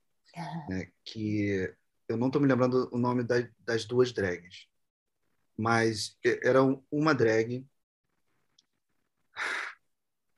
[0.68, 1.74] né, que
[2.08, 4.66] eu não estou me lembrando o nome das, das duas drags,
[5.56, 7.66] mas era uma drag,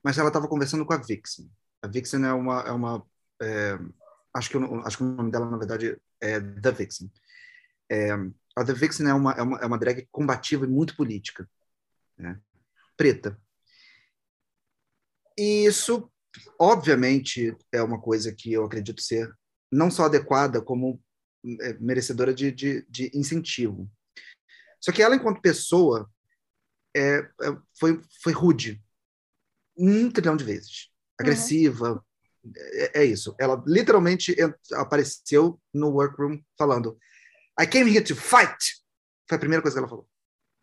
[0.03, 1.51] mas ela estava conversando com a Vixen.
[1.81, 3.07] A Vixen é uma, é uma
[3.41, 3.79] é,
[4.35, 7.11] acho que eu, acho que o nome dela na verdade é The Vixen.
[7.91, 8.11] É,
[8.57, 11.49] a The Vixen é uma, é uma, é uma drag combativa e muito política,
[12.17, 12.41] né?
[12.97, 13.41] preta.
[15.39, 16.11] E isso,
[16.59, 19.33] obviamente, é uma coisa que eu acredito ser
[19.71, 21.03] não só adequada, como
[21.63, 23.91] é, merecedora de, de, de incentivo.
[24.81, 26.11] Só que ela, enquanto pessoa,
[26.95, 28.83] é, é, foi, foi rude
[29.77, 30.91] um trilhão de vezes.
[31.19, 32.05] Agressiva.
[32.45, 32.53] Uhum.
[32.55, 33.35] É, é, isso.
[33.39, 34.37] Ela literalmente
[34.75, 36.99] apareceu no workroom falando
[37.61, 38.83] I came here to fight.
[39.29, 40.09] Foi a primeira coisa que ela falou.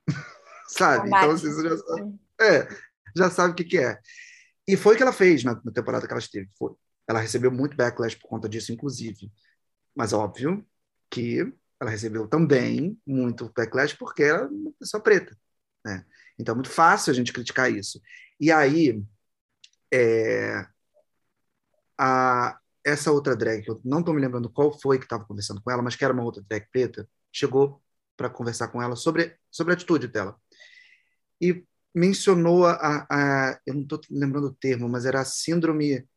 [0.70, 1.08] sabe?
[1.08, 2.68] Então, assim, você já sabe, é,
[3.16, 4.00] já sabe o que, que é.
[4.68, 6.50] E foi o que ela fez na, na temporada que ela esteve.
[6.58, 6.74] Foi.
[7.08, 9.32] Ela recebeu muito backlash por conta disso, inclusive.
[9.96, 10.66] Mas óbvio
[11.10, 11.40] que
[11.80, 15.36] ela recebeu também muito backlash porque era uma pessoa preta.
[15.84, 16.06] Né?
[16.38, 18.00] Então é muito fácil a gente criticar isso.
[18.40, 19.04] E aí,
[19.92, 20.66] é,
[21.98, 25.62] a, essa outra drag, que eu não estou me lembrando qual foi que estava conversando
[25.62, 27.82] com ela, mas que era uma outra drag preta, chegou
[28.16, 30.40] para conversar com ela sobre, sobre a atitude dela.
[31.42, 36.08] E mencionou a, a eu não estou lembrando o termo, mas era a síndrome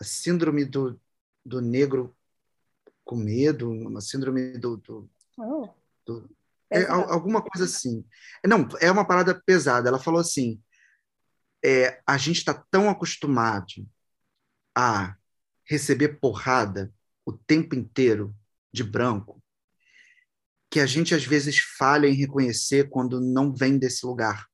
[0.00, 1.00] a síndrome do,
[1.44, 2.16] do negro
[3.04, 5.68] com medo, uma síndrome do, do, oh,
[6.06, 6.28] do
[6.70, 8.04] é, alguma coisa assim.
[8.44, 9.88] Não, é uma parada pesada.
[9.88, 10.60] Ela falou assim:
[11.64, 13.88] é, a gente está tão acostumado
[14.74, 15.16] a
[15.64, 16.92] receber porrada
[17.24, 18.34] o tempo inteiro
[18.72, 19.42] de branco
[20.74, 24.48] que a gente às vezes falha em reconhecer quando não vem desse lugar.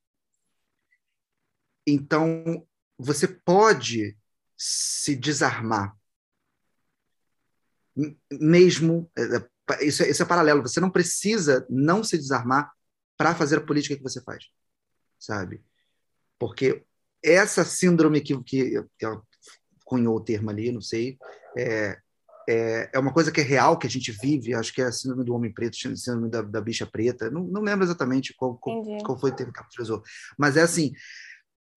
[1.86, 2.68] Então,
[2.98, 4.18] você pode
[4.54, 5.96] se desarmar.
[8.30, 9.10] Mesmo.
[9.16, 9.22] É,
[9.76, 10.60] é, isso é, isso é paralelo.
[10.60, 12.70] Você não precisa não se desarmar
[13.16, 14.44] para fazer a política que você faz.
[15.18, 15.64] Sabe?
[16.38, 16.84] Porque
[17.22, 19.06] essa síndrome que, que, que
[19.90, 21.18] cunhou o termo ali, não sei,
[21.58, 21.98] é,
[22.48, 24.92] é, é, uma coisa que é real, que a gente vive, acho que é a
[24.92, 28.84] síndrome do homem preto, síndrome da, da bicha preta, não, não lembro exatamente qual, qual,
[29.02, 30.00] qual, foi o termo que ela utilizou,
[30.38, 30.92] mas é assim,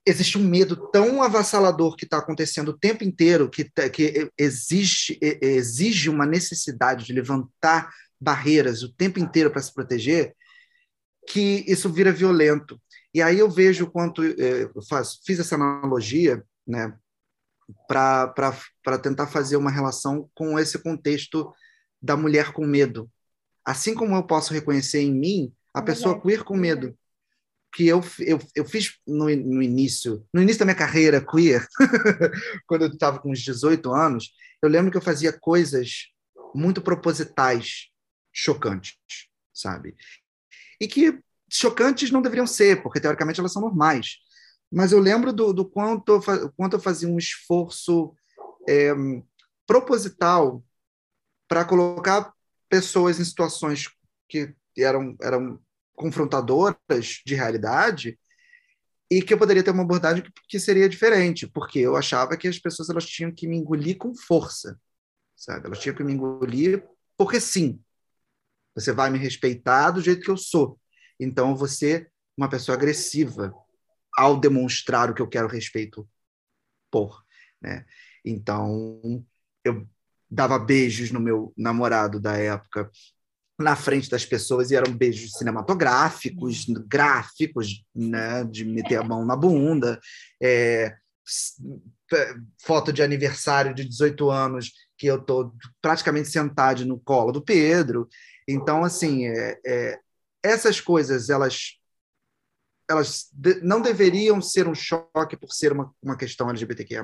[0.05, 6.09] existe um medo tão avassalador que está acontecendo o tempo inteiro, que, que exige, exige
[6.09, 7.89] uma necessidade de levantar
[8.21, 10.35] barreiras o tempo inteiro para se proteger,
[11.27, 12.79] que isso vira violento.
[13.11, 16.93] E aí eu vejo quanto é, eu faço, fiz essa analogia, né,
[17.87, 21.53] para tentar fazer uma relação com esse contexto
[22.01, 23.09] da mulher com medo.
[23.65, 26.95] Assim como eu posso reconhecer em mim a pessoa queer com medo,
[27.73, 31.65] que eu, eu, eu fiz no, no início, no início da minha carreira queer,
[32.67, 34.31] quando eu estava com uns 18 anos,
[34.61, 36.09] eu lembro que eu fazia coisas
[36.53, 37.87] muito propositais,
[38.31, 38.95] chocantes,
[39.51, 39.95] sabe?
[40.79, 41.19] E que
[41.51, 44.17] chocantes não deveriam ser, porque teoricamente elas são normais.
[44.73, 48.15] Mas eu lembro do, do quanto, eu, quanto eu fazia um esforço
[48.67, 48.91] é,
[49.67, 50.63] proposital
[51.47, 52.33] para colocar
[52.67, 53.87] pessoas em situações
[54.27, 55.59] que eram, eram
[55.93, 58.19] confrontadoras de realidade
[59.11, 62.47] e que eu poderia ter uma abordagem que, que, seria diferente, porque eu achava que
[62.47, 64.79] as pessoas elas tinham que me engolir com força,
[65.35, 65.67] sabe?
[65.67, 66.83] Elas tinham que me engolir
[67.15, 67.79] porque sim.
[68.73, 70.79] Você vai me respeitar do jeito que eu sou.
[71.19, 73.53] Então você uma pessoa agressiva
[74.17, 76.07] ao demonstrar o que eu quero respeito
[76.91, 77.23] por,
[77.61, 77.85] né?
[78.23, 79.25] Então
[79.63, 79.87] eu
[80.29, 82.89] dava beijos no meu namorado da época
[83.59, 89.35] na frente das pessoas e eram beijos cinematográficos, gráficos, né, de meter a mão na
[89.35, 89.99] bunda,
[90.41, 90.95] é,
[92.61, 98.07] foto de aniversário de 18 anos que eu tô praticamente sentado no colo do Pedro.
[98.47, 99.99] Então, assim, é, é,
[100.43, 101.79] essas coisas elas
[102.89, 107.03] elas de, não deveriam ser um choque por ser uma, uma questão LGBTQIA+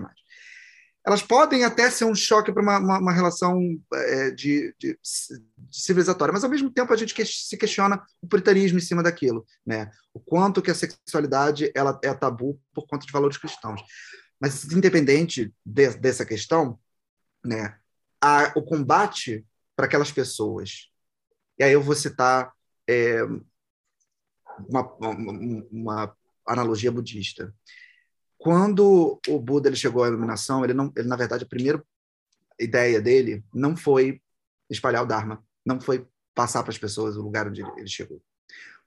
[1.06, 3.58] elas podem até ser um choque para uma, uma, uma, relação
[3.94, 8.28] é, de, de, de, civilizatória, mas ao mesmo tempo a gente que, se questiona o
[8.28, 9.90] puritanismo em cima daquilo, né?
[10.14, 13.82] O quanto que a sexualidade ela é tabu por conta de valores cristãos.
[14.40, 16.78] Mas independente de, dessa questão,
[17.44, 17.76] né?
[18.22, 19.46] A, o combate
[19.76, 20.90] para aquelas pessoas.
[21.58, 22.52] E aí eu vou citar
[22.88, 23.22] é,
[24.68, 24.82] uma,
[25.72, 26.16] uma,
[26.46, 27.54] analogia budista
[28.40, 31.84] quando o Buda ele chegou à iluminação, ele não, ele na verdade a primeira
[32.58, 34.22] ideia dele não foi
[34.70, 38.22] espalhar o Dharma, não foi passar para as pessoas o lugar onde ele chegou,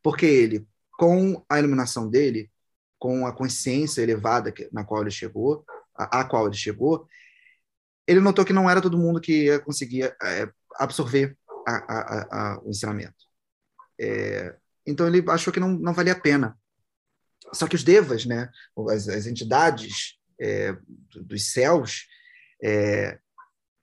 [0.03, 0.67] porque ele,
[0.99, 2.51] com a iluminação dele,
[2.99, 7.07] com a consciência elevada na qual ele chegou, a, a qual ele chegou,
[8.07, 11.37] ele notou que não era todo mundo que ia conseguir é, absorver
[11.69, 13.27] a, a, o ensinamento.
[14.01, 14.57] É,
[14.87, 16.59] então ele achou que não, não valia a pena.
[17.53, 18.51] Só que os devas, né,
[18.91, 20.77] as, as entidades é,
[21.15, 22.07] dos céus,
[22.63, 23.19] é,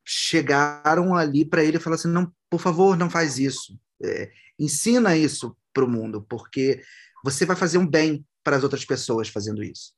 [0.06, 3.80] chegaram ali para ele e falaram assim: não, por favor, não faz isso.
[4.04, 6.82] É, ensina isso para o mundo, porque
[7.24, 9.94] você vai fazer um bem para as outras pessoas fazendo isso.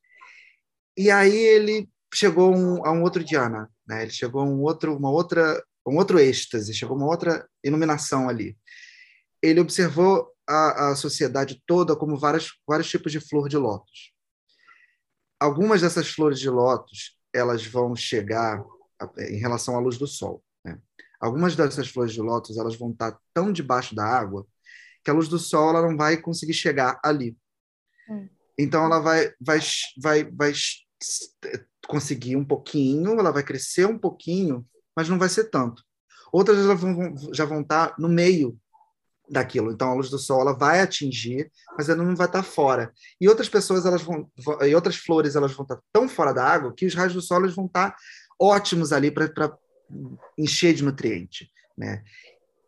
[0.96, 4.02] E aí ele chegou um, a um outro Diana, né?
[4.02, 8.56] Ele chegou a um outro, uma outra, um outro êxtase, chegou uma outra iluminação ali.
[9.40, 14.12] Ele observou a, a sociedade toda como várias, vários tipos de flor de lótus.
[15.40, 18.62] Algumas dessas flores de lótus elas vão chegar
[19.18, 20.44] em relação à luz do sol.
[20.64, 20.78] Né?
[21.20, 24.46] Algumas dessas flores de lótus elas vão estar tão debaixo da água
[25.02, 27.36] que a luz do sol ela não vai conseguir chegar ali.
[28.08, 28.28] Hum.
[28.58, 29.58] Então ela vai, vai,
[30.00, 30.52] vai, vai
[31.88, 34.64] conseguir um pouquinho, ela vai crescer um pouquinho,
[34.94, 35.82] mas não vai ser tanto.
[36.32, 38.58] Outras já vão, já vão estar no meio
[39.32, 39.72] daquilo.
[39.72, 42.92] Então a luz do sol ela vai atingir, mas ela não vai estar fora.
[43.18, 44.30] E outras pessoas elas vão,
[44.60, 47.40] e outras flores elas vão estar tão fora da água que os raios do sol
[47.40, 47.96] eles vão estar
[48.38, 49.56] ótimos ali para
[50.36, 52.04] encher de nutriente, né?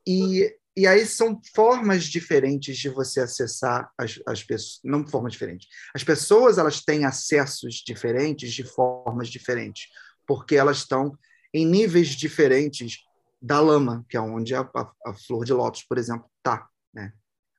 [0.07, 5.69] E e aí são formas diferentes de você acessar as, as pessoas, não formas diferentes.
[5.95, 9.87] As pessoas elas têm acessos diferentes de formas diferentes,
[10.27, 11.17] porque elas estão
[11.53, 13.05] em níveis diferentes
[13.45, 17.13] da lama, que é onde a, a, a flor de lótus, por exemplo, está, né?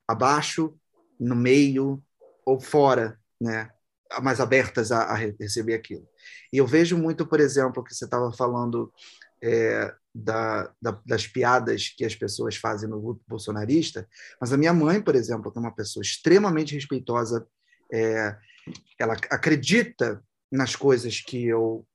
[0.07, 0.75] Abaixo,
[1.19, 2.03] no meio
[2.43, 3.69] ou fora, né?
[4.23, 6.07] Mais abertas a, a receber aquilo.
[6.51, 8.91] E eu vejo muito, por exemplo, que você estava falando
[9.43, 14.07] é, da, da, das piadas que as pessoas fazem no grupo bolsonarista,
[14.41, 17.47] mas a minha mãe, por exemplo, que é uma pessoa extremamente respeitosa,
[17.93, 18.35] é,
[18.97, 21.85] ela acredita nas coisas que eu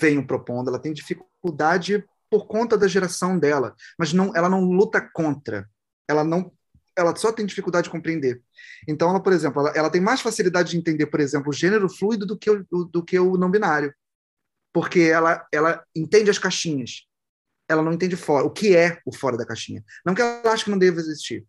[0.00, 2.04] venho propondo, ela tem dificuldade
[2.34, 5.70] por conta da geração dela, mas não, ela não luta contra,
[6.08, 6.52] ela não
[6.96, 8.40] ela só tem dificuldade de compreender.
[8.88, 11.88] Então, ela, por exemplo, ela, ela, tem mais facilidade de entender, por exemplo, o gênero
[11.88, 13.94] fluido do que o, do que o não binário.
[14.72, 17.04] Porque ela, ela entende as caixinhas
[17.68, 19.82] ela não entende fora, o que é o fora da caixinha.
[20.04, 21.46] Não que ela ache que não deva existir,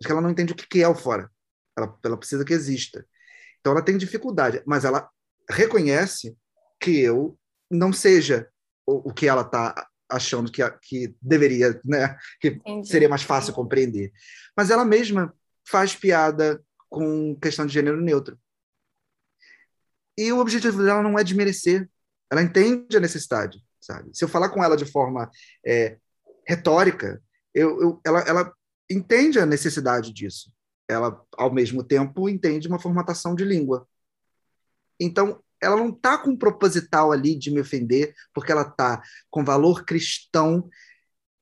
[0.00, 1.30] mas que ela não entende o que é o fora.
[1.76, 3.04] Ela, ela precisa que exista.
[3.60, 5.08] Então ela tem dificuldade, mas ela
[5.50, 6.36] reconhece
[6.80, 7.36] que eu
[7.70, 8.48] não seja
[8.86, 12.16] o, o que ela está achando que, que deveria, né?
[12.40, 12.88] Que Entendi.
[12.88, 14.12] seria mais fácil compreender.
[14.56, 15.34] Mas ela mesma
[15.66, 18.38] faz piada com questão de gênero neutro.
[20.16, 21.88] E o objetivo dela não é desmerecer.
[22.30, 24.10] Ela entende a necessidade sabe?
[24.12, 25.30] Se eu falar com ela de forma
[25.66, 25.98] é,
[26.46, 27.22] retórica,
[27.54, 28.54] eu, eu, ela, ela
[28.90, 30.52] entende a necessidade disso.
[30.86, 33.86] Ela, ao mesmo tempo, entende uma formatação de língua.
[35.00, 39.44] Então, ela não está com um proposital ali de me ofender, porque ela está com
[39.44, 40.68] valor cristão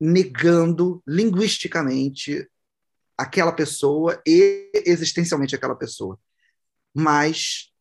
[0.01, 2.49] negando linguisticamente
[3.17, 6.19] aquela pessoa e existencialmente aquela pessoa.
[6.95, 7.73] Mas,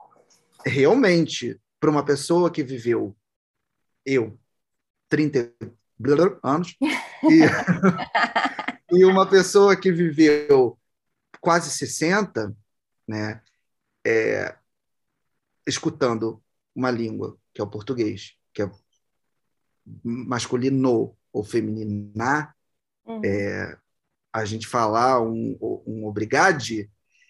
[0.65, 3.15] realmente, para uma pessoa que viveu,
[4.05, 4.39] eu,
[5.09, 5.53] 30
[6.43, 6.75] anos,
[8.91, 10.77] e, e uma pessoa que viveu
[11.41, 12.55] quase 60,
[13.07, 13.41] né,
[14.05, 14.55] é,
[15.65, 16.41] escutando
[16.75, 18.71] uma língua, que é o português, que é
[20.03, 22.53] masculino ou feminina,
[23.05, 23.21] uhum.
[23.23, 23.77] é,
[24.33, 26.89] a gente falar um, um obrigade,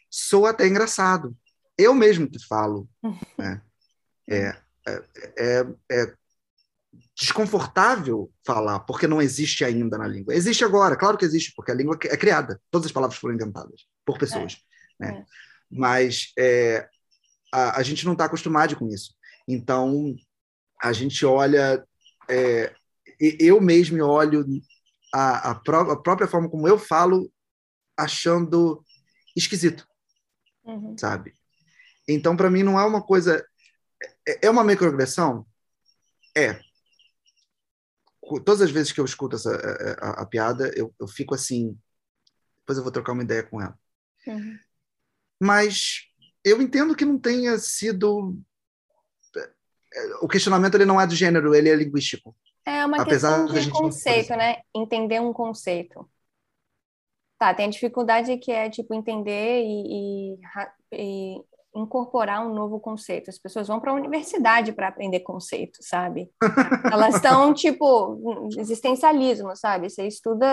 [0.09, 1.35] sou até engraçado.
[1.77, 2.89] Eu mesmo que falo.
[3.37, 3.61] Né?
[4.27, 4.57] É,
[4.87, 5.03] é,
[5.37, 6.13] é, é
[7.15, 10.33] desconfortável falar, porque não existe ainda na língua.
[10.33, 13.87] Existe agora, claro que existe, porque a língua é criada, todas as palavras foram inventadas
[14.05, 14.57] por pessoas.
[14.99, 15.19] É, né?
[15.19, 15.25] É.
[15.69, 16.87] Mas é,
[17.55, 19.15] a, a, gente não está acostumado com isso.
[19.47, 20.13] Então,
[20.81, 21.85] a gente olha,
[22.29, 22.75] é,
[23.19, 24.45] eu mesmo olho
[25.13, 27.31] a, a, pró a, própria forma como eu falo,
[27.97, 28.83] achando
[29.33, 29.87] esquisito,
[30.65, 30.97] uhum.
[30.97, 31.33] sabe?
[32.05, 33.45] Então, para mim, não é uma coisa.
[34.27, 35.45] É, é uma microagressão?
[36.37, 36.59] É,
[38.43, 41.07] todas as vezes que eu escuto essa, a, é, é, a, a piada, eu, eu,
[41.07, 41.79] fico assim.
[42.59, 43.79] Depois eu vou trocar uma ideia com ela.
[44.27, 44.59] Uhum.
[45.41, 46.09] Mas
[46.45, 48.37] eu entendo que não tenha sido.
[49.93, 52.35] É, o questionamento ele não é do gênero, ele é linguístico.
[52.63, 54.57] É uma Apesar questão de conceito, né?
[54.73, 56.07] Entender um conceito.
[57.37, 60.39] Tá, tem a dificuldade que é, tipo, entender e, e,
[60.93, 61.43] e
[61.75, 63.29] incorporar um novo conceito.
[63.29, 66.31] As pessoas vão para a universidade para aprender conceito, sabe?
[66.93, 69.89] Elas estão, tipo, existencialismo, sabe?
[69.89, 70.47] Você estuda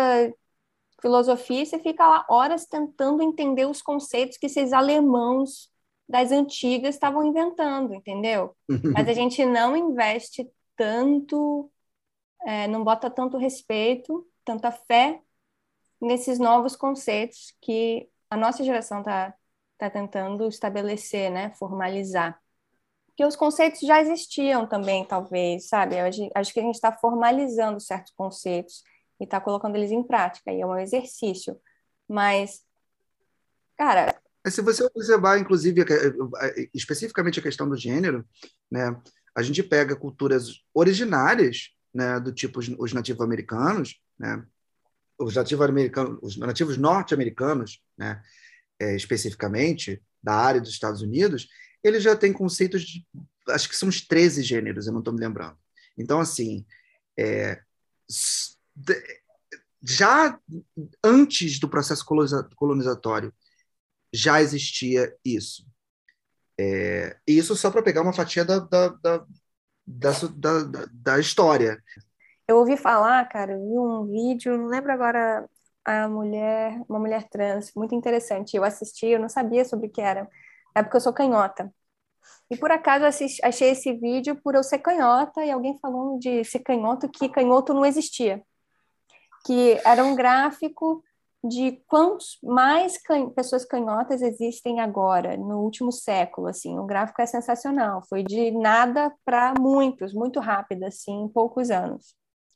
[1.01, 5.72] filosofia e você fica lá horas tentando entender os conceitos que esses alemãos
[6.13, 8.55] das antigas estavam inventando, entendeu?
[8.95, 11.73] Mas a gente não investe tanto,
[12.43, 15.21] é, não bota tanto respeito, tanta fé
[15.99, 19.35] nesses novos conceitos que a nossa geração está
[19.79, 22.39] tá tentando estabelecer, né, formalizar.
[23.07, 25.97] Porque os conceitos já existiam também, talvez, sabe?
[26.35, 28.83] Acho que a gente está formalizando certos conceitos
[29.19, 31.59] e está colocando eles em prática, e é um exercício.
[32.07, 32.63] Mas,
[33.77, 34.22] cara.
[34.49, 35.85] Se você observar, inclusive,
[36.75, 38.27] especificamente a questão do gênero,
[38.71, 39.01] né,
[39.35, 44.45] a gente pega culturas originárias, né, do tipo os, os nativos-americanos, né,
[45.19, 48.21] os nativos americanos, os nativos norte-americanos, né,
[48.81, 51.49] é, especificamente da área dos Estados Unidos,
[51.83, 53.07] eles já têm conceitos de,
[53.49, 55.57] acho que são uns 13 gêneros, eu não estou me lembrando.
[55.97, 56.65] Então, assim,
[57.19, 57.61] é,
[59.83, 60.39] já
[61.05, 62.05] antes do processo
[62.55, 63.33] colonizatório,
[64.13, 65.65] já existia isso.
[66.59, 68.89] É, isso só para pegar uma fatia da, da,
[69.87, 71.83] da, da, da história.
[72.47, 75.49] Eu ouvi falar, cara, vi um vídeo, não lembro agora
[75.85, 78.57] a mulher, uma mulher trans, muito interessante.
[78.57, 80.29] Eu assisti, eu não sabia sobre o que era.
[80.75, 81.73] É porque eu sou canhota.
[82.51, 86.45] E por acaso assisti, achei esse vídeo por eu ser canhota e alguém falando de
[86.45, 88.43] ser canhoto que canhoto não existia.
[89.47, 91.03] Que era um gráfico
[91.45, 97.27] de quantos mais can pessoas canhotas existem agora, no último século, assim, o gráfico é
[97.27, 102.15] sensacional, foi de nada para muitos, muito rápido, assim, em poucos anos.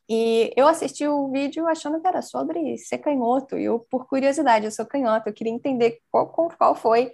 [0.08, 4.64] E eu assisti o vídeo achando que era sobre ser canhoto, e eu, por curiosidade,
[4.64, 7.12] eu sou canhota, eu queria entender qual, qual foi,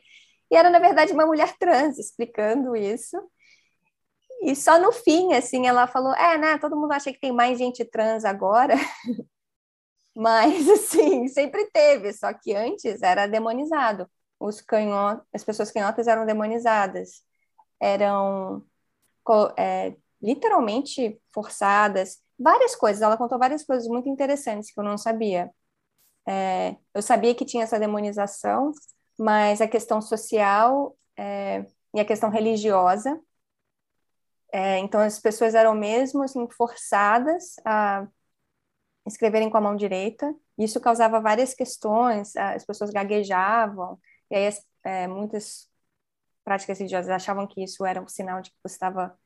[0.51, 3.17] e era, na verdade, uma mulher trans explicando isso,
[4.43, 7.59] e só no fim, assim, ela falou, é, né, todo mundo acha que tem mais
[7.59, 8.75] gente trans agora,
[10.15, 14.09] Mas, assim, sempre teve, só que antes era demonizado.
[14.39, 17.23] Os canhotos, as pessoas canhotas eram demonizadas,
[17.81, 18.65] eram
[19.57, 23.03] é, literalmente forçadas, várias coisas.
[23.03, 25.51] Ela contou várias coisas muito interessantes que eu não sabia.
[26.27, 28.73] É, eu sabia que tinha essa demonização,
[29.19, 33.21] mas a questão social é, e a questão religiosa.
[34.53, 38.07] É, então, as pessoas eram mesmo assim, forçadas a
[39.07, 40.35] escreverem com a mão direita.
[40.59, 43.99] Isso causava várias questões, as pessoas gaguejavam,
[44.31, 44.51] e aí
[44.85, 45.69] é, muitas
[46.45, 49.17] práticas religiosas achavam que isso era um sinal de que você estava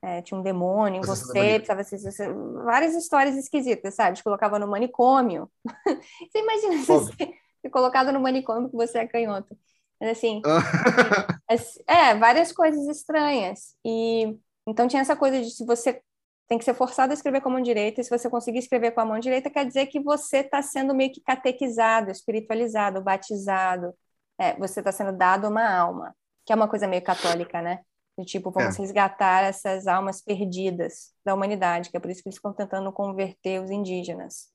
[0.00, 2.32] é, tinha um demônio em você, precisava ser,
[2.64, 4.16] várias histórias esquisitas, sabe?
[4.16, 5.50] Te colocava no manicômio.
[6.30, 9.56] você imagina você ser colocado no manicômio que você é canhoto.
[10.00, 10.40] Mas assim,
[11.86, 13.76] é, várias coisas estranhas.
[13.84, 16.00] E então tinha essa coisa de se você
[16.48, 18.92] tem que ser forçado a escrever com a mão direita, e se você conseguir escrever
[18.92, 23.94] com a mão direita, quer dizer que você está sendo meio que catequizado, espiritualizado, batizado,
[24.38, 26.16] é, você está sendo dado uma alma,
[26.46, 27.80] que é uma coisa meio católica, né?
[28.18, 28.82] De tipo, vamos é.
[28.82, 33.62] resgatar essas almas perdidas da humanidade, que é por isso que eles estão tentando converter
[33.62, 34.48] os indígenas.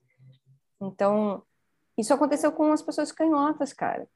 [0.82, 1.42] Então,
[1.96, 4.06] isso aconteceu com as pessoas canhotas, cara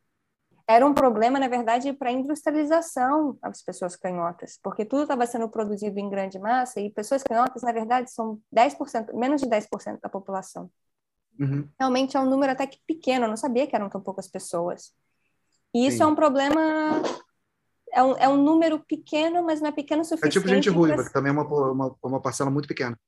[0.69, 5.49] era um problema, na verdade, para a industrialização das pessoas canhotas, porque tudo estava sendo
[5.49, 10.11] produzido em grande massa e pessoas canhotas, na verdade, são 10%, menos de 10% da
[10.11, 10.71] população.
[11.41, 11.67] Uhum.
[11.81, 14.93] Realmente é um número até que pequeno, eu não sabia que eram tão poucas pessoas.
[15.75, 16.03] E isso Sim.
[16.03, 16.61] é um problema
[17.93, 20.37] é um, é um número pequeno, mas não é pequeno o suficiente.
[20.37, 21.05] É tipo gente ruiva, pra...
[21.05, 22.99] que também é uma, uma, uma parcela muito pequena.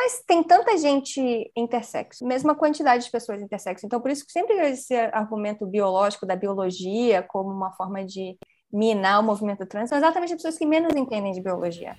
[0.00, 3.84] Mas tem tanta gente intersexo, mesma quantidade de pessoas intersexo.
[3.84, 8.38] Então, por isso que sempre esse argumento biológico da biologia como uma forma de
[8.72, 11.94] minar o movimento trans são exatamente as pessoas que menos entendem de biologia.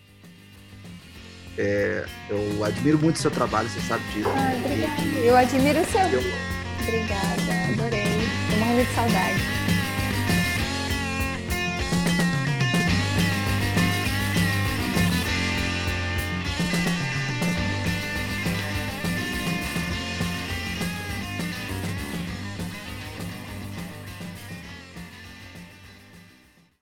[1.60, 4.30] É, eu admiro muito o seu trabalho, você sabe disso.
[4.30, 5.20] Ah, obrigada.
[5.24, 6.02] Eu admiro o seu.
[6.02, 6.22] Eu...
[6.82, 8.04] Obrigada, adorei.
[8.50, 9.51] Tô morrendo de saudade.